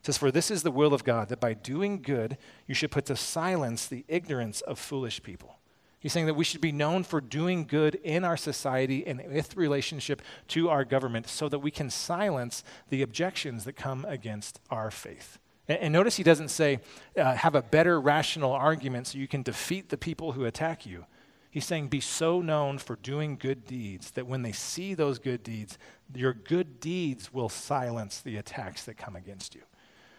It 0.04 0.06
says, 0.06 0.18
For 0.18 0.30
this 0.30 0.50
is 0.50 0.62
the 0.62 0.70
will 0.70 0.94
of 0.94 1.04
God, 1.04 1.28
that 1.28 1.40
by 1.40 1.52
doing 1.52 2.00
good 2.00 2.38
you 2.66 2.74
should 2.74 2.90
put 2.90 3.06
to 3.06 3.16
silence 3.16 3.86
the 3.86 4.04
ignorance 4.08 4.62
of 4.62 4.78
foolish 4.78 5.22
people. 5.22 5.58
He's 6.00 6.12
saying 6.12 6.26
that 6.26 6.34
we 6.34 6.44
should 6.44 6.60
be 6.60 6.72
known 6.72 7.02
for 7.02 7.18
doing 7.20 7.64
good 7.64 7.94
in 7.94 8.24
our 8.24 8.36
society 8.36 9.06
and 9.06 9.22
with 9.32 9.56
relationship 9.56 10.20
to 10.48 10.68
our 10.68 10.84
government 10.84 11.28
so 11.28 11.48
that 11.48 11.60
we 11.60 11.70
can 11.70 11.88
silence 11.88 12.62
the 12.90 13.00
objections 13.00 13.64
that 13.64 13.72
come 13.72 14.04
against 14.06 14.60
our 14.70 14.90
faith. 14.90 15.38
And, 15.68 15.92
notice 15.92 16.16
he 16.16 16.22
doesn't 16.22 16.48
say, 16.48 16.80
uh, 17.16 17.34
have 17.34 17.54
a 17.54 17.62
better 17.62 18.00
rational 18.00 18.52
argument 18.52 19.06
so 19.06 19.18
you 19.18 19.28
can 19.28 19.42
defeat 19.42 19.88
the 19.88 19.96
people 19.96 20.32
who 20.32 20.44
attack 20.44 20.84
you. 20.84 21.06
He's 21.50 21.64
saying, 21.64 21.88
be 21.88 22.00
so 22.00 22.42
known 22.42 22.78
for 22.78 22.96
doing 22.96 23.36
good 23.36 23.64
deeds 23.64 24.10
that 24.12 24.26
when 24.26 24.42
they 24.42 24.52
see 24.52 24.92
those 24.92 25.18
good 25.18 25.42
deeds, 25.42 25.78
your 26.14 26.34
good 26.34 26.80
deeds 26.80 27.32
will 27.32 27.48
silence 27.48 28.20
the 28.20 28.36
attacks 28.36 28.84
that 28.84 28.98
come 28.98 29.16
against 29.16 29.54
you. 29.54 29.62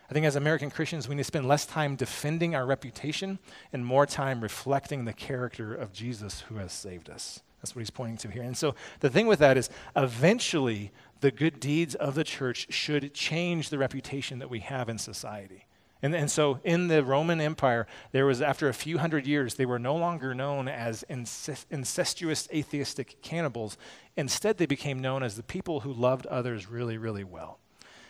I 0.09 0.13
think 0.13 0.25
as 0.25 0.35
American 0.35 0.69
Christians, 0.69 1.09
we 1.09 1.15
need 1.15 1.21
to 1.21 1.25
spend 1.25 1.47
less 1.47 1.65
time 1.65 1.95
defending 1.95 2.55
our 2.55 2.65
reputation 2.65 3.39
and 3.73 3.85
more 3.85 4.05
time 4.05 4.41
reflecting 4.41 5.05
the 5.05 5.13
character 5.13 5.73
of 5.73 5.91
Jesus 5.91 6.41
who 6.41 6.55
has 6.55 6.71
saved 6.71 7.09
us. 7.09 7.41
That's 7.65 7.75
what 7.75 7.79
he's 7.79 7.89
pointing 7.89 8.17
to 8.17 8.29
here. 8.29 8.43
And 8.43 8.55
so 8.55 8.75
the 8.99 9.09
thing 9.09 9.25
with 9.25 9.39
that 9.39 9.57
is, 9.57 9.71
eventually, 9.95 10.91
the 11.21 11.31
good 11.31 11.59
deeds 11.59 11.95
of 11.95 12.13
the 12.13 12.23
church 12.23 12.67
should 12.69 13.11
change 13.15 13.69
the 13.69 13.79
reputation 13.79 14.37
that 14.37 14.51
we 14.51 14.59
have 14.59 14.87
in 14.87 14.99
society. 14.99 15.65
And, 16.03 16.13
and 16.13 16.29
so 16.29 16.59
in 16.63 16.89
the 16.89 17.03
Roman 17.03 17.41
Empire, 17.41 17.87
there 18.11 18.27
was, 18.27 18.39
after 18.39 18.69
a 18.69 18.73
few 18.73 18.99
hundred 18.99 19.25
years, 19.25 19.55
they 19.55 19.65
were 19.65 19.79
no 19.79 19.95
longer 19.95 20.35
known 20.35 20.67
as 20.67 21.03
incestuous 21.09 22.47
atheistic 22.53 23.19
cannibals. 23.23 23.79
Instead, 24.15 24.59
they 24.59 24.67
became 24.67 24.99
known 24.99 25.23
as 25.23 25.35
the 25.35 25.41
people 25.41 25.79
who 25.79 25.91
loved 25.91 26.27
others 26.27 26.69
really, 26.69 26.99
really 26.99 27.23
well. 27.23 27.57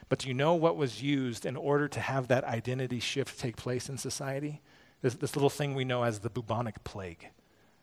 But 0.10 0.20
do 0.20 0.28
you 0.28 0.34
know 0.34 0.54
what 0.54 0.76
was 0.76 1.02
used 1.02 1.46
in 1.46 1.56
order 1.56 1.88
to 1.88 2.02
have 2.02 2.28
that 2.28 2.44
identity 2.44 3.00
shift 3.00 3.39
take 3.39 3.56
place 3.56 3.88
in 3.88 3.98
society? 3.98 4.62
This, 5.02 5.13
this 5.13 5.38
little 5.38 5.50
thing 5.50 5.76
we 5.76 5.86
know 5.86 6.04
as 6.04 6.20
the 6.20 6.30
bubonic 6.30 6.84
plague. 6.84 7.30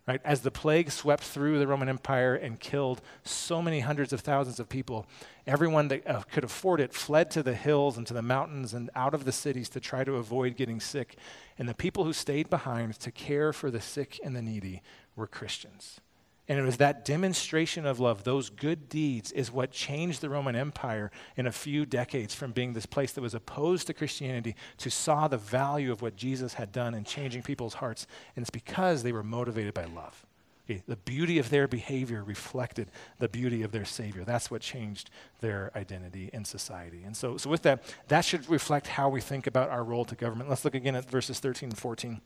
Right? 0.06 0.20
As 0.24 0.40
the 0.40 0.50
plague 0.50 0.90
swept 0.90 1.22
through 1.22 1.60
the 1.60 1.66
Roman 1.68 1.88
Empire 1.88 2.34
and 2.34 2.58
killed 2.58 3.00
so 3.22 3.62
many 3.62 3.80
hundreds 3.80 4.12
of 4.12 4.20
thousands 4.20 4.58
of 4.58 4.68
people, 4.68 5.06
everyone 5.46 5.86
that 5.88 6.04
uh, 6.08 6.22
could 6.22 6.42
afford 6.42 6.80
it 6.80 6.92
fled 6.92 7.30
to 7.30 7.42
the 7.42 7.54
hills 7.54 7.96
and 7.96 8.04
to 8.08 8.14
the 8.14 8.20
mountains 8.20 8.74
and 8.74 8.90
out 8.96 9.14
of 9.14 9.24
the 9.24 9.30
cities 9.30 9.68
to 9.68 9.80
try 9.80 10.02
to 10.02 10.16
avoid 10.16 10.56
getting 10.56 10.80
sick. 10.80 11.16
And 11.56 11.68
the 11.68 11.74
people 11.74 12.02
who 12.02 12.12
stayed 12.12 12.50
behind 12.50 12.98
to 12.98 13.12
care 13.12 13.52
for 13.52 13.70
the 13.70 13.80
sick 13.80 14.18
and 14.24 14.34
the 14.34 14.42
needy 14.42 14.82
were 15.14 15.28
Christians. 15.28 16.00
And 16.48 16.58
it 16.58 16.62
was 16.62 16.78
that 16.78 17.04
demonstration 17.04 17.86
of 17.86 18.00
love, 18.00 18.24
those 18.24 18.50
good 18.50 18.88
deeds, 18.88 19.30
is 19.30 19.52
what 19.52 19.70
changed 19.70 20.20
the 20.20 20.28
Roman 20.28 20.56
Empire 20.56 21.12
in 21.36 21.46
a 21.46 21.52
few 21.52 21.86
decades 21.86 22.34
from 22.34 22.50
being 22.50 22.72
this 22.72 22.86
place 22.86 23.12
that 23.12 23.20
was 23.20 23.34
opposed 23.34 23.86
to 23.86 23.94
Christianity 23.94 24.56
to 24.78 24.90
saw 24.90 25.28
the 25.28 25.38
value 25.38 25.92
of 25.92 26.02
what 26.02 26.16
Jesus 26.16 26.54
had 26.54 26.72
done 26.72 26.94
in 26.94 27.04
changing 27.04 27.42
people's 27.42 27.74
hearts. 27.74 28.08
And 28.34 28.42
it's 28.42 28.50
because 28.50 29.02
they 29.02 29.12
were 29.12 29.22
motivated 29.22 29.72
by 29.72 29.84
love. 29.84 30.26
Okay, 30.68 30.82
the 30.86 30.96
beauty 30.96 31.38
of 31.38 31.50
their 31.50 31.66
behavior 31.66 32.22
reflected 32.22 32.90
the 33.18 33.28
beauty 33.28 33.62
of 33.62 33.72
their 33.72 33.84
Savior. 33.84 34.24
That's 34.24 34.50
what 34.50 34.62
changed 34.62 35.10
their 35.40 35.72
identity 35.74 36.30
in 36.32 36.44
society. 36.44 37.02
And 37.04 37.16
so, 37.16 37.36
so 37.36 37.50
with 37.50 37.62
that, 37.62 37.82
that 38.08 38.24
should 38.24 38.48
reflect 38.48 38.86
how 38.86 39.08
we 39.08 39.20
think 39.20 39.46
about 39.46 39.70
our 39.70 39.82
role 39.82 40.04
to 40.04 40.14
government. 40.14 40.48
Let's 40.48 40.64
look 40.64 40.74
again 40.74 40.94
at 40.94 41.08
verses 41.10 41.40
13 41.40 41.70
and 41.70 41.78
14. 41.78 42.20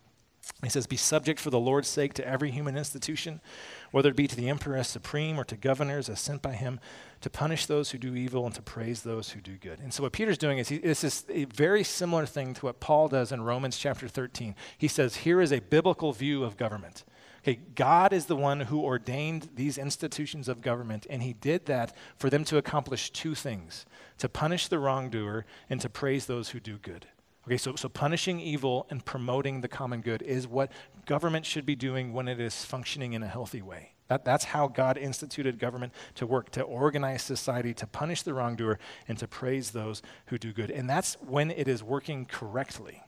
He 0.62 0.70
says, 0.70 0.86
Be 0.86 0.96
subject 0.96 1.38
for 1.38 1.50
the 1.50 1.60
Lord's 1.60 1.88
sake 1.88 2.14
to 2.14 2.26
every 2.26 2.50
human 2.50 2.76
institution, 2.76 3.40
whether 3.90 4.10
it 4.10 4.16
be 4.16 4.26
to 4.26 4.36
the 4.36 4.48
emperor 4.48 4.76
as 4.76 4.88
supreme 4.88 5.38
or 5.38 5.44
to 5.44 5.56
governors 5.56 6.08
as 6.08 6.20
sent 6.20 6.40
by 6.40 6.52
him, 6.52 6.80
to 7.20 7.28
punish 7.28 7.66
those 7.66 7.90
who 7.90 7.98
do 7.98 8.14
evil 8.14 8.46
and 8.46 8.54
to 8.54 8.62
praise 8.62 9.02
those 9.02 9.30
who 9.30 9.40
do 9.40 9.56
good. 9.56 9.80
And 9.80 9.92
so, 9.92 10.02
what 10.02 10.12
Peter's 10.12 10.38
doing 10.38 10.58
is 10.58 10.68
he, 10.68 10.78
this 10.78 11.04
is 11.04 11.24
a 11.28 11.44
very 11.44 11.82
similar 11.82 12.26
thing 12.26 12.54
to 12.54 12.66
what 12.66 12.80
Paul 12.80 13.08
does 13.08 13.32
in 13.32 13.42
Romans 13.42 13.76
chapter 13.76 14.08
13. 14.08 14.54
He 14.78 14.88
says, 14.88 15.16
Here 15.16 15.40
is 15.40 15.52
a 15.52 15.60
biblical 15.60 16.12
view 16.12 16.44
of 16.44 16.56
government. 16.56 17.04
Okay, 17.42 17.60
God 17.76 18.12
is 18.12 18.26
the 18.26 18.34
one 18.34 18.62
who 18.62 18.82
ordained 18.82 19.50
these 19.54 19.78
institutions 19.78 20.48
of 20.48 20.62
government, 20.62 21.06
and 21.08 21.22
he 21.22 21.32
did 21.32 21.66
that 21.66 21.94
for 22.16 22.28
them 22.28 22.44
to 22.44 22.56
accomplish 22.56 23.10
two 23.10 23.36
things 23.36 23.86
to 24.18 24.28
punish 24.28 24.66
the 24.66 24.78
wrongdoer 24.78 25.44
and 25.68 25.80
to 25.80 25.88
praise 25.88 26.26
those 26.26 26.48
who 26.48 26.58
do 26.58 26.78
good. 26.78 27.06
Okay, 27.46 27.56
so, 27.56 27.76
so 27.76 27.88
punishing 27.88 28.40
evil 28.40 28.86
and 28.90 29.04
promoting 29.04 29.60
the 29.60 29.68
common 29.68 30.00
good 30.00 30.20
is 30.22 30.48
what 30.48 30.72
government 31.06 31.46
should 31.46 31.64
be 31.64 31.76
doing 31.76 32.12
when 32.12 32.26
it 32.26 32.40
is 32.40 32.64
functioning 32.64 33.12
in 33.12 33.22
a 33.22 33.28
healthy 33.28 33.62
way. 33.62 33.92
That, 34.08 34.24
that's 34.24 34.44
how 34.44 34.66
God 34.66 34.98
instituted 34.98 35.58
government 35.58 35.92
to 36.16 36.26
work, 36.26 36.50
to 36.50 36.62
organize 36.62 37.22
society, 37.22 37.72
to 37.74 37.86
punish 37.86 38.22
the 38.22 38.34
wrongdoer, 38.34 38.80
and 39.06 39.16
to 39.18 39.28
praise 39.28 39.70
those 39.70 40.02
who 40.26 40.38
do 40.38 40.52
good. 40.52 40.72
And 40.72 40.90
that's 40.90 41.14
when 41.20 41.52
it 41.52 41.68
is 41.68 41.84
working 41.84 42.24
correctly. 42.24 43.02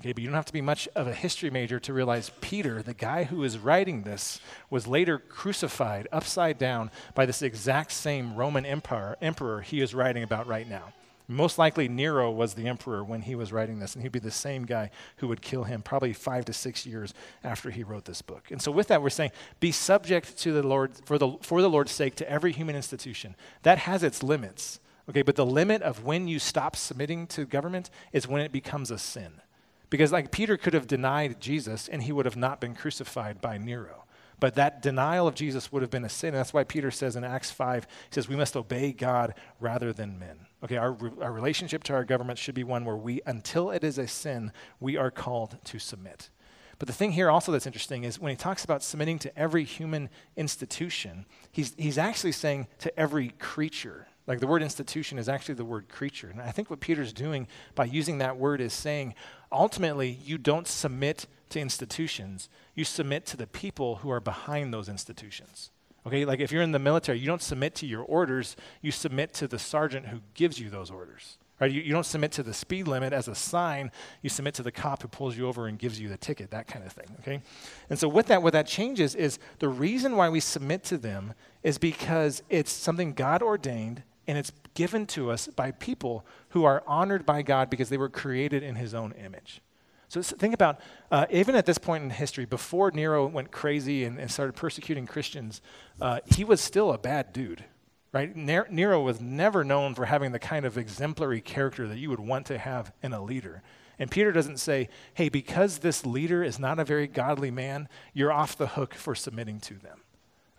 Okay, 0.00 0.12
but 0.12 0.22
you 0.22 0.28
don't 0.28 0.36
have 0.36 0.44
to 0.44 0.52
be 0.52 0.60
much 0.60 0.86
of 0.94 1.06
a 1.06 1.14
history 1.14 1.50
major 1.50 1.80
to 1.80 1.92
realize 1.92 2.30
Peter, 2.40 2.82
the 2.82 2.94
guy 2.94 3.24
who 3.24 3.42
is 3.42 3.58
writing 3.58 4.02
this, 4.02 4.38
was 4.70 4.86
later 4.86 5.18
crucified 5.18 6.06
upside 6.12 6.56
down 6.56 6.90
by 7.14 7.26
this 7.26 7.42
exact 7.42 7.90
same 7.92 8.36
Roman 8.36 8.64
emperor, 8.64 9.16
emperor 9.20 9.62
he 9.62 9.80
is 9.80 9.94
writing 9.94 10.22
about 10.22 10.46
right 10.46 10.68
now. 10.68 10.92
Most 11.30 11.58
likely, 11.58 11.88
Nero 11.88 12.30
was 12.30 12.54
the 12.54 12.66
emperor 12.68 13.04
when 13.04 13.20
he 13.20 13.34
was 13.34 13.52
writing 13.52 13.78
this, 13.78 13.94
and 13.94 14.02
he'd 14.02 14.12
be 14.12 14.18
the 14.18 14.30
same 14.30 14.64
guy 14.64 14.90
who 15.18 15.28
would 15.28 15.42
kill 15.42 15.64
him 15.64 15.82
probably 15.82 16.14
five 16.14 16.46
to 16.46 16.54
six 16.54 16.86
years 16.86 17.12
after 17.44 17.70
he 17.70 17.82
wrote 17.82 18.06
this 18.06 18.22
book. 18.22 18.50
And 18.50 18.62
so, 18.62 18.72
with 18.72 18.88
that, 18.88 19.02
we're 19.02 19.10
saying 19.10 19.32
be 19.60 19.70
subject 19.70 20.38
to 20.38 20.52
the 20.52 20.62
Lord 20.62 20.92
for 21.04 21.18
the, 21.18 21.36
for 21.42 21.60
the 21.60 21.68
Lord's 21.68 21.92
sake 21.92 22.16
to 22.16 22.30
every 22.30 22.52
human 22.52 22.74
institution. 22.74 23.36
That 23.62 23.76
has 23.80 24.02
its 24.02 24.22
limits, 24.22 24.80
okay? 25.10 25.20
But 25.20 25.36
the 25.36 25.44
limit 25.44 25.82
of 25.82 26.02
when 26.02 26.28
you 26.28 26.38
stop 26.38 26.74
submitting 26.74 27.26
to 27.28 27.44
government 27.44 27.90
is 28.10 28.26
when 28.26 28.40
it 28.40 28.50
becomes 28.50 28.90
a 28.90 28.98
sin. 28.98 29.42
Because, 29.90 30.12
like, 30.12 30.30
Peter 30.30 30.56
could 30.56 30.72
have 30.72 30.86
denied 30.86 31.40
Jesus 31.40 31.88
and 31.88 32.02
he 32.02 32.12
would 32.12 32.24
have 32.24 32.36
not 32.36 32.58
been 32.58 32.74
crucified 32.74 33.42
by 33.42 33.58
Nero. 33.58 34.04
But 34.40 34.54
that 34.54 34.80
denial 34.80 35.26
of 35.26 35.34
Jesus 35.34 35.70
would 35.72 35.82
have 35.82 35.90
been 35.90 36.04
a 36.04 36.08
sin. 36.08 36.28
And 36.28 36.38
that's 36.38 36.54
why 36.54 36.64
Peter 36.64 36.90
says 36.90 37.16
in 37.16 37.24
Acts 37.24 37.50
5, 37.50 37.84
he 37.84 38.14
says, 38.14 38.28
we 38.28 38.36
must 38.36 38.56
obey 38.56 38.92
God 38.92 39.34
rather 39.60 39.92
than 39.92 40.18
men. 40.18 40.47
Okay, 40.64 40.76
our, 40.76 40.96
our 41.22 41.32
relationship 41.32 41.84
to 41.84 41.94
our 41.94 42.04
government 42.04 42.38
should 42.38 42.54
be 42.54 42.64
one 42.64 42.84
where 42.84 42.96
we, 42.96 43.20
until 43.26 43.70
it 43.70 43.84
is 43.84 43.96
a 43.96 44.08
sin, 44.08 44.52
we 44.80 44.96
are 44.96 45.10
called 45.10 45.58
to 45.64 45.78
submit. 45.78 46.30
But 46.78 46.86
the 46.86 46.94
thing 46.94 47.12
here 47.12 47.30
also 47.30 47.50
that's 47.52 47.66
interesting 47.66 48.04
is 48.04 48.20
when 48.20 48.30
he 48.30 48.36
talks 48.36 48.64
about 48.64 48.82
submitting 48.82 49.18
to 49.20 49.38
every 49.38 49.64
human 49.64 50.08
institution, 50.36 51.26
he's, 51.50 51.74
he's 51.76 51.98
actually 51.98 52.32
saying 52.32 52.68
to 52.78 52.98
every 52.98 53.30
creature. 53.38 54.06
Like 54.26 54.40
the 54.40 54.46
word 54.46 54.62
institution 54.62 55.18
is 55.18 55.28
actually 55.28 55.54
the 55.54 55.64
word 55.64 55.88
creature. 55.88 56.28
And 56.28 56.40
I 56.40 56.50
think 56.50 56.70
what 56.70 56.80
Peter's 56.80 57.12
doing 57.12 57.48
by 57.74 57.86
using 57.86 58.18
that 58.18 58.36
word 58.36 58.60
is 58.60 58.72
saying 58.72 59.14
ultimately, 59.50 60.18
you 60.24 60.38
don't 60.38 60.68
submit 60.68 61.26
to 61.50 61.60
institutions, 61.60 62.48
you 62.74 62.84
submit 62.84 63.26
to 63.26 63.36
the 63.36 63.46
people 63.46 63.96
who 63.96 64.10
are 64.10 64.20
behind 64.20 64.72
those 64.72 64.88
institutions. 64.88 65.70
Okay, 66.08 66.24
like 66.24 66.40
if 66.40 66.50
you're 66.50 66.62
in 66.62 66.72
the 66.72 66.78
military, 66.78 67.18
you 67.18 67.26
don't 67.26 67.42
submit 67.42 67.74
to 67.76 67.86
your 67.86 68.02
orders, 68.02 68.56
you 68.80 68.90
submit 68.90 69.34
to 69.34 69.46
the 69.46 69.58
sergeant 69.58 70.06
who 70.06 70.20
gives 70.32 70.58
you 70.58 70.70
those 70.70 70.90
orders. 70.90 71.36
Right? 71.60 71.70
You, 71.70 71.82
you 71.82 71.92
don't 71.92 72.06
submit 72.06 72.32
to 72.32 72.42
the 72.42 72.54
speed 72.54 72.88
limit 72.88 73.12
as 73.12 73.28
a 73.28 73.34
sign, 73.34 73.90
you 74.22 74.30
submit 74.30 74.54
to 74.54 74.62
the 74.62 74.72
cop 74.72 75.02
who 75.02 75.08
pulls 75.08 75.36
you 75.36 75.46
over 75.46 75.66
and 75.66 75.78
gives 75.78 76.00
you 76.00 76.08
the 76.08 76.16
ticket, 76.16 76.50
that 76.52 76.66
kind 76.66 76.82
of 76.82 76.92
thing. 76.92 77.14
Okay? 77.20 77.42
And 77.90 77.98
so 77.98 78.08
with 78.08 78.28
that, 78.28 78.42
what 78.42 78.54
that 78.54 78.66
changes 78.66 79.14
is 79.14 79.38
the 79.58 79.68
reason 79.68 80.16
why 80.16 80.30
we 80.30 80.40
submit 80.40 80.82
to 80.84 80.96
them 80.96 81.34
is 81.62 81.76
because 81.76 82.42
it's 82.48 82.72
something 82.72 83.12
God 83.12 83.42
ordained 83.42 84.02
and 84.26 84.38
it's 84.38 84.52
given 84.72 85.06
to 85.08 85.30
us 85.30 85.46
by 85.48 85.72
people 85.72 86.24
who 86.50 86.64
are 86.64 86.82
honored 86.86 87.26
by 87.26 87.42
God 87.42 87.68
because 87.68 87.90
they 87.90 87.98
were 87.98 88.08
created 88.08 88.62
in 88.62 88.76
his 88.76 88.94
own 88.94 89.12
image. 89.12 89.60
So 90.08 90.22
think 90.22 90.54
about, 90.54 90.80
uh, 91.10 91.26
even 91.30 91.54
at 91.54 91.66
this 91.66 91.76
point 91.76 92.02
in 92.02 92.10
history, 92.10 92.46
before 92.46 92.90
Nero 92.90 93.26
went 93.26 93.50
crazy 93.50 94.04
and, 94.04 94.18
and 94.18 94.30
started 94.30 94.54
persecuting 94.54 95.06
Christians, 95.06 95.60
uh, 96.00 96.20
he 96.24 96.44
was 96.44 96.62
still 96.62 96.92
a 96.92 96.98
bad 96.98 97.34
dude, 97.34 97.64
right? 98.12 98.34
Nero 98.34 99.02
was 99.02 99.20
never 99.20 99.64
known 99.64 99.94
for 99.94 100.06
having 100.06 100.32
the 100.32 100.38
kind 100.38 100.64
of 100.64 100.78
exemplary 100.78 101.42
character 101.42 101.86
that 101.86 101.98
you 101.98 102.08
would 102.08 102.20
want 102.20 102.46
to 102.46 102.56
have 102.56 102.90
in 103.02 103.12
a 103.12 103.22
leader. 103.22 103.62
And 103.98 104.10
Peter 104.10 104.32
doesn't 104.32 104.58
say, 104.58 104.88
hey, 105.12 105.28
because 105.28 105.78
this 105.78 106.06
leader 106.06 106.42
is 106.42 106.58
not 106.58 106.78
a 106.78 106.84
very 106.84 107.06
godly 107.06 107.50
man, 107.50 107.88
you're 108.14 108.32
off 108.32 108.56
the 108.56 108.68
hook 108.68 108.94
for 108.94 109.14
submitting 109.14 109.60
to 109.60 109.74
them. 109.74 110.00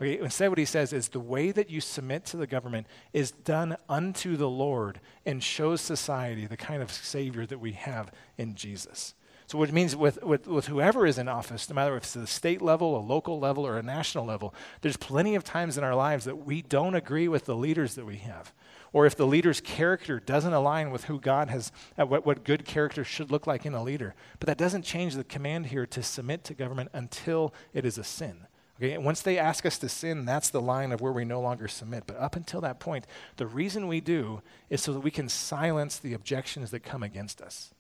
Okay, 0.02 0.20
instead, 0.20 0.50
what 0.50 0.58
he 0.58 0.66
says 0.66 0.94
is 0.94 1.10
the 1.10 1.20
way 1.20 1.52
that 1.52 1.70
you 1.70 1.82
submit 1.82 2.24
to 2.28 2.38
the 2.38 2.48
government 2.48 2.88
is 3.14 3.32
done 3.32 3.76
unto 3.90 4.38
the 4.38 4.48
Lord 4.50 5.02
and 5.26 5.44
shows 5.44 5.82
society 5.82 6.46
the 6.46 6.56
kind 6.56 6.82
of 6.82 6.92
Savior 6.92 7.46
that 7.46 7.60
we 7.60 7.74
have 7.74 8.12
in 8.38 8.56
Jesus. 8.56 9.14
So, 9.50 9.64
it 9.64 9.74
means 9.74 9.96
with, 9.96 10.22
with, 10.22 10.46
with 10.46 10.68
whoever 10.68 11.08
is 11.08 11.18
in 11.18 11.28
office, 11.28 11.68
no 11.68 11.74
matter 11.74 11.98
if 11.98 12.04
it's 12.04 12.14
the 12.14 12.28
state 12.28 12.62
level, 12.62 12.96
a 12.96 13.02
local 13.02 13.40
level, 13.40 13.66
or 13.66 13.80
a 13.80 13.82
national 13.82 14.24
level, 14.24 14.54
there's 14.82 14.96
plenty 14.96 15.34
of 15.34 15.44
times 15.44 15.76
in 15.76 15.84
our 15.84 15.96
lives 15.96 16.26
that 16.26 16.46
we 16.46 16.62
don't 16.62 16.94
agree 16.94 17.28
with 17.28 17.46
the 17.46 17.56
leaders 17.56 17.96
that 17.96 18.06
we 18.06 18.18
have. 18.18 18.54
Or 18.94 19.08
if 19.08 19.16
the 19.16 19.26
leader's 19.26 19.60
character 19.60 20.20
doesn't 20.20 20.54
align 20.54 20.92
with 20.92 21.06
who 21.06 21.20
God 21.20 21.50
has, 21.50 21.72
uh, 21.98 22.06
what, 22.06 22.28
what 22.28 22.44
good 22.44 22.64
character 22.64 23.04
should 23.04 23.32
look 23.32 23.48
like 23.48 23.66
in 23.66 23.74
a 23.74 23.82
leader. 23.82 24.14
But 24.40 24.46
that 24.46 24.60
doesn't 24.60 24.84
change 24.84 25.16
the 25.16 25.24
command 25.24 25.66
here 25.66 25.88
to 25.88 26.04
submit 26.04 26.44
to 26.44 26.54
government 26.54 26.92
until 26.94 27.52
it 27.74 27.86
is 27.86 27.98
a 27.98 28.04
sin. 28.04 28.46
Okay, 28.78 29.00
once 29.00 29.24
they 29.24 29.40
ask 29.40 29.66
us 29.66 29.80
to 29.80 29.90
sin, 29.90 30.26
that's 30.26 30.52
the 30.52 30.62
line 30.62 30.92
of 30.92 31.02
where 31.02 31.12
we 31.12 31.26
no 31.26 31.42
longer 31.42 31.68
submit. 31.68 32.04
But 32.06 32.18
up 32.18 32.36
until 32.36 32.62
that 32.62 32.80
point, 32.80 33.08
the 33.38 33.48
reason 33.48 33.88
we 33.88 34.00
do 34.00 34.44
is 34.70 34.84
so 34.84 34.94
that 34.94 35.00
we 35.00 35.10
can 35.10 35.28
silence 35.28 35.98
the 35.98 36.14
objections 36.14 36.70
that 36.70 36.82
come 36.82 37.02
against 37.02 37.42
us. 37.42 37.74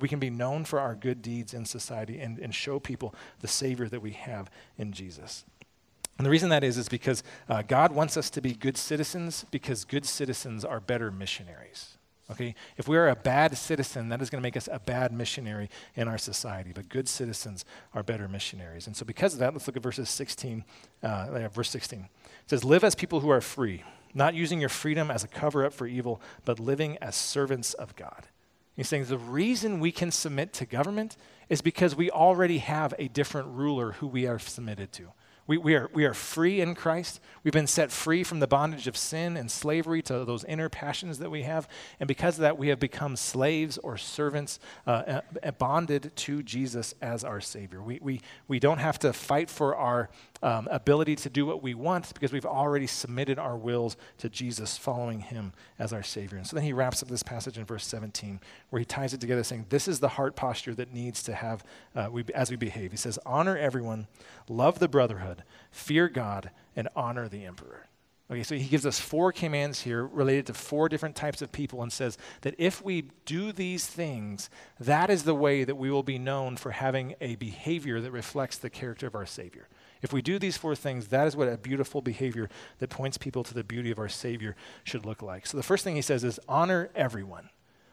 We 0.00 0.08
can 0.08 0.20
be 0.20 0.30
known 0.30 0.64
for 0.64 0.78
our 0.78 0.94
good 0.94 1.20
deeds 1.20 1.52
in 1.52 1.64
society 1.64 2.20
and, 2.20 2.38
and 2.38 2.54
show 2.54 2.78
people 2.78 3.14
the 3.40 3.48
Savior 3.48 3.88
that 3.88 4.00
we 4.00 4.12
have 4.12 4.50
in 4.78 4.92
Jesus. 4.92 5.44
And 6.16 6.24
the 6.24 6.30
reason 6.30 6.48
that 6.50 6.62
is, 6.62 6.78
is 6.78 6.88
because 6.88 7.24
uh, 7.48 7.62
God 7.62 7.92
wants 7.92 8.16
us 8.16 8.30
to 8.30 8.40
be 8.40 8.54
good 8.54 8.76
citizens 8.76 9.44
because 9.50 9.84
good 9.84 10.06
citizens 10.06 10.64
are 10.64 10.78
better 10.78 11.10
missionaries. 11.10 11.98
Okay? 12.30 12.54
If 12.76 12.88
we 12.88 12.96
are 12.96 13.08
a 13.08 13.16
bad 13.16 13.56
citizen, 13.58 14.08
that 14.08 14.22
is 14.22 14.30
going 14.30 14.40
to 14.40 14.46
make 14.46 14.56
us 14.56 14.68
a 14.70 14.78
bad 14.78 15.12
missionary 15.12 15.68
in 15.96 16.08
our 16.08 16.18
society. 16.18 16.70
But 16.72 16.88
good 16.88 17.08
citizens 17.08 17.64
are 17.92 18.02
better 18.02 18.28
missionaries. 18.28 18.86
And 18.86 18.96
so, 18.96 19.04
because 19.04 19.34
of 19.34 19.40
that, 19.40 19.52
let's 19.52 19.66
look 19.66 19.76
at 19.76 19.82
verses 19.82 20.08
16, 20.08 20.64
uh, 21.02 21.48
verse 21.48 21.70
16. 21.70 22.00
It 22.00 22.08
says, 22.46 22.64
Live 22.64 22.84
as 22.84 22.94
people 22.94 23.20
who 23.20 23.28
are 23.28 23.40
free, 23.40 23.82
not 24.14 24.34
using 24.34 24.60
your 24.60 24.70
freedom 24.70 25.10
as 25.10 25.24
a 25.24 25.28
cover 25.28 25.66
up 25.66 25.74
for 25.74 25.86
evil, 25.86 26.20
but 26.44 26.58
living 26.58 26.96
as 26.98 27.14
servants 27.14 27.74
of 27.74 27.94
God. 27.96 28.28
He's 28.76 28.88
saying 28.88 29.04
the 29.04 29.18
reason 29.18 29.80
we 29.80 29.92
can 29.92 30.10
submit 30.10 30.52
to 30.54 30.66
government 30.66 31.16
is 31.48 31.60
because 31.60 31.94
we 31.94 32.10
already 32.10 32.58
have 32.58 32.94
a 32.98 33.08
different 33.08 33.48
ruler 33.48 33.92
who 33.92 34.06
we 34.06 34.26
are 34.26 34.38
submitted 34.38 34.92
to. 34.92 35.12
We, 35.46 35.58
we, 35.58 35.74
are, 35.74 35.90
we 35.92 36.06
are 36.06 36.14
free 36.14 36.62
in 36.62 36.74
Christ. 36.74 37.20
We've 37.42 37.52
been 37.52 37.66
set 37.66 37.92
free 37.92 38.24
from 38.24 38.40
the 38.40 38.46
bondage 38.46 38.86
of 38.86 38.96
sin 38.96 39.36
and 39.36 39.50
slavery 39.50 40.00
to 40.02 40.24
those 40.24 40.42
inner 40.44 40.70
passions 40.70 41.18
that 41.18 41.30
we 41.30 41.42
have. 41.42 41.68
And 42.00 42.08
because 42.08 42.36
of 42.36 42.42
that, 42.42 42.56
we 42.56 42.68
have 42.68 42.80
become 42.80 43.14
slaves 43.14 43.76
or 43.76 43.98
servants 43.98 44.58
uh, 44.86 45.20
uh, 45.42 45.50
bonded 45.52 46.12
to 46.16 46.42
Jesus 46.42 46.94
as 47.02 47.24
our 47.24 47.42
Savior. 47.42 47.82
We, 47.82 47.98
we, 48.00 48.20
we 48.48 48.58
don't 48.58 48.78
have 48.78 48.98
to 49.00 49.12
fight 49.12 49.50
for 49.50 49.76
our 49.76 50.08
um, 50.44 50.68
ability 50.70 51.16
to 51.16 51.30
do 51.30 51.46
what 51.46 51.62
we 51.62 51.72
want 51.72 52.12
because 52.12 52.30
we've 52.30 52.44
already 52.44 52.86
submitted 52.86 53.38
our 53.38 53.56
wills 53.56 53.96
to 54.18 54.28
Jesus, 54.28 54.76
following 54.76 55.20
Him 55.20 55.54
as 55.78 55.92
our 55.92 56.02
Savior. 56.02 56.36
And 56.36 56.46
so 56.46 56.54
then 56.54 56.64
he 56.64 56.74
wraps 56.74 57.02
up 57.02 57.08
this 57.08 57.22
passage 57.22 57.56
in 57.56 57.64
verse 57.64 57.86
17, 57.86 58.40
where 58.68 58.78
he 58.78 58.84
ties 58.84 59.14
it 59.14 59.20
together, 59.20 59.42
saying, 59.42 59.66
This 59.70 59.88
is 59.88 60.00
the 60.00 60.10
heart 60.10 60.36
posture 60.36 60.74
that 60.74 60.92
needs 60.92 61.22
to 61.22 61.34
have 61.34 61.64
uh, 61.96 62.08
we, 62.12 62.24
as 62.34 62.50
we 62.50 62.56
behave. 62.56 62.90
He 62.90 62.98
says, 62.98 63.18
Honor 63.24 63.56
everyone, 63.56 64.06
love 64.46 64.80
the 64.80 64.88
brotherhood, 64.88 65.44
fear 65.70 66.08
God, 66.08 66.50
and 66.76 66.88
honor 66.94 67.26
the 67.26 67.46
emperor. 67.46 67.86
Okay, 68.30 68.42
so 68.42 68.54
he 68.54 68.64
gives 68.64 68.86
us 68.86 68.98
four 68.98 69.32
commands 69.32 69.82
here 69.82 70.06
related 70.06 70.46
to 70.46 70.54
four 70.54 70.88
different 70.88 71.14
types 71.14 71.42
of 71.42 71.52
people 71.52 71.82
and 71.82 71.92
says 71.92 72.16
that 72.40 72.54
if 72.58 72.82
we 72.82 73.10
do 73.26 73.52
these 73.52 73.86
things, 73.86 74.48
that 74.80 75.10
is 75.10 75.24
the 75.24 75.34
way 75.34 75.64
that 75.64 75.76
we 75.76 75.90
will 75.90 76.02
be 76.02 76.18
known 76.18 76.56
for 76.56 76.70
having 76.70 77.14
a 77.20 77.36
behavior 77.36 78.00
that 78.00 78.10
reflects 78.10 78.56
the 78.56 78.70
character 78.70 79.06
of 79.06 79.14
our 79.14 79.26
Savior. 79.26 79.68
If 80.04 80.12
we 80.12 80.20
do 80.20 80.38
these 80.38 80.58
four 80.58 80.76
things, 80.76 81.08
that 81.08 81.26
is 81.26 81.34
what 81.34 81.48
a 81.48 81.56
beautiful 81.56 82.02
behavior 82.02 82.50
that 82.78 82.90
points 82.90 83.16
people 83.16 83.42
to 83.42 83.54
the 83.54 83.64
beauty 83.64 83.90
of 83.90 83.98
our 83.98 84.10
Savior 84.10 84.54
should 84.84 85.06
look 85.06 85.22
like. 85.22 85.46
So 85.46 85.56
the 85.56 85.62
first 85.62 85.82
thing 85.82 85.96
he 85.96 86.02
says 86.02 86.22
is 86.24 86.38
honor 86.46 86.90
everyone. 86.94 87.48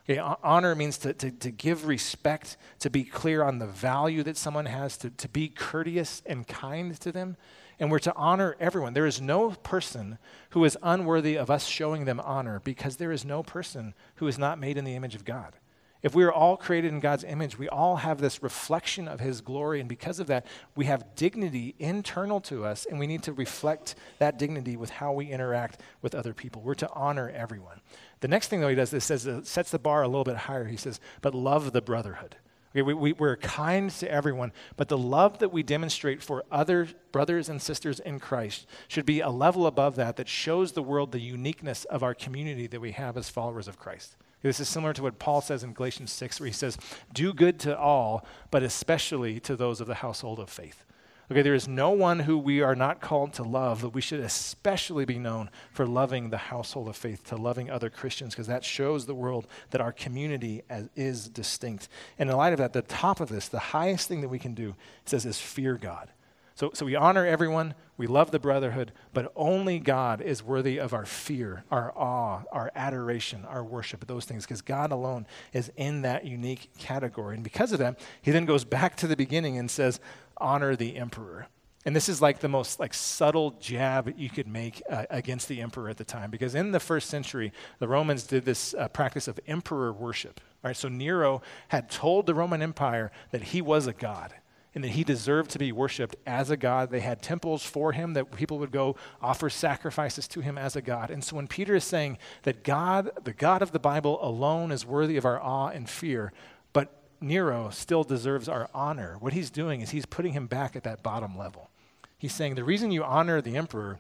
Okay, 0.09 0.19
honor 0.19 0.75
means 0.75 0.97
to, 0.99 1.13
to, 1.13 1.31
to, 1.31 1.51
give 1.51 1.87
respect, 1.87 2.57
to 2.79 2.89
be 2.89 3.05
clear 3.05 3.43
on 3.43 3.59
the 3.59 3.67
value 3.67 4.23
that 4.23 4.35
someone 4.35 4.65
has, 4.65 4.97
to, 4.97 5.09
to 5.09 5.29
be 5.29 5.47
courteous 5.47 6.21
and 6.25 6.45
kind 6.45 6.99
to 6.99 7.13
them. 7.13 7.37
And 7.79 7.89
we're 7.89 7.99
to 7.99 8.13
honor 8.15 8.57
everyone. 8.59 8.93
There 8.93 9.05
is 9.05 9.21
no 9.21 9.51
person 9.51 10.17
who 10.49 10.65
is 10.65 10.77
unworthy 10.83 11.37
of 11.37 11.49
us 11.49 11.65
showing 11.65 12.03
them 12.03 12.19
honor 12.19 12.59
because 12.61 12.97
there 12.97 13.13
is 13.13 13.23
no 13.23 13.41
person 13.41 13.93
who 14.15 14.27
is 14.27 14.37
not 14.37 14.59
made 14.59 14.75
in 14.75 14.83
the 14.83 14.95
image 14.95 15.15
of 15.15 15.23
God. 15.23 15.55
If 16.03 16.15
we 16.15 16.23
are 16.23 16.31
all 16.31 16.57
created 16.57 16.91
in 16.91 16.99
God's 16.99 17.23
image, 17.23 17.59
we 17.59 17.69
all 17.69 17.97
have 17.97 18.19
this 18.19 18.41
reflection 18.41 19.07
of 19.07 19.19
His 19.19 19.39
glory. 19.39 19.79
And 19.79 19.87
because 19.87 20.19
of 20.19 20.27
that, 20.27 20.47
we 20.75 20.85
have 20.85 21.15
dignity 21.15 21.75
internal 21.77 22.41
to 22.41 22.65
us, 22.65 22.85
and 22.85 22.97
we 22.99 23.05
need 23.05 23.21
to 23.23 23.33
reflect 23.33 23.95
that 24.17 24.39
dignity 24.39 24.75
with 24.75 24.89
how 24.89 25.13
we 25.13 25.27
interact 25.27 25.79
with 26.01 26.15
other 26.15 26.33
people. 26.33 26.63
We're 26.63 26.73
to 26.75 26.89
honor 26.91 27.29
everyone. 27.29 27.81
The 28.21 28.27
next 28.27 28.47
thing, 28.47 28.61
though, 28.61 28.69
he 28.69 28.75
does 28.75 28.93
is 28.93 29.03
says, 29.03 29.27
uh, 29.27 29.43
sets 29.43 29.71
the 29.71 29.79
bar 29.79 30.01
a 30.01 30.07
little 30.07 30.23
bit 30.23 30.37
higher. 30.37 30.65
He 30.65 30.77
says, 30.77 30.99
but 31.21 31.35
love 31.35 31.71
the 31.71 31.81
brotherhood. 31.81 32.35
Okay, 32.71 32.81
we, 32.81 32.93
we, 32.93 33.11
we're 33.13 33.35
kind 33.35 33.89
to 33.91 34.09
everyone, 34.09 34.53
but 34.77 34.87
the 34.87 34.97
love 34.97 35.39
that 35.39 35.51
we 35.51 35.61
demonstrate 35.61 36.23
for 36.23 36.45
other 36.49 36.87
brothers 37.11 37.49
and 37.49 37.61
sisters 37.61 37.99
in 37.99 38.19
Christ 38.19 38.65
should 38.87 39.05
be 39.05 39.19
a 39.19 39.29
level 39.29 39.67
above 39.67 39.97
that 39.97 40.15
that 40.15 40.29
shows 40.29 40.71
the 40.71 40.81
world 40.81 41.11
the 41.11 41.19
uniqueness 41.19 41.83
of 41.85 42.01
our 42.01 42.13
community 42.13 42.67
that 42.67 42.79
we 42.79 42.93
have 42.93 43.17
as 43.17 43.29
followers 43.29 43.67
of 43.67 43.77
Christ. 43.77 44.15
This 44.41 44.59
is 44.59 44.67
similar 44.67 44.93
to 44.93 45.03
what 45.03 45.19
Paul 45.19 45.41
says 45.41 45.63
in 45.63 45.73
Galatians 45.73 46.11
6, 46.11 46.39
where 46.39 46.47
he 46.47 46.53
says, 46.53 46.77
Do 47.13 47.33
good 47.33 47.59
to 47.61 47.77
all, 47.77 48.25
but 48.49 48.63
especially 48.63 49.39
to 49.41 49.55
those 49.55 49.81
of 49.81 49.87
the 49.87 49.95
household 49.95 50.39
of 50.39 50.49
faith. 50.49 50.83
Okay, 51.31 51.43
there 51.43 51.55
is 51.55 51.67
no 51.67 51.91
one 51.91 52.19
who 52.19 52.37
we 52.37 52.61
are 52.61 52.75
not 52.75 52.99
called 52.99 53.31
to 53.33 53.43
love, 53.43 53.83
but 53.83 53.93
we 53.93 54.01
should 54.01 54.19
especially 54.19 55.05
be 55.05 55.17
known 55.17 55.49
for 55.71 55.85
loving 55.85 56.29
the 56.29 56.37
household 56.37 56.89
of 56.89 56.97
faith, 56.97 57.23
to 57.27 57.37
loving 57.37 57.69
other 57.69 57.89
Christians, 57.89 58.33
because 58.33 58.47
that 58.47 58.65
shows 58.65 59.05
the 59.05 59.15
world 59.15 59.47
that 59.69 59.79
our 59.79 59.93
community 59.93 60.63
as, 60.69 60.89
is 60.93 61.29
distinct. 61.29 61.87
And 62.19 62.29
in 62.29 62.35
light 62.35 62.51
of 62.51 62.59
that, 62.59 62.73
the 62.73 62.81
top 62.81 63.21
of 63.21 63.29
this, 63.29 63.47
the 63.47 63.59
highest 63.59 64.09
thing 64.09 64.19
that 64.21 64.27
we 64.27 64.39
can 64.39 64.53
do, 64.53 64.75
says, 65.05 65.25
is 65.25 65.39
fear 65.39 65.75
God. 65.75 66.09
So, 66.55 66.71
so 66.73 66.85
we 66.85 66.95
honor 66.95 67.25
everyone, 67.25 67.73
we 67.97 68.07
love 68.07 68.31
the 68.31 68.39
brotherhood, 68.39 68.91
but 69.13 69.31
only 69.35 69.79
God 69.79 70.21
is 70.21 70.43
worthy 70.43 70.79
of 70.79 70.93
our 70.93 71.05
fear, 71.05 71.63
our 71.71 71.91
awe, 71.97 72.43
our 72.51 72.71
adoration, 72.75 73.45
our 73.45 73.63
worship, 73.63 74.05
those 74.05 74.25
things, 74.25 74.45
because 74.45 74.61
God 74.61 74.91
alone 74.91 75.25
is 75.53 75.71
in 75.77 76.01
that 76.01 76.25
unique 76.25 76.69
category. 76.77 77.35
And 77.35 77.43
because 77.43 77.71
of 77.71 77.79
that, 77.79 77.99
he 78.21 78.31
then 78.31 78.45
goes 78.45 78.65
back 78.65 78.95
to 78.97 79.07
the 79.07 79.15
beginning 79.15 79.57
and 79.57 79.71
says, 79.71 79.99
honor 80.37 80.75
the 80.75 80.97
emperor. 80.97 81.47
And 81.83 81.95
this 81.95 82.09
is 82.09 82.21
like 82.21 82.39
the 82.39 82.47
most 82.47 82.79
like 82.79 82.93
subtle 82.93 83.51
jab 83.59 84.13
you 84.15 84.29
could 84.29 84.47
make 84.47 84.83
uh, 84.87 85.05
against 85.09 85.47
the 85.47 85.61
emperor 85.61 85.89
at 85.89 85.97
the 85.97 86.03
time, 86.03 86.29
because 86.29 86.53
in 86.53 86.71
the 86.71 86.79
first 86.79 87.09
century, 87.09 87.51
the 87.79 87.87
Romans 87.87 88.23
did 88.23 88.45
this 88.45 88.75
uh, 88.75 88.87
practice 88.89 89.27
of 89.27 89.39
emperor 89.47 89.91
worship. 89.91 90.39
All 90.63 90.69
right, 90.69 90.77
so 90.77 90.89
Nero 90.89 91.41
had 91.69 91.89
told 91.89 92.27
the 92.27 92.35
Roman 92.35 92.61
Empire 92.61 93.11
that 93.31 93.41
he 93.41 93.61
was 93.63 93.87
a 93.87 93.93
god 93.93 94.33
and 94.73 94.83
that 94.83 94.91
he 94.91 95.03
deserved 95.03 95.51
to 95.51 95.59
be 95.59 95.71
worshiped 95.71 96.15
as 96.25 96.49
a 96.49 96.57
God. 96.57 96.89
They 96.89 97.01
had 97.01 97.21
temples 97.21 97.63
for 97.63 97.91
him 97.91 98.13
that 98.13 98.31
people 98.31 98.57
would 98.59 98.71
go 98.71 98.95
offer 99.21 99.49
sacrifices 99.49 100.27
to 100.29 100.41
him 100.41 100.57
as 100.57 100.75
a 100.75 100.81
God. 100.81 101.09
And 101.09 101.23
so 101.23 101.35
when 101.35 101.47
Peter 101.47 101.75
is 101.75 101.83
saying 101.83 102.17
that 102.43 102.63
God, 102.63 103.11
the 103.23 103.33
God 103.33 103.61
of 103.61 103.73
the 103.73 103.79
Bible 103.79 104.17
alone, 104.21 104.71
is 104.71 104.85
worthy 104.85 105.17
of 105.17 105.25
our 105.25 105.41
awe 105.41 105.67
and 105.67 105.89
fear, 105.89 106.31
but 106.71 107.03
Nero 107.19 107.69
still 107.69 108.03
deserves 108.03 108.47
our 108.47 108.69
honor, 108.73 109.17
what 109.19 109.33
he's 109.33 109.49
doing 109.49 109.81
is 109.81 109.89
he's 109.89 110.05
putting 110.05 110.33
him 110.33 110.47
back 110.47 110.75
at 110.75 110.83
that 110.83 111.03
bottom 111.03 111.37
level. 111.37 111.69
He's 112.17 112.33
saying 112.33 112.55
the 112.55 112.63
reason 112.63 112.91
you 112.91 113.03
honor 113.03 113.41
the 113.41 113.57
emperor 113.57 113.99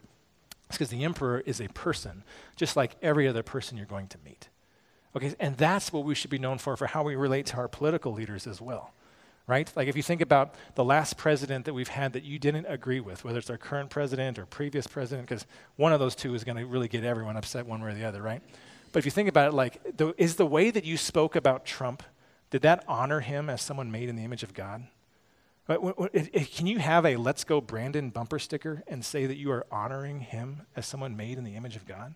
is 0.69 0.77
because 0.77 0.89
the 0.89 1.03
emperor 1.03 1.43
is 1.45 1.59
a 1.59 1.67
person, 1.69 2.23
just 2.55 2.77
like 2.77 2.95
every 3.01 3.27
other 3.27 3.43
person 3.43 3.77
you're 3.77 3.85
going 3.85 4.07
to 4.07 4.17
meet. 4.23 4.47
Okay, 5.17 5.35
and 5.39 5.57
that's 5.57 5.91
what 5.91 6.05
we 6.05 6.15
should 6.15 6.29
be 6.29 6.39
known 6.39 6.57
for, 6.57 6.77
for 6.77 6.87
how 6.87 7.03
we 7.03 7.17
relate 7.17 7.45
to 7.47 7.57
our 7.57 7.67
political 7.67 8.13
leaders 8.13 8.47
as 8.47 8.61
well 8.61 8.93
right? 9.51 9.69
Like 9.75 9.89
if 9.89 9.97
you 9.97 10.01
think 10.01 10.21
about 10.21 10.55
the 10.75 10.83
last 10.85 11.17
president 11.17 11.65
that 11.65 11.73
we've 11.73 11.89
had 11.89 12.13
that 12.13 12.23
you 12.23 12.39
didn't 12.39 12.67
agree 12.67 13.01
with, 13.01 13.25
whether 13.25 13.37
it's 13.37 13.49
our 13.49 13.57
current 13.57 13.89
president 13.89 14.39
or 14.39 14.45
previous 14.45 14.87
president, 14.87 15.27
because 15.27 15.45
one 15.75 15.91
of 15.91 15.99
those 15.99 16.15
two 16.15 16.33
is 16.33 16.45
going 16.45 16.55
to 16.55 16.65
really 16.65 16.87
get 16.87 17.03
everyone 17.03 17.35
upset 17.35 17.65
one 17.65 17.81
way 17.81 17.91
or 17.91 17.93
the 17.93 18.05
other, 18.05 18.21
right? 18.21 18.41
But 18.93 18.99
if 18.99 19.03
you 19.03 19.11
think 19.11 19.27
about 19.27 19.49
it, 19.49 19.53
like, 19.53 19.97
the, 19.97 20.15
is 20.17 20.37
the 20.37 20.45
way 20.45 20.71
that 20.71 20.85
you 20.85 20.95
spoke 20.95 21.35
about 21.35 21.65
Trump, 21.65 22.01
did 22.49 22.61
that 22.61 22.85
honor 22.87 23.19
him 23.19 23.49
as 23.49 23.61
someone 23.61 23.91
made 23.91 24.07
in 24.07 24.15
the 24.15 24.23
image 24.23 24.43
of 24.43 24.53
God? 24.53 24.87
Can 25.67 26.65
you 26.65 26.79
have 26.79 27.05
a 27.05 27.17
Let's 27.17 27.43
Go 27.43 27.59
Brandon 27.59 28.09
bumper 28.09 28.39
sticker 28.39 28.83
and 28.87 29.03
say 29.03 29.25
that 29.25 29.35
you 29.35 29.51
are 29.51 29.65
honoring 29.69 30.21
him 30.21 30.61
as 30.77 30.85
someone 30.85 31.17
made 31.17 31.37
in 31.37 31.43
the 31.43 31.57
image 31.57 31.75
of 31.75 31.85
God? 31.85 32.15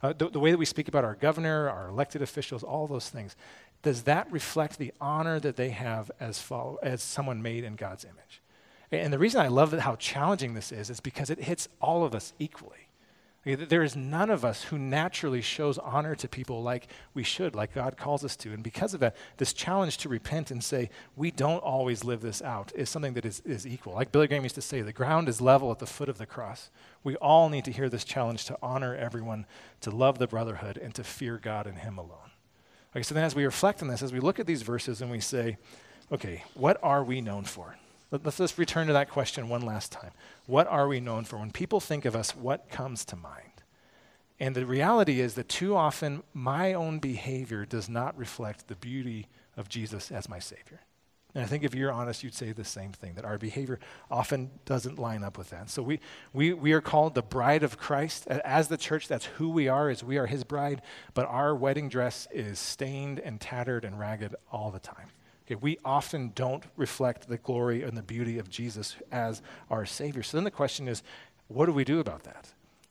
Uh, 0.00 0.12
the, 0.12 0.30
the, 0.30 0.38
way 0.38 0.52
that 0.52 0.58
we 0.58 0.64
speak 0.64 0.86
about 0.86 1.04
our 1.04 1.16
governor, 1.16 1.68
our 1.68 1.88
elected 1.88 2.22
officials, 2.22 2.62
all 2.62 2.86
those 2.86 3.08
things, 3.08 3.34
does 3.82 4.02
that 4.02 4.30
reflect 4.32 4.78
the 4.78 4.92
honor 5.00 5.38
that 5.40 5.56
they 5.56 5.70
have 5.70 6.10
as, 6.18 6.40
follow, 6.40 6.78
as 6.82 7.02
someone 7.02 7.42
made 7.42 7.64
in 7.64 7.76
God's 7.76 8.04
image? 8.04 8.42
And 8.90 9.12
the 9.12 9.18
reason 9.18 9.40
I 9.40 9.48
love 9.48 9.72
how 9.72 9.96
challenging 9.96 10.54
this 10.54 10.72
is 10.72 10.90
is 10.90 11.00
because 11.00 11.30
it 11.30 11.40
hits 11.40 11.68
all 11.80 12.04
of 12.04 12.14
us 12.14 12.32
equally. 12.38 12.88
There 13.44 13.82
is 13.82 13.96
none 13.96 14.28
of 14.30 14.44
us 14.44 14.64
who 14.64 14.78
naturally 14.78 15.40
shows 15.40 15.78
honor 15.78 16.14
to 16.16 16.28
people 16.28 16.62
like 16.62 16.88
we 17.14 17.22
should, 17.22 17.54
like 17.54 17.72
God 17.72 17.96
calls 17.96 18.24
us 18.24 18.36
to. 18.36 18.52
And 18.52 18.62
because 18.62 18.92
of 18.92 19.00
that, 19.00 19.16
this 19.38 19.52
challenge 19.52 19.98
to 19.98 20.08
repent 20.08 20.50
and 20.50 20.62
say, 20.62 20.90
we 21.16 21.30
don't 21.30 21.60
always 21.60 22.04
live 22.04 22.20
this 22.20 22.42
out, 22.42 22.72
is 22.74 22.90
something 22.90 23.14
that 23.14 23.24
is, 23.24 23.40
is 23.46 23.66
equal. 23.66 23.94
Like 23.94 24.12
Billy 24.12 24.26
Graham 24.26 24.42
used 24.42 24.56
to 24.56 24.60
say, 24.60 24.82
the 24.82 24.92
ground 24.92 25.28
is 25.28 25.40
level 25.40 25.70
at 25.70 25.78
the 25.78 25.86
foot 25.86 26.10
of 26.10 26.18
the 26.18 26.26
cross. 26.26 26.68
We 27.04 27.16
all 27.16 27.48
need 27.48 27.64
to 27.66 27.72
hear 27.72 27.88
this 27.88 28.04
challenge 28.04 28.44
to 28.46 28.58
honor 28.60 28.94
everyone, 28.94 29.46
to 29.80 29.90
love 29.90 30.18
the 30.18 30.26
brotherhood, 30.26 30.76
and 30.76 30.94
to 30.96 31.04
fear 31.04 31.38
God 31.38 31.66
and 31.66 31.78
Him 31.78 31.96
alone. 31.96 32.27
Okay, 32.98 33.04
so 33.04 33.14
then 33.14 33.22
as 33.22 33.36
we 33.36 33.44
reflect 33.44 33.80
on 33.80 33.86
this, 33.86 34.02
as 34.02 34.12
we 34.12 34.18
look 34.18 34.40
at 34.40 34.46
these 34.48 34.62
verses 34.62 35.00
and 35.00 35.08
we 35.08 35.20
say, 35.20 35.56
okay, 36.10 36.42
what 36.54 36.80
are 36.82 37.04
we 37.04 37.20
known 37.20 37.44
for? 37.44 37.76
Let's 38.10 38.38
just 38.38 38.58
return 38.58 38.88
to 38.88 38.92
that 38.92 39.08
question 39.08 39.48
one 39.48 39.62
last 39.62 39.92
time. 39.92 40.10
What 40.46 40.66
are 40.66 40.88
we 40.88 40.98
known 40.98 41.22
for? 41.22 41.36
When 41.36 41.52
people 41.52 41.78
think 41.78 42.04
of 42.06 42.16
us, 42.16 42.34
what 42.34 42.68
comes 42.68 43.04
to 43.04 43.14
mind? 43.14 43.62
And 44.40 44.56
the 44.56 44.66
reality 44.66 45.20
is 45.20 45.34
that 45.34 45.48
too 45.48 45.76
often 45.76 46.24
my 46.34 46.74
own 46.74 46.98
behavior 46.98 47.64
does 47.64 47.88
not 47.88 48.18
reflect 48.18 48.66
the 48.66 48.74
beauty 48.74 49.28
of 49.56 49.68
Jesus 49.68 50.10
as 50.10 50.28
my 50.28 50.40
Savior. 50.40 50.80
And 51.38 51.44
I 51.44 51.48
think 51.48 51.62
if 51.62 51.72
you're 51.72 51.92
honest, 51.92 52.24
you'd 52.24 52.34
say 52.34 52.50
the 52.50 52.64
same 52.64 52.90
thing, 52.90 53.14
that 53.14 53.24
our 53.24 53.38
behavior 53.38 53.78
often 54.10 54.50
doesn't 54.64 54.98
line 54.98 55.22
up 55.22 55.38
with 55.38 55.50
that. 55.50 55.70
So 55.70 55.84
we, 55.84 56.00
we, 56.32 56.52
we 56.52 56.72
are 56.72 56.80
called 56.80 57.14
the 57.14 57.22
bride 57.22 57.62
of 57.62 57.78
Christ. 57.78 58.26
As 58.26 58.66
the 58.66 58.76
church, 58.76 59.06
that's 59.06 59.26
who 59.26 59.48
we 59.48 59.68
are, 59.68 59.88
is 59.88 60.02
we 60.02 60.18
are 60.18 60.26
his 60.26 60.42
bride, 60.42 60.82
but 61.14 61.26
our 61.26 61.54
wedding 61.54 61.88
dress 61.88 62.26
is 62.32 62.58
stained 62.58 63.20
and 63.20 63.40
tattered 63.40 63.84
and 63.84 64.00
ragged 64.00 64.34
all 64.50 64.72
the 64.72 64.80
time. 64.80 65.10
Okay, 65.46 65.54
we 65.54 65.78
often 65.84 66.32
don't 66.34 66.64
reflect 66.74 67.28
the 67.28 67.38
glory 67.38 67.84
and 67.84 67.96
the 67.96 68.02
beauty 68.02 68.40
of 68.40 68.50
Jesus 68.50 68.96
as 69.12 69.40
our 69.70 69.86
Savior. 69.86 70.24
So 70.24 70.38
then 70.38 70.42
the 70.42 70.50
question 70.50 70.88
is, 70.88 71.04
what 71.46 71.66
do 71.66 71.72
we 71.72 71.84
do 71.84 72.00
about 72.00 72.24
that? 72.24 72.48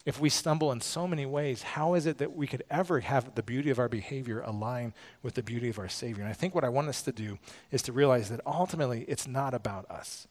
If 0.07 0.21
we 0.21 0.29
stumble 0.29 0.71
in 0.71 0.79
so 0.79 1.05
many 1.05 1.25
ways, 1.25 1.63
how 1.63 1.93
is 1.93 2.05
it 2.05 2.17
that 2.19 2.33
we 2.33 2.47
could 2.47 2.63
ever 2.69 3.01
have 3.01 3.35
the 3.35 3.43
beauty 3.43 3.71
of 3.71 3.77
our 3.77 3.89
behavior 3.89 4.39
align 4.39 4.93
with 5.21 5.33
the 5.33 5.43
beauty 5.43 5.67
of 5.67 5.79
our 5.79 5.89
Savior? 5.89 6.23
And 6.23 6.29
I 6.29 6.33
think 6.33 6.55
what 6.55 6.63
I 6.63 6.69
want 6.69 6.87
us 6.87 7.01
to 7.01 7.11
do 7.11 7.37
is 7.71 7.81
to 7.81 7.91
realize 7.91 8.29
that 8.29 8.39
ultimately 8.45 9.03
it's 9.09 9.27
not 9.27 9.53
about 9.53 9.91
us. 9.91 10.25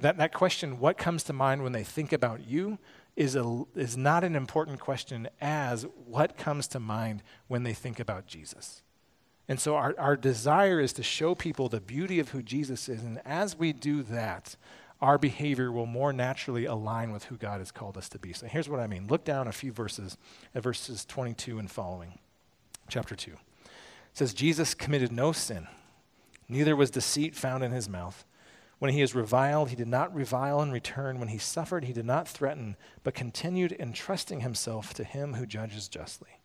That, 0.00 0.16
that 0.16 0.34
question, 0.34 0.80
what 0.80 0.98
comes 0.98 1.22
to 1.22 1.32
mind 1.32 1.62
when 1.62 1.70
they 1.70 1.84
think 1.84 2.12
about 2.12 2.44
you, 2.44 2.78
is, 3.14 3.36
a, 3.36 3.62
is 3.76 3.96
not 3.96 4.24
an 4.24 4.34
important 4.34 4.80
question 4.80 5.28
as 5.40 5.86
what 6.06 6.36
comes 6.36 6.66
to 6.66 6.80
mind 6.80 7.22
when 7.46 7.62
they 7.62 7.72
think 7.72 8.00
about 8.00 8.26
Jesus. 8.26 8.82
And 9.46 9.60
so 9.60 9.76
our, 9.76 9.94
our 9.96 10.16
desire 10.16 10.80
is 10.80 10.92
to 10.94 11.04
show 11.04 11.36
people 11.36 11.68
the 11.68 11.80
beauty 11.80 12.18
of 12.18 12.30
who 12.30 12.42
Jesus 12.42 12.88
is. 12.88 13.04
And 13.04 13.20
as 13.24 13.56
we 13.56 13.72
do 13.72 14.02
that, 14.02 14.56
our 15.00 15.18
behavior 15.18 15.70
will 15.70 15.86
more 15.86 16.12
naturally 16.12 16.64
align 16.64 17.12
with 17.12 17.24
who 17.24 17.36
God 17.36 17.58
has 17.58 17.70
called 17.70 17.96
us 17.96 18.08
to 18.10 18.18
be. 18.18 18.32
So 18.32 18.46
here's 18.46 18.68
what 18.68 18.80
I 18.80 18.86
mean. 18.86 19.06
Look 19.06 19.24
down 19.24 19.48
a 19.48 19.52
few 19.52 19.72
verses 19.72 20.16
at 20.54 20.62
verses 20.62 21.04
22 21.04 21.58
and 21.58 21.70
following, 21.70 22.18
chapter 22.88 23.14
2. 23.14 23.30
It 23.30 23.38
says, 24.14 24.32
Jesus 24.32 24.74
committed 24.74 25.12
no 25.12 25.32
sin, 25.32 25.66
neither 26.48 26.76
was 26.76 26.90
deceit 26.90 27.34
found 27.34 27.64
in 27.64 27.72
his 27.72 27.88
mouth. 27.88 28.24
When 28.78 28.92
he 28.92 29.02
is 29.02 29.14
reviled, 29.14 29.70
he 29.70 29.76
did 29.76 29.88
not 29.88 30.14
revile 30.14 30.60
in 30.60 30.70
return. 30.70 31.18
When 31.18 31.28
he 31.28 31.38
suffered, 31.38 31.84
he 31.84 31.92
did 31.92 32.04
not 32.04 32.28
threaten, 32.28 32.76
but 33.02 33.14
continued 33.14 33.74
entrusting 33.78 34.40
himself 34.40 34.92
to 34.94 35.04
him 35.04 35.34
who 35.34 35.46
judges 35.46 35.88
justly. 35.88 36.40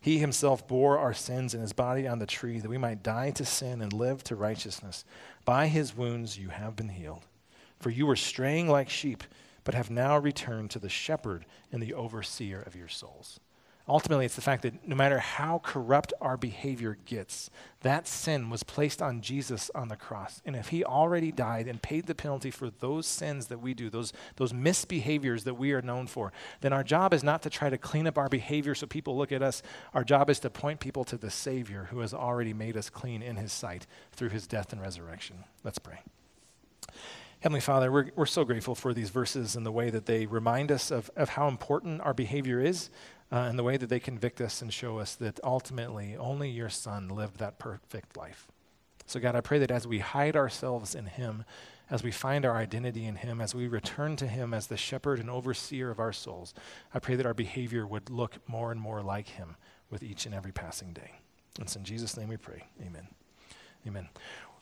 He 0.00 0.18
himself 0.18 0.66
bore 0.66 0.98
our 0.98 1.14
sins 1.14 1.54
in 1.54 1.60
his 1.60 1.72
body 1.72 2.06
on 2.06 2.18
the 2.18 2.26
tree, 2.26 2.60
that 2.60 2.68
we 2.68 2.78
might 2.78 3.02
die 3.02 3.30
to 3.32 3.44
sin 3.44 3.80
and 3.80 3.92
live 3.92 4.22
to 4.24 4.36
righteousness. 4.36 5.04
By 5.44 5.68
his 5.68 5.96
wounds 5.96 6.38
you 6.38 6.48
have 6.48 6.76
been 6.76 6.88
healed. 6.88 7.22
For 7.78 7.90
you 7.90 8.06
were 8.06 8.16
straying 8.16 8.68
like 8.68 8.88
sheep, 8.88 9.24
but 9.64 9.74
have 9.74 9.90
now 9.90 10.16
returned 10.16 10.70
to 10.70 10.78
the 10.78 10.88
shepherd 10.88 11.44
and 11.72 11.82
the 11.82 11.94
overseer 11.94 12.62
of 12.62 12.76
your 12.76 12.88
souls. 12.88 13.40
Ultimately, 13.88 14.24
it's 14.24 14.34
the 14.34 14.40
fact 14.40 14.62
that 14.62 14.88
no 14.88 14.96
matter 14.96 15.20
how 15.20 15.60
corrupt 15.62 16.12
our 16.20 16.36
behavior 16.36 16.98
gets, 17.04 17.50
that 17.82 18.08
sin 18.08 18.50
was 18.50 18.64
placed 18.64 19.00
on 19.00 19.20
Jesus 19.20 19.70
on 19.76 19.86
the 19.86 19.94
cross. 19.94 20.42
And 20.44 20.56
if 20.56 20.68
he 20.68 20.84
already 20.84 21.30
died 21.30 21.68
and 21.68 21.80
paid 21.80 22.06
the 22.06 22.14
penalty 22.14 22.50
for 22.50 22.68
those 22.68 23.06
sins 23.06 23.46
that 23.46 23.60
we 23.60 23.74
do, 23.74 23.88
those, 23.88 24.12
those 24.36 24.52
misbehaviors 24.52 25.44
that 25.44 25.54
we 25.54 25.70
are 25.70 25.82
known 25.82 26.08
for, 26.08 26.32
then 26.62 26.72
our 26.72 26.82
job 26.82 27.14
is 27.14 27.22
not 27.22 27.42
to 27.42 27.50
try 27.50 27.70
to 27.70 27.78
clean 27.78 28.08
up 28.08 28.18
our 28.18 28.28
behavior 28.28 28.74
so 28.74 28.88
people 28.88 29.16
look 29.16 29.30
at 29.30 29.42
us. 29.42 29.62
Our 29.94 30.02
job 30.02 30.30
is 30.30 30.40
to 30.40 30.50
point 30.50 30.80
people 30.80 31.04
to 31.04 31.16
the 31.16 31.30
Savior 31.30 31.86
who 31.90 32.00
has 32.00 32.12
already 32.12 32.52
made 32.52 32.76
us 32.76 32.90
clean 32.90 33.22
in 33.22 33.36
his 33.36 33.52
sight 33.52 33.86
through 34.10 34.30
his 34.30 34.48
death 34.48 34.72
and 34.72 34.82
resurrection. 34.82 35.44
Let's 35.62 35.78
pray. 35.78 36.00
Heavenly 37.40 37.60
Father, 37.60 37.92
we're, 37.92 38.10
we're 38.16 38.26
so 38.26 38.44
grateful 38.44 38.74
for 38.74 38.94
these 38.94 39.10
verses 39.10 39.56
and 39.56 39.66
the 39.66 39.72
way 39.72 39.90
that 39.90 40.06
they 40.06 40.26
remind 40.26 40.72
us 40.72 40.90
of, 40.90 41.10
of 41.16 41.30
how 41.30 41.48
important 41.48 42.00
our 42.00 42.14
behavior 42.14 42.60
is 42.60 42.88
uh, 43.30 43.36
and 43.36 43.58
the 43.58 43.62
way 43.62 43.76
that 43.76 43.88
they 43.88 44.00
convict 44.00 44.40
us 44.40 44.62
and 44.62 44.72
show 44.72 44.98
us 44.98 45.14
that 45.16 45.38
ultimately 45.44 46.16
only 46.16 46.48
your 46.48 46.70
Son 46.70 47.08
lived 47.08 47.38
that 47.38 47.58
perfect 47.58 48.16
life. 48.16 48.48
So, 49.04 49.20
God, 49.20 49.36
I 49.36 49.40
pray 49.40 49.58
that 49.58 49.70
as 49.70 49.86
we 49.86 49.98
hide 49.98 50.34
ourselves 50.34 50.94
in 50.94 51.06
Him, 51.06 51.44
as 51.90 52.02
we 52.02 52.10
find 52.10 52.44
our 52.44 52.56
identity 52.56 53.04
in 53.04 53.16
Him, 53.16 53.40
as 53.40 53.54
we 53.54 53.68
return 53.68 54.16
to 54.16 54.26
Him 54.26 54.52
as 54.52 54.66
the 54.66 54.76
shepherd 54.76 55.20
and 55.20 55.30
overseer 55.30 55.90
of 55.90 56.00
our 56.00 56.12
souls, 56.12 56.54
I 56.92 56.98
pray 56.98 57.14
that 57.16 57.26
our 57.26 57.34
behavior 57.34 57.86
would 57.86 58.10
look 58.10 58.38
more 58.48 58.72
and 58.72 58.80
more 58.80 59.02
like 59.02 59.28
Him 59.28 59.56
with 59.90 60.02
each 60.02 60.26
and 60.26 60.34
every 60.34 60.52
passing 60.52 60.92
day. 60.92 61.12
It's 61.60 61.76
in 61.76 61.84
Jesus' 61.84 62.16
name 62.16 62.28
we 62.28 62.36
pray. 62.36 62.64
Amen. 62.84 63.06
Amen. 63.86 64.08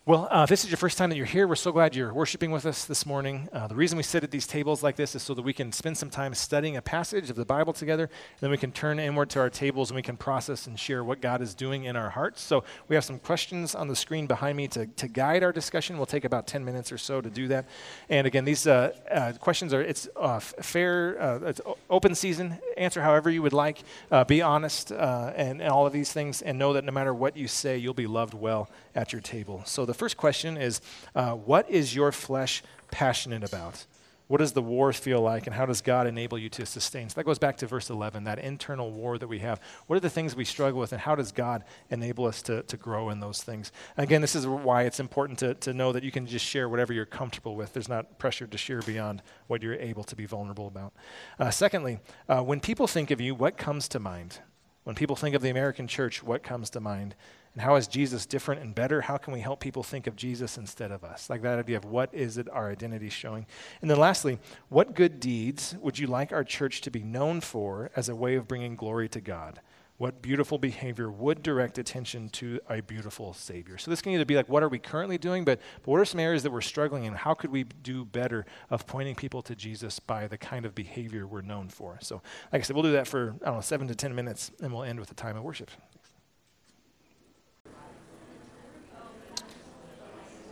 Well, 0.07 0.29
uh, 0.31 0.43
if 0.43 0.51
this 0.51 0.65
is 0.65 0.71
your 0.71 0.77
first 0.77 0.99
time 0.99 1.09
that 1.09 1.17
you're 1.17 1.25
here, 1.25 1.49
we're 1.49 1.55
so 1.55 1.73
glad 1.73 1.97
you're 1.97 2.13
worshiping 2.13 2.51
with 2.51 2.67
us 2.67 2.85
this 2.85 3.07
morning. 3.07 3.49
Uh, 3.55 3.69
the 3.69 3.75
reason 3.75 3.97
we 3.97 4.03
sit 4.03 4.23
at 4.23 4.31
these 4.31 4.47
tables 4.47 4.83
like 4.83 4.97
this 4.97 5.15
is 5.15 5.23
so 5.23 5.33
that 5.33 5.41
we 5.41 5.55
can 5.55 5.73
spend 5.73 5.97
some 5.97 6.11
time 6.11 6.35
studying 6.35 6.77
a 6.77 6.83
passage 6.83 7.31
of 7.31 7.37
the 7.37 7.45
Bible 7.47 7.73
together, 7.73 8.03
and 8.03 8.41
then 8.41 8.51
we 8.51 8.59
can 8.59 8.71
turn 8.71 8.99
inward 8.99 9.31
to 9.31 9.41
our 9.41 9.49
tables 9.49 9.89
and 9.89 9.97
we 9.97 10.03
can 10.03 10.19
process 10.19 10.67
and 10.67 10.79
share 10.79 11.03
what 11.03 11.23
God 11.23 11.41
is 11.41 11.55
doing 11.55 11.85
in 11.85 11.97
our 11.97 12.11
hearts. 12.11 12.43
So 12.43 12.65
we 12.89 12.97
have 12.97 13.05
some 13.07 13.19
questions 13.19 13.75
on 13.75 13.89
the 13.89 13.97
screen 13.97 14.27
behind 14.27 14.59
me 14.59 14.69
to, 14.69 14.85
to 14.87 15.09
guide 15.09 15.43
our 15.43 15.53
discussion. 15.53 15.97
We'll 15.97 16.05
take 16.05 16.27
about 16.27 16.47
10 16.47 16.67
minutes 16.67 16.93
or 16.93 16.99
so 16.99 17.23
to 17.23 17.31
do 17.31 17.49
that. 17.49 17.65
And 18.11 18.27
again, 18.27 18.45
these 18.45 18.67
uh, 18.67 18.93
uh 19.11 19.33
questions 19.41 19.73
are 19.73 19.81
it's 19.81 20.07
uh, 20.17 20.39
fair, 20.39 21.17
uh, 21.19 21.49
it's 21.49 21.63
open 21.89 22.15
season. 22.15 22.59
Answer 22.77 23.03
however 23.03 23.31
you 23.31 23.43
would 23.43 23.53
like. 23.53 23.79
be 24.27 24.43
honest 24.43 24.93
and, 24.93 25.61
and 25.61 25.62
all 25.62 25.87
of 25.87 25.93
these 25.93 26.12
things, 26.12 26.43
and 26.43 26.59
know 26.59 26.72
that 26.72 26.85
no 26.85 26.93
matter 26.93 27.14
what 27.14 27.37
you 27.37 27.49
say, 27.49 27.77
you'll 27.77 27.95
be 27.95 28.07
loved 28.07 28.35
well 28.35 28.68
at 28.95 29.12
your 29.12 29.20
table. 29.20 29.62
So 29.64 29.85
the 29.85 29.95
first 29.95 30.16
question 30.16 30.57
is 30.57 30.81
uh, 31.14 31.33
What 31.33 31.68
is 31.70 31.95
your 31.95 32.12
flesh 32.12 32.62
passionate 32.91 33.45
about? 33.45 33.87
What 34.27 34.39
does 34.39 34.53
the 34.53 34.62
war 34.62 34.91
feel 34.95 35.20
like, 35.20 35.47
and 35.47 35.55
how 35.55 35.66
does 35.66 35.83
God 35.83 36.07
enable 36.07 36.39
you 36.39 36.49
to 36.51 36.64
sustain? 36.64 37.11
So 37.11 37.16
that 37.16 37.25
goes 37.25 37.39
back 37.39 37.59
to 37.59 37.66
verse 37.66 37.91
11, 37.91 38.25
that 38.25 38.39
internal 38.39 38.91
war 38.91 39.18
that 39.18 39.29
we 39.29 39.41
have. 39.41 39.61
What 39.87 39.97
are 39.97 40.01
the 40.01 40.09
things 40.09 40.35
we 40.35 40.47
struggle 40.47 40.81
with, 40.81 40.93
and 40.93 41.01
how 41.01 41.14
does 41.14 41.31
God 41.31 41.62
enable 41.91 42.25
us 42.25 42.41
to, 42.43 42.62
to 42.62 42.77
grow 42.79 43.11
in 43.11 43.20
those 43.20 43.43
things? 43.43 43.70
Again, 43.99 44.22
this 44.22 44.35
is 44.35 44.47
why 44.47 44.85
it's 44.85 44.99
important 44.99 45.39
to, 45.41 45.55
to 45.55 45.75
know 45.75 45.93
that 45.93 46.03
you 46.03 46.11
can 46.11 46.27
just 46.27 46.47
share 46.47 46.70
whatever 46.70 46.95
you're 46.95 47.05
comfortable 47.05 47.55
with. 47.55 47.75
There's 47.75 47.89
not 47.89 48.18
pressure 48.18 48.47
to 48.47 48.57
share 48.57 48.81
beyond 48.81 49.22
what 49.47 49.62
you're 49.62 49.75
able 49.75 50.05
to 50.05 50.16
be 50.16 50.25
vulnerable 50.25 50.68
about. 50.68 50.95
Uh, 51.39 51.51
secondly, 51.51 51.99
uh, 52.27 52.41
when 52.41 52.61
people 52.61 52.87
think 52.87 53.11
of 53.11 53.20
you, 53.20 53.35
what 53.35 53.59
comes 53.59 53.89
to 53.89 54.01
mind? 54.01 54.39
When 54.85 54.97
people 54.97 55.16
think 55.16 55.35
of 55.35 55.43
the 55.43 55.51
American 55.51 55.87
church, 55.87 56.22
what 56.22 56.43
comes 56.43 56.70
to 56.70 56.81
mind? 56.81 57.14
And 57.55 57.63
how 57.63 57.77
is 57.77 57.87
Jesus 57.87 58.27
different 58.27 58.63
and 58.63 58.75
better? 58.75 59.01
How 59.01 59.17
can 59.17 59.33
we 59.33 59.39
help 59.39 59.61
people 59.61 59.85
think 59.85 60.09
of 60.09 60.17
Jesus 60.17 60.59
instead 60.59 60.91
of 60.91 61.05
us? 61.05 61.31
Like 61.31 61.43
that 61.43 61.59
idea 61.59 61.77
of 61.77 61.85
what 61.85 62.13
is 62.13 62.37
it 62.37 62.49
our 62.51 62.71
identity 62.71 63.09
showing? 63.09 63.47
And 63.81 63.89
then 63.89 63.99
lastly, 63.99 64.41
what 64.69 64.95
good 64.95 65.21
deeds 65.21 65.77
would 65.81 65.99
you 65.99 66.09
like 66.09 66.33
our 66.33 66.43
church 66.43 66.81
to 66.83 66.91
be 66.91 67.05
known 67.05 67.41
for 67.41 67.93
as 67.95 68.09
a 68.09 68.17
way 68.17 68.35
of 68.35 68.49
bringing 68.49 68.75
glory 68.75 69.09
to 69.11 69.21
God? 69.21 69.61
What 69.97 70.21
beautiful 70.21 70.59
behavior 70.59 71.09
would 71.09 71.45
direct 71.45 71.79
attention 71.79 72.29
to 72.31 72.59
a 72.69 72.81
beautiful 72.81 73.33
Savior? 73.33 73.79
So 73.79 73.93
this 73.93 74.03
can 74.03 74.11
either 74.11 74.25
be 74.25 74.35
like, 74.35 74.49
what 74.49 74.65
are 74.65 74.69
we 74.69 74.81
currently 74.81 75.19
doing, 75.19 75.45
but, 75.45 75.61
but 75.85 75.93
what 75.93 76.01
are 76.01 76.05
some 76.05 76.19
areas 76.19 76.43
that 76.43 76.51
we're 76.51 76.61
struggling 76.61 77.05
in? 77.05 77.15
How 77.15 77.35
could 77.35 77.53
we 77.53 77.63
do 77.63 78.05
better 78.05 78.45
of 78.71 78.89
pointing 78.89 79.15
people 79.15 79.41
to 79.43 79.55
Jesus 79.55 80.01
by 80.01 80.27
the 80.27 80.37
kind 80.37 80.67
of 80.67 80.75
behavior 80.75 81.29
we're 81.29 81.43
known 81.43 81.69
for? 81.69 81.99
So, 82.03 82.17
like 82.53 82.63
I 82.63 82.65
said, 82.65 82.75
we'll 82.75 82.83
do 82.83 82.93
that 82.93 83.07
for, 83.07 83.37
I 83.43 83.47
don't 83.47 83.55
know, 83.55 83.61
seven 83.61 83.87
to 83.87 83.95
10 83.95 84.13
minutes, 84.13 84.51
and 84.61 84.73
we'll 84.73 84.83
end 84.83 84.99
with 84.99 85.13
a 85.13 85.15
time 85.15 85.37
of 85.37 85.45
worship. 85.45 85.71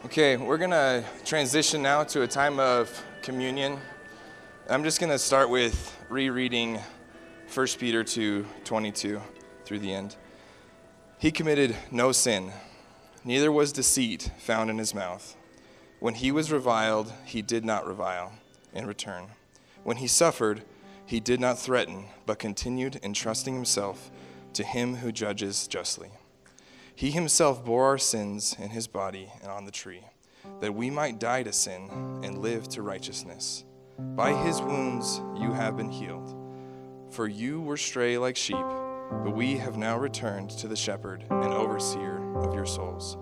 Okay, 0.05 0.37
we're 0.37 0.59
going 0.59 0.71
to 0.71 1.05
transition 1.25 1.81
now 1.81 2.03
to 2.03 2.23
a 2.23 2.27
time 2.27 2.59
of 2.59 3.05
communion. 3.23 3.79
I'm 4.69 4.83
just 4.83 4.99
going 4.99 5.13
to 5.13 5.19
start 5.19 5.49
with 5.49 5.97
rereading 6.09 6.81
1 7.55 7.67
Peter 7.79 8.03
2 8.03 8.45
22 8.65 9.23
through 9.65 9.79
the 9.79 9.95
end. 9.95 10.17
He 11.19 11.31
committed 11.31 11.77
no 11.93 12.11
sin, 12.11 12.51
neither 13.25 13.53
was 13.53 13.73
deceit 13.73 14.33
found 14.39 14.71
in 14.71 14.79
his 14.79 14.93
mouth. 14.93 15.37
When 16.01 16.15
he 16.15 16.33
was 16.33 16.51
reviled, 16.51 17.13
he 17.25 17.41
did 17.41 17.65
not 17.65 17.87
revile 17.87 18.33
in 18.75 18.87
return. 18.87 19.29
When 19.85 19.99
he 19.99 20.09
suffered, 20.09 20.63
he 21.07 21.21
did 21.21 21.39
not 21.39 21.61
threaten, 21.61 22.07
but 22.27 22.41
continued 22.41 22.99
entrusting 23.05 23.55
himself 23.55 24.11
to 24.55 24.65
him 24.65 24.97
who 24.97 25.13
judges 25.13 25.69
justly. 25.69 26.11
He 26.95 27.11
himself 27.11 27.65
bore 27.65 27.87
our 27.87 27.99
sins 27.99 28.55
in 28.59 28.71
his 28.71 28.87
body 28.87 29.33
and 29.43 29.51
on 29.51 29.65
the 29.65 29.71
tree, 29.71 30.05
that 30.61 30.75
we 30.75 30.91
might 30.91 31.19
die 31.19 31.43
to 31.43 31.53
sin 31.53 31.89
and 32.23 32.39
live 32.39 32.69
to 32.71 32.83
righteousness. 32.83 33.65
By 33.99 34.33
his 34.33 34.61
wounds 34.61 35.21
you 35.37 35.53
have 35.53 35.77
been 35.77 35.91
healed. 35.91 36.37
For 37.11 37.27
you 37.27 37.61
were 37.61 37.77
stray 37.77 38.19
like 38.19 38.37
sheep, 38.37 38.65
but 39.25 39.35
we 39.35 39.57
have 39.57 39.77
now 39.77 39.99
returned 39.99 40.51
to 40.51 40.69
the 40.69 40.77
shepherd 40.77 41.25
and 41.31 41.53
overseer 41.53 42.23
of 42.37 42.55
your 42.55 42.67
souls. 42.67 43.17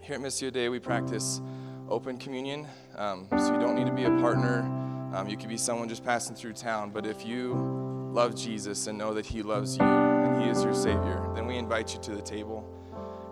Here 0.00 0.16
at 0.16 0.20
Missio 0.20 0.52
Dei, 0.52 0.68
we 0.68 0.78
practice 0.78 1.40
open 1.88 2.18
communion, 2.18 2.66
um, 2.96 3.28
so 3.30 3.54
you 3.54 3.60
don't 3.60 3.74
need 3.74 3.86
to 3.86 3.92
be 3.92 4.04
a 4.04 4.10
partner. 4.20 4.60
Um, 5.14 5.28
you 5.28 5.36
could 5.36 5.48
be 5.48 5.56
someone 5.56 5.88
just 5.88 6.04
passing 6.04 6.34
through 6.34 6.54
town, 6.54 6.90
but 6.90 7.06
if 7.06 7.24
you 7.24 8.01
love 8.12 8.36
Jesus 8.36 8.86
and 8.86 8.98
know 8.98 9.14
that 9.14 9.26
he 9.26 9.42
loves 9.42 9.76
you, 9.76 9.84
and 9.84 10.42
he 10.42 10.48
is 10.48 10.62
your 10.62 10.74
Savior, 10.74 11.30
then 11.34 11.46
we 11.46 11.56
invite 11.56 11.94
you 11.94 12.00
to 12.00 12.14
the 12.14 12.22
table. 12.22 12.68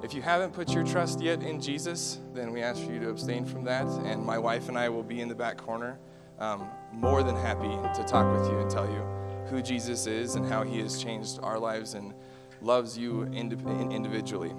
If 0.02 0.14
you 0.14 0.22
haven't 0.22 0.54
put 0.54 0.70
your 0.70 0.84
trust 0.84 1.20
yet 1.20 1.42
in 1.42 1.60
Jesus, 1.60 2.18
then 2.32 2.52
we 2.52 2.62
ask 2.62 2.82
for 2.82 2.90
you 2.90 2.98
to 3.00 3.10
abstain 3.10 3.44
from 3.44 3.64
that. 3.64 3.86
And 4.04 4.24
my 4.24 4.38
wife 4.38 4.70
and 4.70 4.78
I 4.78 4.88
will 4.88 5.02
be 5.02 5.20
in 5.20 5.28
the 5.28 5.34
back 5.34 5.58
corner, 5.58 5.98
um, 6.38 6.66
more 6.92 7.22
than 7.22 7.36
happy 7.36 7.68
to 7.68 8.04
talk 8.04 8.34
with 8.34 8.50
you 8.50 8.58
and 8.58 8.70
tell 8.70 8.88
you 8.90 9.02
who 9.50 9.60
Jesus 9.60 10.06
is 10.06 10.36
and 10.36 10.46
how 10.46 10.62
he 10.62 10.80
has 10.80 11.02
changed 11.02 11.40
our 11.42 11.58
lives 11.58 11.92
and 11.92 12.14
loves 12.62 12.96
you 12.96 13.24
individually. 13.24 14.54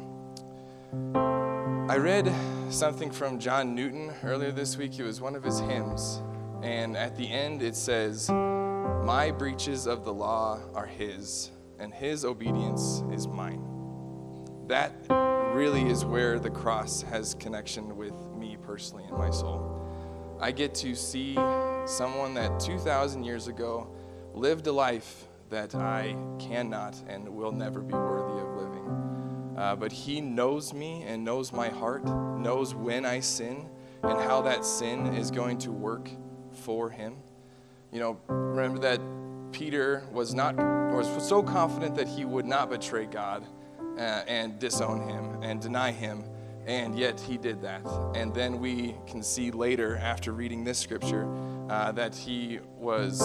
I 0.93 1.97
read 1.97 2.31
something 2.69 3.09
from 3.09 3.39
John 3.39 3.73
Newton 3.73 4.13
earlier 4.23 4.51
this 4.51 4.77
week. 4.77 4.99
It 4.99 5.03
was 5.03 5.19
one 5.21 5.35
of 5.35 5.43
his 5.43 5.59
hymns. 5.61 6.21
And 6.61 6.95
at 6.95 7.15
the 7.15 7.27
end, 7.27 7.63
it 7.63 7.75
says, 7.75 8.29
My 9.03 9.31
breaches 9.31 9.87
of 9.87 10.05
the 10.05 10.13
law 10.13 10.59
are 10.75 10.85
his 10.85 11.49
and 11.79 11.91
his 11.91 12.23
obedience 12.23 13.03
is 13.11 13.27
mine. 13.27 13.63
That 14.67 14.93
really 15.55 15.89
is 15.89 16.05
where 16.05 16.37
the 16.37 16.51
cross 16.51 17.01
has 17.01 17.33
connection 17.33 17.97
with 17.97 18.13
me 18.37 18.57
personally 18.61 19.05
in 19.09 19.17
my 19.17 19.31
soul. 19.31 19.81
I 20.39 20.51
get 20.51 20.75
to 20.75 20.95
see 20.95 21.33
someone 21.85 22.35
that 22.35 22.59
2,000 22.59 23.23
years 23.23 23.47
ago 23.47 23.87
lived 24.33 24.67
a 24.67 24.71
life 24.71 25.25
that 25.49 25.73
I 25.73 26.15
cannot 26.39 26.95
and 27.07 27.27
will 27.27 27.51
never 27.51 27.81
be 27.81 27.95
worthy 27.95 28.39
of 28.39 28.55
living. 28.55 29.55
Uh, 29.57 29.75
but 29.75 29.91
he 29.91 30.21
knows 30.21 30.75
me 30.75 31.03
and 31.07 31.25
knows 31.25 31.51
my 31.51 31.69
heart, 31.69 32.05
knows 32.05 32.75
when 32.75 33.05
I 33.05 33.19
sin 33.19 33.67
and 34.03 34.19
how 34.19 34.43
that 34.43 34.63
sin 34.63 35.07
is 35.15 35.31
going 35.31 35.57
to 35.59 35.71
work 35.71 36.07
for 36.51 36.91
him. 36.91 37.15
You 37.91 37.99
know, 37.99 38.17
remember 38.27 38.79
that 38.79 39.01
Peter 39.51 40.03
was 40.13 40.33
not 40.33 40.55
was 40.55 41.27
so 41.27 41.43
confident 41.43 41.95
that 41.95 42.07
he 42.07 42.23
would 42.23 42.45
not 42.45 42.69
betray 42.69 43.05
God 43.05 43.45
uh, 43.97 44.23
and 44.27 44.57
disown 44.59 45.07
him 45.09 45.41
and 45.41 45.61
deny 45.61 45.91
him, 45.91 46.23
and 46.65 46.97
yet 46.97 47.19
he 47.19 47.37
did 47.37 47.61
that. 47.61 47.85
And 48.15 48.33
then 48.33 48.59
we 48.59 48.95
can 49.07 49.21
see 49.21 49.51
later, 49.51 49.97
after 49.97 50.31
reading 50.31 50.63
this 50.63 50.79
scripture, 50.79 51.27
uh, 51.69 51.91
that 51.93 52.15
he 52.15 52.59
was 52.77 53.21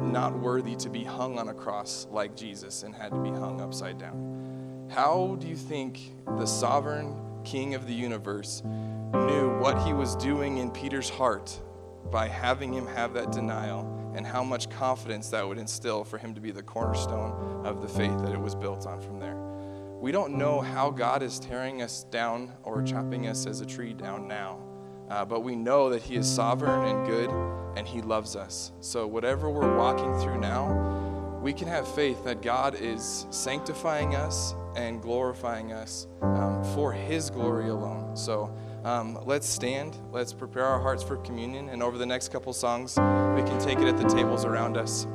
not 0.00 0.38
worthy 0.38 0.76
to 0.76 0.90
be 0.90 1.02
hung 1.02 1.38
on 1.38 1.48
a 1.48 1.54
cross 1.54 2.06
like 2.10 2.36
Jesus 2.36 2.82
and 2.82 2.94
had 2.94 3.12
to 3.12 3.18
be 3.22 3.30
hung 3.30 3.62
upside 3.62 3.98
down. 3.98 4.88
How 4.90 5.36
do 5.40 5.46
you 5.46 5.56
think 5.56 6.12
the 6.26 6.46
sovereign 6.46 7.16
King 7.44 7.74
of 7.74 7.86
the 7.86 7.94
universe 7.94 8.62
knew 8.64 9.56
what 9.58 9.80
he 9.86 9.92
was 9.92 10.16
doing 10.16 10.58
in 10.58 10.70
Peter's 10.70 11.08
heart 11.08 11.60
by 12.10 12.28
having 12.28 12.72
him 12.72 12.86
have 12.86 13.14
that 13.14 13.32
denial? 13.32 13.94
and 14.14 14.24
how 14.24 14.44
much 14.44 14.70
confidence 14.70 15.28
that 15.30 15.46
would 15.46 15.58
instill 15.58 16.04
for 16.04 16.18
him 16.18 16.34
to 16.34 16.40
be 16.40 16.52
the 16.52 16.62
cornerstone 16.62 17.66
of 17.66 17.82
the 17.82 17.88
faith 17.88 18.16
that 18.20 18.32
it 18.32 18.40
was 18.40 18.54
built 18.54 18.86
on 18.86 19.00
from 19.00 19.18
there. 19.18 19.36
We 20.00 20.12
don't 20.12 20.36
know 20.36 20.60
how 20.60 20.90
God 20.90 21.22
is 21.22 21.38
tearing 21.38 21.82
us 21.82 22.04
down 22.04 22.52
or 22.62 22.82
chopping 22.82 23.26
us 23.26 23.46
as 23.46 23.60
a 23.60 23.66
tree 23.66 23.92
down 23.92 24.28
now, 24.28 24.58
uh, 25.10 25.24
but 25.24 25.40
we 25.40 25.56
know 25.56 25.90
that 25.90 26.02
He 26.02 26.14
is 26.16 26.30
sovereign 26.30 26.84
and 26.84 27.06
good 27.06 27.30
and 27.76 27.88
He 27.88 28.02
loves 28.02 28.36
us. 28.36 28.72
So, 28.80 29.06
whatever 29.06 29.50
we're 29.50 29.76
walking 29.76 30.16
through 30.20 30.38
now, 30.38 31.40
we 31.42 31.52
can 31.52 31.68
have 31.68 31.92
faith 31.94 32.22
that 32.24 32.42
God 32.42 32.74
is 32.74 33.26
sanctifying 33.30 34.14
us 34.14 34.54
and 34.76 35.02
glorifying 35.02 35.72
us 35.72 36.06
um, 36.22 36.62
for 36.74 36.92
His 36.92 37.30
glory 37.30 37.70
alone. 37.70 38.16
So, 38.16 38.54
um, 38.84 39.18
let's 39.24 39.48
stand. 39.48 39.96
Let's 40.12 40.32
prepare 40.32 40.64
our 40.64 40.80
hearts 40.80 41.02
for 41.02 41.16
communion. 41.18 41.70
And 41.70 41.82
over 41.82 41.98
the 41.98 42.06
next 42.06 42.30
couple 42.30 42.52
songs, 42.52 42.96
we 42.96 43.42
can 43.42 43.58
take 43.58 43.78
it 43.78 43.86
at 43.86 43.96
the 43.96 44.08
tables 44.08 44.44
around 44.44 44.76
us. 44.76 45.06